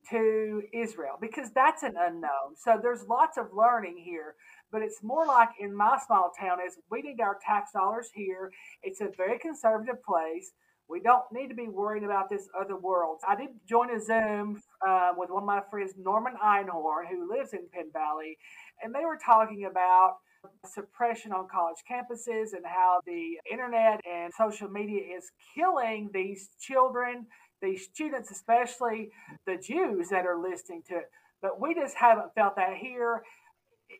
to 0.09 0.63
Israel 0.73 1.17
because 1.21 1.51
that's 1.51 1.83
an 1.83 1.93
unknown. 1.99 2.55
So 2.57 2.79
there's 2.81 3.03
lots 3.07 3.37
of 3.37 3.53
learning 3.53 4.01
here 4.03 4.35
but 4.71 4.81
it's 4.81 5.03
more 5.03 5.25
like 5.25 5.49
in 5.59 5.75
my 5.75 5.97
small 6.05 6.31
town 6.39 6.59
is 6.65 6.77
we 6.89 7.01
need 7.01 7.19
our 7.21 7.37
tax 7.45 7.71
dollars 7.73 8.09
here. 8.13 8.51
It's 8.83 9.01
a 9.01 9.09
very 9.15 9.37
conservative 9.37 10.03
place. 10.03 10.51
We 10.91 10.99
don't 10.99 11.23
need 11.31 11.47
to 11.47 11.55
be 11.55 11.69
worried 11.69 12.03
about 12.03 12.29
this 12.29 12.49
other 12.59 12.75
world. 12.75 13.19
I 13.25 13.35
did 13.35 13.49
join 13.65 13.95
a 13.95 13.99
Zoom 13.99 14.61
uh, 14.85 15.11
with 15.15 15.29
one 15.29 15.43
of 15.43 15.47
my 15.47 15.61
friends, 15.71 15.93
Norman 15.97 16.33
Einhorn, 16.43 17.07
who 17.09 17.31
lives 17.31 17.53
in 17.53 17.61
Penn 17.73 17.91
Valley, 17.93 18.37
and 18.83 18.93
they 18.93 19.05
were 19.05 19.17
talking 19.17 19.65
about 19.65 20.17
suppression 20.65 21.31
on 21.31 21.47
college 21.47 21.77
campuses 21.89 22.53
and 22.53 22.65
how 22.65 22.99
the 23.05 23.39
internet 23.49 24.01
and 24.05 24.33
social 24.37 24.69
media 24.69 25.01
is 25.17 25.31
killing 25.55 26.09
these 26.13 26.49
children, 26.59 27.25
these 27.61 27.85
students, 27.85 28.29
especially 28.29 29.11
the 29.45 29.55
Jews 29.55 30.09
that 30.09 30.25
are 30.25 30.41
listening 30.41 30.83
to 30.89 30.95
it. 30.95 31.11
But 31.41 31.61
we 31.61 31.73
just 31.73 31.95
haven't 31.95 32.33
felt 32.35 32.57
that 32.57 32.75
here 32.75 33.21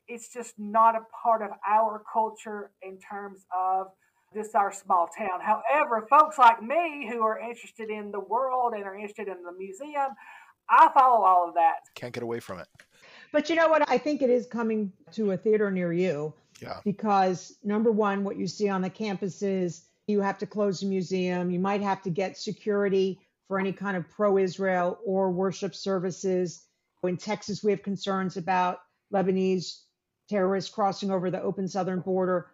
it's 0.07 0.33
just 0.33 0.55
not 0.57 0.95
a 0.95 1.01
part 1.23 1.41
of 1.41 1.51
our 1.67 2.03
culture 2.11 2.71
in 2.81 2.97
terms 2.99 3.45
of 3.55 3.87
just 4.33 4.55
our 4.55 4.71
small 4.71 5.09
town. 5.17 5.41
However, 5.41 6.05
folks 6.09 6.37
like 6.37 6.61
me 6.61 7.07
who 7.09 7.21
are 7.23 7.39
interested 7.39 7.89
in 7.89 8.11
the 8.11 8.19
world 8.19 8.73
and 8.73 8.83
are 8.83 8.95
interested 8.95 9.27
in 9.27 9.43
the 9.43 9.51
museum, 9.51 10.09
I 10.69 10.89
follow 10.93 11.23
all 11.25 11.49
of 11.49 11.55
that. 11.55 11.79
Can't 11.95 12.13
get 12.13 12.23
away 12.23 12.39
from 12.39 12.59
it. 12.59 12.67
But 13.31 13.49
you 13.49 13.55
know 13.55 13.67
what? 13.67 13.89
I 13.89 13.97
think 13.97 14.21
it 14.21 14.29
is 14.29 14.47
coming 14.47 14.91
to 15.13 15.31
a 15.31 15.37
theater 15.37 15.71
near 15.71 15.93
you. 15.93 16.33
Yeah. 16.61 16.79
Because 16.85 17.57
number 17.63 17.91
one, 17.91 18.23
what 18.23 18.37
you 18.37 18.47
see 18.47 18.69
on 18.69 18.81
the 18.81 18.89
campuses, 18.89 19.81
you 20.07 20.21
have 20.21 20.37
to 20.39 20.45
close 20.45 20.81
the 20.81 20.85
museum. 20.85 21.49
You 21.49 21.59
might 21.59 21.81
have 21.81 22.01
to 22.03 22.09
get 22.09 22.37
security 22.37 23.19
for 23.47 23.59
any 23.59 23.73
kind 23.73 23.97
of 23.97 24.09
pro 24.09 24.37
Israel 24.37 24.99
or 25.05 25.31
worship 25.31 25.75
services. 25.75 26.65
In 27.03 27.17
Texas, 27.17 27.63
we 27.63 27.71
have 27.71 27.81
concerns 27.81 28.37
about 28.37 28.81
Lebanese 29.13 29.81
terrorists 30.29 30.69
crossing 30.69 31.11
over 31.11 31.31
the 31.31 31.41
open 31.41 31.67
southern 31.67 31.99
border, 31.99 32.50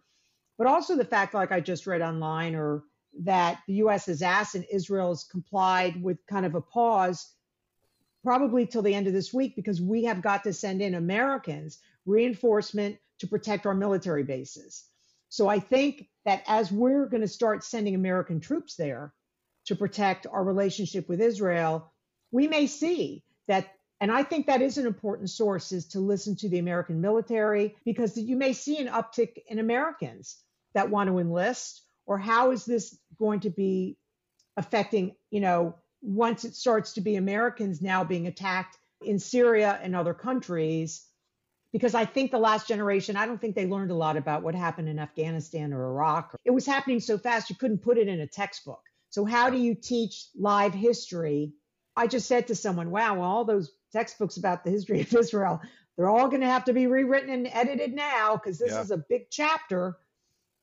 but 0.57 0.67
also 0.67 0.95
the 0.95 1.05
fact, 1.05 1.33
like 1.33 1.51
I 1.51 1.59
just 1.59 1.87
read 1.87 2.01
online, 2.01 2.55
or 2.55 2.83
that 3.19 3.59
the 3.67 3.75
U.S. 3.75 4.05
has 4.07 4.21
asked 4.21 4.55
and 4.55 4.65
Israel 4.71 5.09
has 5.09 5.23
complied 5.23 6.01
with 6.01 6.25
kind 6.27 6.45
of 6.45 6.55
a 6.55 6.61
pause, 6.61 7.33
probably 8.23 8.65
till 8.65 8.81
the 8.81 8.93
end 8.93 9.07
of 9.07 9.13
this 9.13 9.33
week, 9.33 9.55
because 9.55 9.81
we 9.81 10.03
have 10.03 10.21
got 10.21 10.43
to 10.43 10.53
send 10.53 10.81
in 10.81 10.95
Americans 10.95 11.79
reinforcement 12.05 12.97
to 13.19 13.27
protect 13.27 13.65
our 13.65 13.73
military 13.73 14.23
bases. 14.23 14.85
So 15.29 15.47
I 15.47 15.59
think 15.59 16.07
that 16.25 16.43
as 16.47 16.71
we're 16.71 17.07
going 17.07 17.21
to 17.21 17.27
start 17.27 17.63
sending 17.63 17.95
American 17.95 18.39
troops 18.39 18.75
there 18.75 19.13
to 19.65 19.75
protect 19.75 20.27
our 20.27 20.43
relationship 20.43 21.09
with 21.09 21.21
Israel, 21.21 21.91
we 22.31 22.47
may 22.47 22.67
see 22.67 23.23
that 23.47 23.67
and 23.99 24.11
I 24.11 24.21
think 24.21 24.45
that 24.45 24.61
is 24.61 24.77
an 24.77 24.85
important 24.85 25.29
source 25.31 25.71
is 25.71 25.87
to 25.87 25.99
listen 25.99 26.35
to 26.37 26.49
the 26.49 26.59
American 26.59 27.01
military 27.01 27.75
because 27.83 28.15
you 28.15 28.35
may 28.35 28.53
see 28.53 28.77
an 28.77 28.87
uptick 28.87 29.39
in 29.47 29.57
Americans 29.57 30.37
that 30.77 30.91
want 30.91 31.09
to 31.09 31.17
enlist? 31.17 31.81
Or 32.05 32.17
how 32.17 32.51
is 32.51 32.65
this 32.65 32.97
going 33.19 33.41
to 33.41 33.49
be 33.49 33.97
affecting, 34.55 35.15
you 35.31 35.41
know, 35.41 35.75
once 36.01 36.45
it 36.45 36.55
starts 36.55 36.93
to 36.93 37.01
be 37.01 37.15
Americans 37.15 37.81
now 37.81 38.03
being 38.03 38.27
attacked 38.27 38.77
in 39.01 39.19
Syria 39.19 39.79
and 39.81 39.95
other 39.95 40.13
countries? 40.13 41.03
Because 41.73 41.95
I 41.95 42.05
think 42.05 42.31
the 42.31 42.37
last 42.37 42.67
generation, 42.67 43.17
I 43.17 43.25
don't 43.25 43.41
think 43.41 43.55
they 43.55 43.65
learned 43.65 43.91
a 43.91 43.95
lot 43.95 44.17
about 44.17 44.43
what 44.43 44.55
happened 44.55 44.87
in 44.87 44.99
Afghanistan 44.99 45.73
or 45.73 45.83
Iraq. 45.85 46.35
It 46.45 46.51
was 46.51 46.65
happening 46.65 46.99
so 46.99 47.17
fast, 47.17 47.49
you 47.49 47.55
couldn't 47.55 47.79
put 47.79 47.97
it 47.97 48.07
in 48.07 48.21
a 48.21 48.27
textbook. 48.27 48.81
So, 49.09 49.25
how 49.25 49.49
do 49.49 49.57
you 49.57 49.73
teach 49.73 50.27
live 50.35 50.73
history? 50.73 51.53
I 51.95 52.05
just 52.07 52.27
said 52.27 52.47
to 52.47 52.55
someone, 52.55 52.91
wow, 52.91 53.15
well, 53.15 53.29
all 53.29 53.45
those 53.45 53.71
textbooks 53.91 54.37
about 54.37 54.63
the 54.63 54.69
history 54.69 55.01
of 55.01 55.13
Israel, 55.13 55.59
they're 55.97 56.09
all 56.09 56.27
going 56.29 56.41
to 56.41 56.47
have 56.47 56.65
to 56.65 56.73
be 56.73 56.85
rewritten 56.87 57.31
and 57.31 57.49
edited 57.51 57.93
now 57.93 58.35
because 58.35 58.59
this 58.59 58.71
yeah. 58.71 58.81
is 58.81 58.91
a 58.91 58.97
big 58.97 59.31
chapter. 59.31 59.97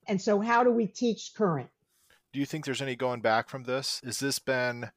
And 0.07 0.21
so, 0.21 0.41
how 0.41 0.65
do 0.65 0.71
we 0.71 0.87
teach 0.87 1.33
current? 1.37 1.69
Do 2.33 2.41
you 2.41 2.47
think 2.47 2.65
there's 2.65 2.83
any 2.83 2.97
going 2.97 3.21
back 3.21 3.49
from 3.49 3.65
this? 3.65 4.01
Has 4.05 4.19
this 4.19 4.39
been 4.39 4.91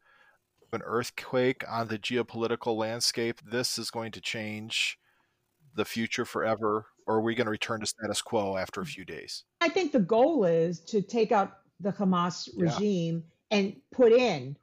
an 0.74 0.82
earthquake 0.84 1.64
on 1.70 1.88
the 1.88 2.00
geopolitical 2.00 2.76
landscape? 2.76 3.40
This 3.46 3.78
is 3.78 3.92
going 3.92 4.12
to 4.14 4.22
change 4.22 4.98
the 5.76 5.86
future 5.86 6.26
forever, 6.26 6.88
or 7.06 7.16
are 7.16 7.22
we 7.22 7.36
going 7.36 7.46
to 7.46 7.52
return 7.52 7.80
to 7.82 7.86
status 7.86 8.22
quo 8.22 8.58
after 8.58 8.82
a 8.82 8.86
few 8.86 9.06
days? 9.06 9.44
I 9.62 9.70
think 9.70 9.92
the 9.92 10.00
goal 10.00 10.46
is 10.46 10.80
to 10.86 11.02
take 11.02 11.32
out 11.32 11.60
the 11.80 11.92
Hamas 11.92 12.50
regime 12.58 13.24
yeah. 13.52 13.58
and 13.58 13.76
put 13.92 14.12
in 14.12 14.58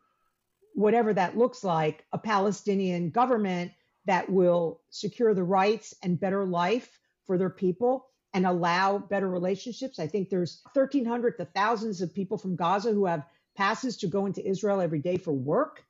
whatever 0.75 1.15
that 1.15 1.39
looks 1.39 1.63
like 1.63 2.05
a 2.13 2.19
Palestinian 2.19 3.11
government 3.11 3.71
that 4.07 4.29
will 4.29 4.81
secure 4.91 5.33
the 5.33 5.45
rights 5.45 5.95
and 6.03 6.19
better 6.19 6.45
life 6.45 6.99
for 7.27 7.39
their 7.39 7.51
people 7.51 8.09
and 8.35 8.45
allow 8.45 8.99
better 8.99 9.29
relationships. 9.29 10.01
I 10.01 10.09
think 10.09 10.29
there's 10.29 10.61
1,300 10.73 11.39
to 11.39 11.45
thousands 11.45 12.03
of 12.03 12.13
people 12.13 12.37
from 12.37 12.57
Gaza 12.57 12.93
who 12.93 13.07
have 13.07 13.25
passes 13.57 13.97
to 13.99 14.09
go 14.09 14.27
into 14.27 14.47
Israel 14.47 14.81
every 14.81 14.99
day 14.99 15.17
for 15.17 15.33
work. 15.33 15.85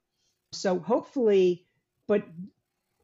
So 0.52 0.78
hopefully, 0.78 1.66
but 2.06 2.22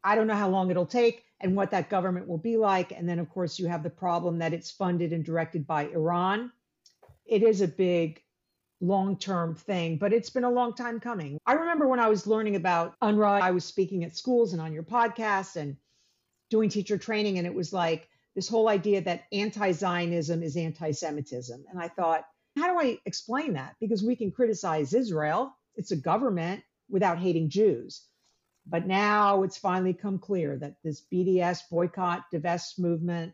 I 0.03 0.15
don't 0.15 0.27
know 0.27 0.35
how 0.35 0.49
long 0.49 0.69
it'll 0.69 0.85
take 0.85 1.25
and 1.41 1.55
what 1.55 1.71
that 1.71 1.89
government 1.89 2.27
will 2.27 2.37
be 2.37 2.55
like. 2.55 2.91
And 2.91 3.09
then, 3.09 3.17
of 3.17 3.29
course, 3.29 3.57
you 3.57 3.67
have 3.67 3.81
the 3.81 3.89
problem 3.89 4.37
that 4.39 4.53
it's 4.53 4.69
funded 4.69 5.11
and 5.11 5.25
directed 5.25 5.65
by 5.65 5.87
Iran. 5.87 6.51
It 7.25 7.41
is 7.41 7.61
a 7.61 7.67
big 7.67 8.21
long 8.79 9.17
term 9.17 9.55
thing, 9.55 9.97
but 9.97 10.13
it's 10.13 10.29
been 10.29 10.43
a 10.43 10.49
long 10.49 10.75
time 10.75 10.99
coming. 10.99 11.39
I 11.47 11.53
remember 11.53 11.87
when 11.87 11.99
I 11.99 12.09
was 12.09 12.27
learning 12.27 12.57
about 12.57 12.93
UNRWA, 12.99 13.41
I 13.41 13.51
was 13.51 13.65
speaking 13.65 14.03
at 14.03 14.15
schools 14.15 14.53
and 14.53 14.61
on 14.61 14.71
your 14.71 14.83
podcast 14.83 15.55
and 15.55 15.77
doing 16.51 16.69
teacher 16.69 16.97
training, 16.97 17.39
and 17.39 17.47
it 17.47 17.53
was 17.53 17.73
like 17.73 18.07
this 18.41 18.49
whole 18.49 18.69
idea 18.69 19.01
that 19.01 19.25
anti 19.31 19.71
Zionism 19.71 20.41
is 20.41 20.57
anti 20.57 20.89
Semitism. 20.89 21.63
And 21.69 21.79
I 21.79 21.89
thought, 21.89 22.25
how 22.57 22.73
do 22.73 22.79
I 22.79 22.97
explain 23.05 23.53
that? 23.53 23.75
Because 23.79 24.01
we 24.01 24.15
can 24.15 24.31
criticize 24.31 24.95
Israel, 24.95 25.55
it's 25.75 25.91
a 25.91 25.95
government 25.95 26.63
without 26.89 27.19
hating 27.19 27.51
Jews. 27.51 28.03
But 28.65 28.87
now 28.87 29.43
it's 29.43 29.59
finally 29.59 29.93
come 29.93 30.17
clear 30.17 30.57
that 30.57 30.77
this 30.83 31.03
BDS 31.13 31.59
boycott, 31.69 32.31
divest 32.31 32.79
movement, 32.79 33.33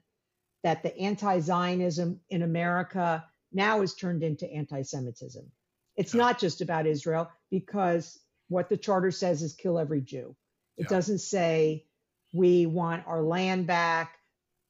that 0.64 0.84
the 0.84 0.94
anti 0.98 1.40
Zionism 1.40 2.20
in 2.30 2.42
America 2.42 3.24
now 3.54 3.84
is 3.84 3.96
turned 3.96 4.24
into 4.24 4.52
anti 4.52 4.82
Semitism. 4.82 5.50
It's 5.96 6.14
yeah. 6.14 6.22
not 6.22 6.38
just 6.38 6.60
about 6.60 6.86
Israel 6.86 7.32
because 7.50 8.20
what 8.50 8.68
the 8.68 8.76
charter 8.76 9.12
says 9.12 9.42
is 9.42 9.54
kill 9.54 9.80
every 9.80 10.02
Jew. 10.02 10.36
It 10.76 10.88
yeah. 10.90 10.98
doesn't 10.98 11.20
say 11.20 11.86
we 12.34 12.66
want 12.66 13.08
our 13.08 13.22
land 13.22 13.68
back. 13.68 14.17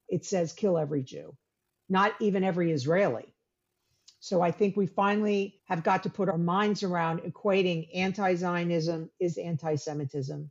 It 0.09 0.25
says 0.25 0.53
kill 0.53 0.77
every 0.77 1.03
Jew, 1.03 1.35
not 1.89 2.13
even 2.19 2.43
every 2.43 2.71
Israeli. 2.71 3.33
So 4.19 4.41
I 4.41 4.51
think 4.51 4.75
we 4.75 4.87
finally 4.87 5.59
have 5.65 5.83
got 5.83 6.03
to 6.03 6.09
put 6.09 6.29
our 6.29 6.37
minds 6.37 6.83
around 6.83 7.21
equating 7.21 7.87
anti 7.93 8.35
Zionism 8.35 9.09
is 9.19 9.37
anti 9.37 9.75
Semitism. 9.75 10.49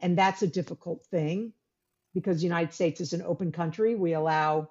And 0.00 0.18
that's 0.18 0.42
a 0.42 0.46
difficult 0.46 1.04
thing 1.06 1.52
because 2.14 2.38
the 2.38 2.44
United 2.44 2.72
States 2.72 3.00
is 3.00 3.12
an 3.12 3.22
open 3.22 3.52
country. 3.52 3.94
We 3.94 4.12
allow 4.12 4.70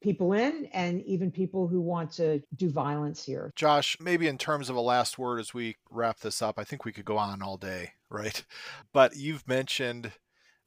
people 0.00 0.34
in 0.34 0.66
and 0.72 1.02
even 1.04 1.30
people 1.30 1.66
who 1.66 1.80
want 1.80 2.12
to 2.12 2.42
do 2.54 2.68
violence 2.68 3.24
here. 3.24 3.50
Josh, 3.56 3.96
maybe 3.98 4.28
in 4.28 4.38
terms 4.38 4.68
of 4.68 4.76
a 4.76 4.80
last 4.80 5.18
word 5.18 5.40
as 5.40 5.54
we 5.54 5.76
wrap 5.90 6.20
this 6.20 6.42
up, 6.42 6.58
I 6.58 6.64
think 6.64 6.84
we 6.84 6.92
could 6.92 7.06
go 7.06 7.16
on 7.16 7.42
all 7.42 7.56
day, 7.56 7.92
right? 8.10 8.44
But 8.92 9.16
you've 9.16 9.48
mentioned 9.48 10.12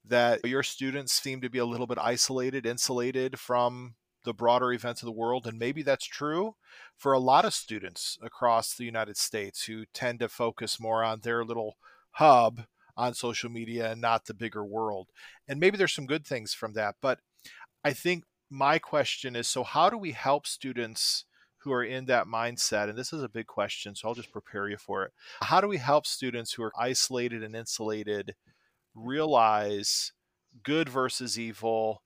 that 0.09 0.45
your 0.45 0.63
students 0.63 1.13
seem 1.13 1.41
to 1.41 1.49
be 1.49 1.59
a 1.59 1.65
little 1.65 1.87
bit 1.87 1.97
isolated, 1.99 2.65
insulated 2.65 3.39
from 3.39 3.95
the 4.23 4.33
broader 4.33 4.73
events 4.73 5.01
of 5.01 5.05
the 5.05 5.11
world. 5.11 5.47
And 5.47 5.57
maybe 5.57 5.83
that's 5.83 6.05
true 6.05 6.55
for 6.97 7.13
a 7.13 7.19
lot 7.19 7.45
of 7.45 7.53
students 7.53 8.17
across 8.21 8.73
the 8.73 8.83
United 8.83 9.17
States 9.17 9.63
who 9.63 9.85
tend 9.93 10.19
to 10.19 10.29
focus 10.29 10.79
more 10.79 11.03
on 11.03 11.21
their 11.21 11.45
little 11.45 11.77
hub 12.11 12.63
on 12.97 13.13
social 13.13 13.49
media 13.49 13.91
and 13.91 14.01
not 14.01 14.25
the 14.25 14.33
bigger 14.33 14.65
world. 14.65 15.09
And 15.47 15.59
maybe 15.59 15.77
there's 15.77 15.93
some 15.93 16.07
good 16.07 16.25
things 16.25 16.53
from 16.53 16.73
that. 16.73 16.95
But 17.01 17.19
I 17.83 17.93
think 17.93 18.25
my 18.49 18.79
question 18.79 19.35
is 19.35 19.47
so 19.47 19.63
how 19.63 19.89
do 19.89 19.97
we 19.97 20.11
help 20.11 20.47
students 20.47 21.25
who 21.59 21.73
are 21.73 21.83
in 21.83 22.05
that 22.05 22.27
mindset 22.27 22.89
and 22.89 22.97
this 22.97 23.11
is 23.11 23.21
a 23.21 23.27
big 23.27 23.45
question 23.45 23.93
so 23.93 24.07
i'll 24.07 24.13
just 24.13 24.31
prepare 24.31 24.69
you 24.69 24.77
for 24.77 25.03
it 25.03 25.11
how 25.41 25.59
do 25.59 25.67
we 25.67 25.77
help 25.77 26.05
students 26.07 26.53
who 26.53 26.63
are 26.63 26.71
isolated 26.79 27.43
and 27.43 27.55
insulated 27.55 28.35
realize 28.97 30.11
good 30.63 30.89
versus 30.89 31.37
evil 31.37 32.01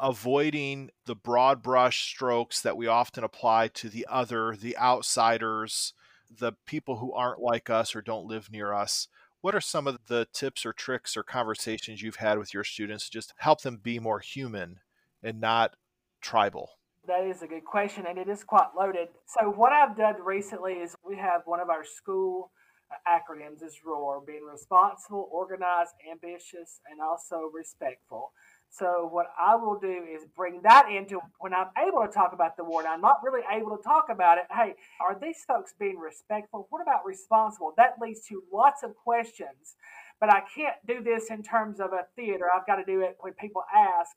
avoiding 0.00 0.90
the 1.06 1.16
broad 1.16 1.60
brush 1.60 2.08
strokes 2.08 2.60
that 2.60 2.76
we 2.76 2.86
often 2.86 3.24
apply 3.24 3.66
to 3.66 3.88
the 3.88 4.06
other 4.08 4.54
the 4.54 4.78
outsiders 4.78 5.92
the 6.30 6.52
people 6.66 6.98
who 6.98 7.12
aren't 7.12 7.40
like 7.40 7.68
us 7.68 7.96
or 7.96 8.00
don't 8.00 8.26
live 8.26 8.48
near 8.50 8.72
us 8.72 9.08
what 9.40 9.54
are 9.54 9.60
some 9.60 9.86
of 9.86 9.98
the 10.08 10.26
tips 10.32 10.66
or 10.66 10.72
tricks 10.72 11.16
or 11.16 11.22
conversations 11.22 12.02
you've 12.02 12.16
had 12.16 12.38
with 12.38 12.52
your 12.52 12.64
students 12.64 13.06
to 13.06 13.10
just 13.12 13.34
help 13.38 13.62
them 13.62 13.78
be 13.82 13.98
more 13.98 14.18
human 14.18 14.80
and 15.22 15.40
not 15.40 15.76
tribal? 16.20 16.70
That 17.06 17.24
is 17.24 17.42
a 17.42 17.46
good 17.46 17.64
question, 17.64 18.04
and 18.06 18.18
it 18.18 18.28
is 18.28 18.44
quite 18.44 18.68
loaded. 18.76 19.08
So, 19.26 19.48
what 19.48 19.72
I've 19.72 19.96
done 19.96 20.16
recently 20.22 20.74
is 20.74 20.94
we 21.06 21.16
have 21.16 21.42
one 21.46 21.60
of 21.60 21.70
our 21.70 21.84
school 21.84 22.50
Uh, 22.90 22.96
acronyms 23.08 23.62
is 23.62 23.80
ROAR, 23.84 24.22
being 24.26 24.44
responsible, 24.50 25.28
organized, 25.30 25.92
ambitious, 26.10 26.80
and 26.90 27.00
also 27.00 27.50
respectful. 27.52 28.32
So, 28.70 29.08
what 29.10 29.26
I 29.40 29.56
will 29.56 29.78
do 29.78 30.04
is 30.04 30.26
bring 30.36 30.60
that 30.62 30.90
into 30.90 31.20
when 31.38 31.54
I'm 31.54 31.68
able 31.78 32.06
to 32.06 32.12
talk 32.12 32.32
about 32.32 32.56
the 32.56 32.64
war. 32.64 32.80
And 32.80 32.88
I'm 32.88 33.00
not 33.00 33.22
really 33.22 33.42
able 33.50 33.76
to 33.76 33.82
talk 33.82 34.06
about 34.10 34.38
it. 34.38 34.44
Hey, 34.50 34.74
are 35.00 35.18
these 35.18 35.44
folks 35.46 35.74
being 35.78 35.98
respectful? 35.98 36.66
What 36.70 36.82
about 36.82 37.04
responsible? 37.06 37.72
That 37.76 37.94
leads 38.00 38.26
to 38.28 38.42
lots 38.52 38.82
of 38.82 38.94
questions. 38.96 39.76
But 40.20 40.32
I 40.32 40.42
can't 40.54 40.76
do 40.86 41.02
this 41.02 41.30
in 41.30 41.42
terms 41.42 41.80
of 41.80 41.92
a 41.92 42.06
theater. 42.16 42.46
I've 42.54 42.66
got 42.66 42.76
to 42.76 42.84
do 42.84 43.00
it 43.02 43.16
when 43.20 43.34
people 43.34 43.62
ask 43.74 44.10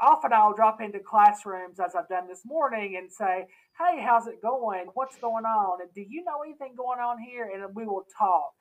often 0.00 0.32
I'll 0.32 0.54
drop 0.54 0.80
into 0.80 0.98
classrooms 0.98 1.80
as 1.80 1.94
I've 1.94 2.08
done 2.08 2.28
this 2.28 2.42
morning 2.44 2.96
and 2.96 3.10
say, 3.10 3.46
Hey, 3.78 4.00
how's 4.00 4.26
it 4.26 4.42
going? 4.42 4.86
What's 4.94 5.16
going 5.16 5.44
on? 5.44 5.80
And 5.80 5.90
do 5.94 6.00
you 6.00 6.24
know 6.24 6.42
anything 6.44 6.74
going 6.76 7.00
on 7.00 7.18
here? 7.18 7.50
And 7.54 7.74
we 7.74 7.84
will 7.84 8.06
talk. 8.18 8.52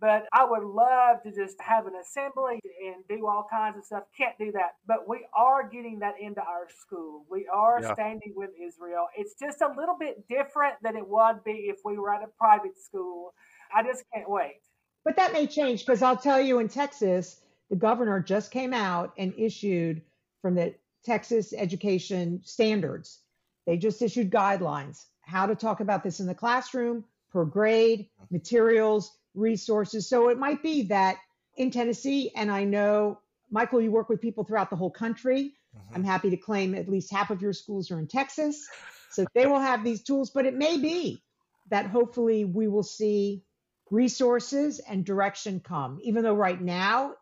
But 0.00 0.26
I 0.32 0.44
would 0.44 0.62
love 0.62 1.22
to 1.24 1.32
just 1.32 1.60
have 1.60 1.86
an 1.86 1.94
assembly 2.00 2.60
and 2.86 3.02
do 3.08 3.26
all 3.26 3.46
kinds 3.50 3.76
of 3.78 3.84
stuff. 3.84 4.04
Can't 4.16 4.38
do 4.38 4.52
that. 4.52 4.74
But 4.86 5.08
we 5.08 5.26
are 5.34 5.68
getting 5.68 5.98
that 6.00 6.14
into 6.20 6.40
our 6.40 6.68
school. 6.80 7.24
We 7.28 7.48
are 7.52 7.80
yeah. 7.82 7.94
standing 7.94 8.32
with 8.36 8.50
Israel. 8.62 9.08
It's 9.16 9.34
just 9.40 9.60
a 9.60 9.68
little 9.76 9.96
bit 9.98 10.28
different 10.28 10.74
than 10.82 10.96
it 10.96 11.06
would 11.06 11.42
be 11.44 11.66
if 11.68 11.78
we 11.84 11.98
were 11.98 12.14
at 12.14 12.22
a 12.22 12.28
private 12.38 12.78
school. 12.80 13.34
I 13.74 13.82
just 13.82 14.04
can't 14.14 14.30
wait. 14.30 14.60
But 15.04 15.16
that 15.16 15.32
may 15.32 15.46
change 15.46 15.84
because 15.84 16.02
I'll 16.02 16.16
tell 16.16 16.40
you 16.40 16.60
in 16.60 16.68
Texas, 16.68 17.40
the 17.70 17.76
governor 17.76 18.20
just 18.20 18.50
came 18.50 18.72
out 18.72 19.12
and 19.18 19.34
issued 19.36 20.02
from 20.42 20.54
the 20.54 20.74
Texas 21.04 21.52
education 21.56 22.40
standards. 22.44 23.20
They 23.66 23.76
just 23.76 24.02
issued 24.02 24.30
guidelines 24.30 25.04
how 25.22 25.46
to 25.46 25.54
talk 25.54 25.80
about 25.80 26.02
this 26.02 26.20
in 26.20 26.26
the 26.26 26.34
classroom, 26.34 27.04
per 27.30 27.44
grade, 27.44 28.08
materials, 28.30 29.12
resources. 29.34 30.08
So 30.08 30.30
it 30.30 30.38
might 30.38 30.62
be 30.62 30.82
that 30.84 31.18
in 31.56 31.70
Tennessee, 31.70 32.32
and 32.34 32.50
I 32.50 32.64
know, 32.64 33.20
Michael, 33.50 33.80
you 33.82 33.90
work 33.90 34.08
with 34.08 34.22
people 34.22 34.44
throughout 34.44 34.70
the 34.70 34.76
whole 34.76 34.90
country. 34.90 35.52
Mm-hmm. 35.76 35.94
I'm 35.96 36.04
happy 36.04 36.30
to 36.30 36.36
claim 36.36 36.74
at 36.74 36.88
least 36.88 37.12
half 37.12 37.30
of 37.30 37.42
your 37.42 37.52
schools 37.52 37.90
are 37.90 37.98
in 37.98 38.06
Texas. 38.06 38.66
So 39.10 39.26
they 39.34 39.46
will 39.46 39.60
have 39.60 39.84
these 39.84 40.02
tools, 40.02 40.30
but 40.30 40.46
it 40.46 40.54
may 40.54 40.78
be 40.78 41.22
that 41.70 41.86
hopefully 41.86 42.44
we 42.44 42.68
will 42.68 42.82
see 42.82 43.42
resources 43.90 44.78
and 44.80 45.04
direction 45.04 45.60
come, 45.60 45.98
even 46.02 46.22
though 46.22 46.34
right 46.34 46.60
now 46.60 47.14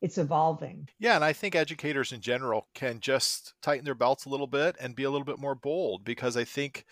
it's 0.00 0.18
evolving. 0.18 0.88
Yeah, 0.98 1.16
and 1.16 1.24
I 1.24 1.32
think 1.32 1.54
educators 1.54 2.12
in 2.12 2.20
general 2.20 2.68
can 2.74 3.00
just 3.00 3.54
tighten 3.60 3.84
their 3.84 3.94
belts 3.94 4.24
a 4.24 4.30
little 4.30 4.46
bit 4.46 4.76
and 4.80 4.96
be 4.96 5.04
a 5.04 5.10
little 5.10 5.24
bit 5.24 5.38
more 5.38 5.54
bold 5.54 6.04
because 6.04 6.36
I 6.36 6.44
think 6.44 6.86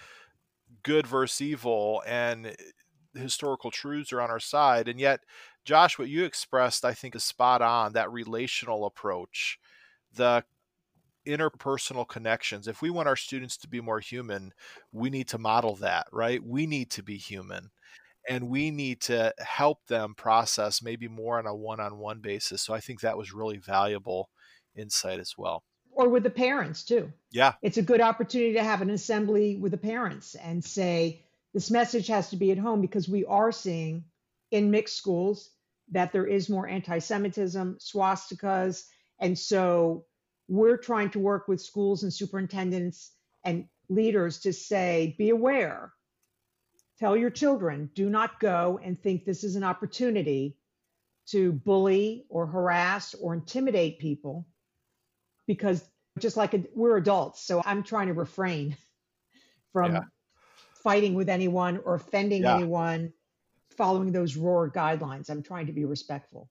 good 0.83 1.07
versus 1.07 1.41
evil 1.41 2.03
and 2.07 2.55
historical 3.15 3.71
truths 3.71 4.13
are 4.13 4.21
on 4.21 4.31
our 4.31 4.41
side. 4.41 4.89
And 4.89 5.01
yet, 5.01 5.21
Josh, 5.65 5.99
what 5.99 6.09
you 6.09 6.25
expressed, 6.25 6.85
I 6.85 6.93
think, 6.93 7.17
is 7.17 7.25
spot 7.25 7.63
on 7.63 7.95
that 7.95 8.13
relational 8.13 8.85
approach. 8.85 9.59
The 10.15 10.45
interpersonal 11.27 12.09
connections. 12.09 12.69
If 12.69 12.81
we 12.81 12.91
want 12.91 13.09
our 13.09 13.17
students 13.17 13.57
to 13.59 13.69
be 13.69 13.81
more 13.81 14.01
human, 14.01 14.53
we 14.93 15.11
need 15.11 15.29
to 15.29 15.39
model 15.39 15.77
that, 15.77 16.07
right? 16.11 16.43
We 16.43 16.67
need 16.67 16.91
to 16.93 17.03
be 17.03 17.17
human 17.17 17.71
and 18.29 18.49
we 18.49 18.71
need 18.71 19.01
to 19.01 19.33
help 19.39 19.87
them 19.87 20.15
process 20.15 20.83
maybe 20.83 21.09
more 21.09 21.39
on 21.39 21.47
a 21.47 21.55
one-on-one 21.55 22.21
basis. 22.21 22.63
So 22.63 22.75
I 22.75 22.81
think 22.81 23.01
that 23.01 23.17
was 23.17 23.33
really 23.33 23.59
valuable 23.59 24.29
insight 24.77 25.19
as 25.19 25.35
well. 25.39 25.65
Or 25.93 26.09
with 26.09 26.23
the 26.23 26.31
parents 26.31 26.85
too. 26.85 27.13
Yeah. 27.33 27.55
It's 27.63 27.79
a 27.79 27.83
good 27.83 28.01
opportunity 28.01 28.53
to 28.53 28.63
have 28.63 28.83
an 28.83 28.91
assembly 28.91 29.57
with 29.57 29.73
the 29.73 29.79
parents 29.79 30.35
and 30.37 30.65
say 30.65 31.25
this 31.55 31.71
message 31.71 32.07
has 32.09 32.31
to 32.31 32.37
be 32.37 32.53
at 32.53 32.59
home 32.59 32.81
because 32.81 33.09
we 33.09 33.25
are 33.25 33.51
seeing 33.51 34.05
in 34.51 34.71
mixed 34.71 34.97
schools 34.97 35.51
that 35.91 36.13
there 36.13 36.27
is 36.27 36.51
more 36.51 36.69
anti-Semitism, 36.69 37.79
swastikas, 37.81 38.85
and 39.19 39.37
so 39.37 40.05
we're 40.49 40.77
trying 40.77 41.11
to 41.11 41.19
work 41.19 41.49
with 41.49 41.61
schools 41.61 42.03
and 42.03 42.13
superintendents 42.13 43.13
and 43.45 43.67
leaders 43.89 44.41
to 44.41 44.53
say, 44.53 45.15
be 45.19 45.31
aware. 45.31 45.93
Tell 46.99 47.17
your 47.17 47.31
children, 47.31 47.91
do 47.95 48.11
not 48.11 48.41
go 48.41 48.81
and 48.83 49.01
think 49.01 49.25
this 49.25 49.45
is 49.45 49.55
an 49.55 49.65
opportunity 49.65 50.57
to 51.29 51.53
bully 51.53 52.25
or 52.29 52.47
harass 52.47 53.15
or 53.15 53.35
intimidate 53.35 53.99
people 53.99 54.47
because 55.47 55.85
just 56.19 56.37
like 56.37 56.55
a, 56.55 56.65
we're 56.75 56.97
adults. 56.97 57.45
So 57.45 57.63
I'm 57.65 57.83
trying 57.83 58.09
to 58.09 58.15
refrain 58.15 58.77
from 59.73 59.95
yeah. 59.95 60.01
fighting 60.83 61.15
with 61.15 61.29
anyone 61.29 61.81
or 61.85 61.95
offending 61.95 62.43
yeah. 62.43 62.57
anyone 62.57 63.13
following 63.77 64.11
those 64.11 64.37
ROAR 64.37 64.71
guidelines. 64.71 65.31
I'm 65.31 65.43
trying 65.43 65.67
to 65.67 65.73
be 65.73 65.85
respectful. 65.85 66.49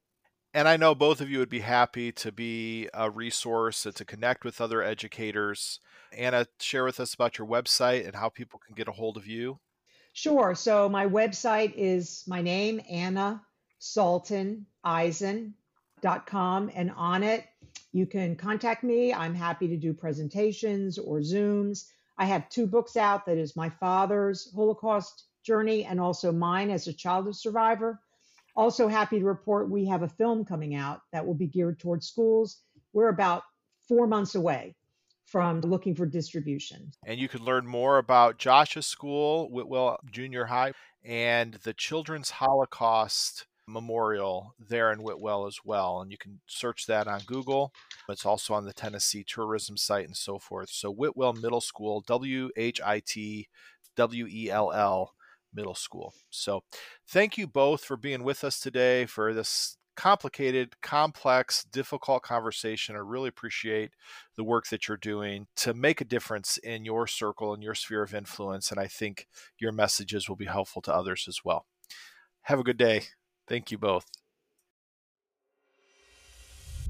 And 0.53 0.67
I 0.67 0.77
know 0.77 0.95
both 0.95 1.19
of 1.19 1.29
you 1.29 1.39
would 1.39 1.49
be 1.49 1.59
happy 1.59 2.11
to 2.13 2.31
be 2.31 2.87
a 2.93 3.11
resource 3.11 3.85
and 3.85 3.95
to 3.95 4.05
connect 4.05 4.45
with 4.45 4.61
other 4.61 4.81
educators. 4.81 5.79
Anna, 6.11 6.47
share 6.59 6.85
with 6.85 6.99
us 6.99 7.13
about 7.13 7.37
your 7.37 7.47
website 7.47 8.05
and 8.05 8.15
how 8.15 8.29
people 8.29 8.59
can 8.65 8.73
get 8.73 8.87
a 8.87 8.93
hold 8.93 9.17
of 9.17 9.27
you. 9.27 9.59
Sure. 10.17 10.55
So 10.55 10.89
my 10.89 11.05
website 11.05 11.75
is 11.77 12.23
my 12.25 12.41
name, 12.41 12.81
Anna 12.89 13.39
Salton 13.77 14.65
Eisen.com. 14.83 16.71
And 16.73 16.91
on 16.97 17.21
it, 17.21 17.45
you 17.91 18.07
can 18.07 18.35
contact 18.35 18.83
me. 18.83 19.13
I'm 19.13 19.35
happy 19.35 19.67
to 19.67 19.77
do 19.77 19.93
presentations 19.93 20.97
or 20.97 21.19
Zooms. 21.19 21.85
I 22.17 22.25
have 22.25 22.49
two 22.49 22.65
books 22.65 22.97
out 22.97 23.27
that 23.27 23.37
is 23.37 23.55
my 23.55 23.69
father's 23.69 24.51
Holocaust 24.55 25.27
journey 25.43 25.85
and 25.85 26.01
also 26.01 26.31
mine 26.31 26.71
as 26.71 26.87
a 26.87 26.93
child 26.93 27.27
of 27.27 27.35
survivor. 27.35 28.01
Also, 28.55 28.87
happy 28.87 29.19
to 29.19 29.25
report 29.25 29.69
we 29.69 29.85
have 29.85 30.01
a 30.01 30.09
film 30.09 30.43
coming 30.43 30.73
out 30.73 31.01
that 31.11 31.27
will 31.27 31.35
be 31.35 31.45
geared 31.45 31.79
towards 31.79 32.07
schools. 32.07 32.57
We're 32.91 33.09
about 33.09 33.43
four 33.87 34.07
months 34.07 34.33
away 34.33 34.75
from 35.27 35.61
looking 35.61 35.93
for 35.93 36.05
distribution. 36.05 36.91
And 37.05 37.19
you 37.19 37.27
can 37.27 37.43
learn 37.43 37.67
more 37.67 37.97
about 37.97 38.39
Josh's 38.39 38.87
school, 38.87 39.49
Whitwell 39.51 39.99
Junior 40.09 40.45
High, 40.45 40.71
and 41.03 41.55
the 41.63 41.73
Children's 41.73 42.31
Holocaust 42.31 43.45
Memorial 43.67 44.55
there 44.57 44.93
in 44.93 45.03
Whitwell 45.03 45.45
as 45.45 45.59
well. 45.65 45.99
And 45.99 46.09
you 46.09 46.17
can 46.17 46.39
search 46.47 46.85
that 46.85 47.07
on 47.07 47.19
Google. 47.25 47.73
It's 48.07 48.25
also 48.25 48.53
on 48.53 48.65
the 48.65 48.73
Tennessee 48.73 49.25
tourism 49.27 49.75
site 49.75 50.05
and 50.05 50.15
so 50.15 50.39
forth. 50.39 50.69
So, 50.69 50.89
Whitwell 50.89 51.33
Middle 51.33 51.59
School, 51.59 52.01
W 52.07 52.49
H 52.55 52.79
I 52.83 53.01
T 53.05 53.49
W 53.97 54.27
E 54.29 54.49
L 54.49 54.71
L 54.71 55.13
Middle 55.53 55.75
School. 55.75 56.13
So, 56.29 56.63
thank 57.05 57.37
you 57.37 57.45
both 57.45 57.83
for 57.83 57.97
being 57.97 58.23
with 58.23 58.45
us 58.45 58.61
today 58.61 59.05
for 59.05 59.33
this 59.33 59.77
complicated, 59.97 60.79
complex, 60.81 61.65
difficult 61.65 62.21
conversation. 62.21 62.95
I 62.95 62.99
really 62.99 63.27
appreciate 63.27 63.91
the 64.37 64.43
work 64.43 64.67
that 64.69 64.87
you're 64.87 64.95
doing 64.95 65.47
to 65.57 65.73
make 65.73 65.99
a 65.99 66.05
difference 66.05 66.57
in 66.59 66.85
your 66.85 67.07
circle 67.07 67.53
and 67.53 67.61
your 67.61 67.75
sphere 67.75 68.03
of 68.03 68.13
influence. 68.13 68.71
And 68.71 68.79
I 68.79 68.87
think 68.87 69.27
your 69.59 69.71
messages 69.73 70.29
will 70.29 70.37
be 70.37 70.45
helpful 70.45 70.81
to 70.83 70.93
others 70.93 71.25
as 71.27 71.39
well. 71.43 71.65
Have 72.43 72.59
a 72.59 72.63
good 72.63 72.77
day. 72.77 73.01
Thank 73.47 73.71
you 73.71 73.77
both. 73.77 74.05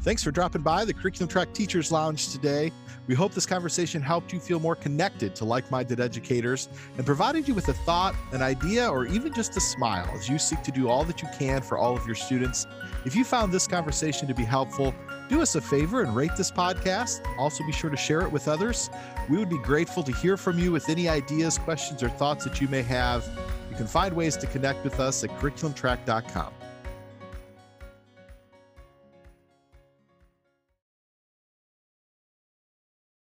Thanks 0.01 0.23
for 0.23 0.31
dropping 0.31 0.61
by 0.61 0.85
the 0.85 0.93
Curriculum 0.93 1.27
Track 1.27 1.53
Teachers 1.53 1.91
Lounge 1.91 2.29
today. 2.29 2.71
We 3.07 3.15
hope 3.15 3.33
this 3.33 3.45
conversation 3.45 4.01
helped 4.01 4.33
you 4.33 4.39
feel 4.39 4.59
more 4.59 4.75
connected 4.75 5.33
to 5.35 5.45
like 5.45 5.71
minded 5.71 6.01
educators 6.01 6.67
and 6.97 7.05
provided 7.05 7.47
you 7.47 7.53
with 7.53 7.69
a 7.69 7.73
thought, 7.73 8.13
an 8.33 8.41
idea, 8.41 8.87
or 8.87 9.05
even 9.05 9.33
just 9.33 9.55
a 9.55 9.61
smile 9.61 10.09
as 10.13 10.27
you 10.27 10.37
seek 10.37 10.61
to 10.63 10.71
do 10.71 10.89
all 10.89 11.05
that 11.05 11.21
you 11.21 11.29
can 11.39 11.61
for 11.61 11.77
all 11.77 11.95
of 11.95 12.05
your 12.05 12.15
students. 12.15 12.67
If 13.05 13.15
you 13.15 13.23
found 13.23 13.53
this 13.53 13.65
conversation 13.65 14.27
to 14.27 14.33
be 14.33 14.43
helpful, 14.43 14.93
do 15.29 15.41
us 15.41 15.55
a 15.55 15.61
favor 15.61 16.03
and 16.03 16.15
rate 16.15 16.35
this 16.35 16.51
podcast. 16.51 17.25
Also, 17.37 17.65
be 17.65 17.71
sure 17.71 17.89
to 17.89 17.97
share 17.97 18.21
it 18.21 18.31
with 18.31 18.49
others. 18.49 18.89
We 19.29 19.37
would 19.37 19.49
be 19.49 19.59
grateful 19.59 20.03
to 20.03 20.11
hear 20.11 20.35
from 20.35 20.59
you 20.59 20.73
with 20.73 20.89
any 20.89 21.07
ideas, 21.07 21.57
questions, 21.57 22.03
or 22.03 22.09
thoughts 22.09 22.43
that 22.43 22.59
you 22.59 22.67
may 22.67 22.81
have. 22.83 23.25
You 23.69 23.77
can 23.77 23.87
find 23.87 24.13
ways 24.13 24.35
to 24.37 24.47
connect 24.47 24.83
with 24.83 24.99
us 24.99 25.23
at 25.23 25.29
curriculumtrack.com. 25.39 26.56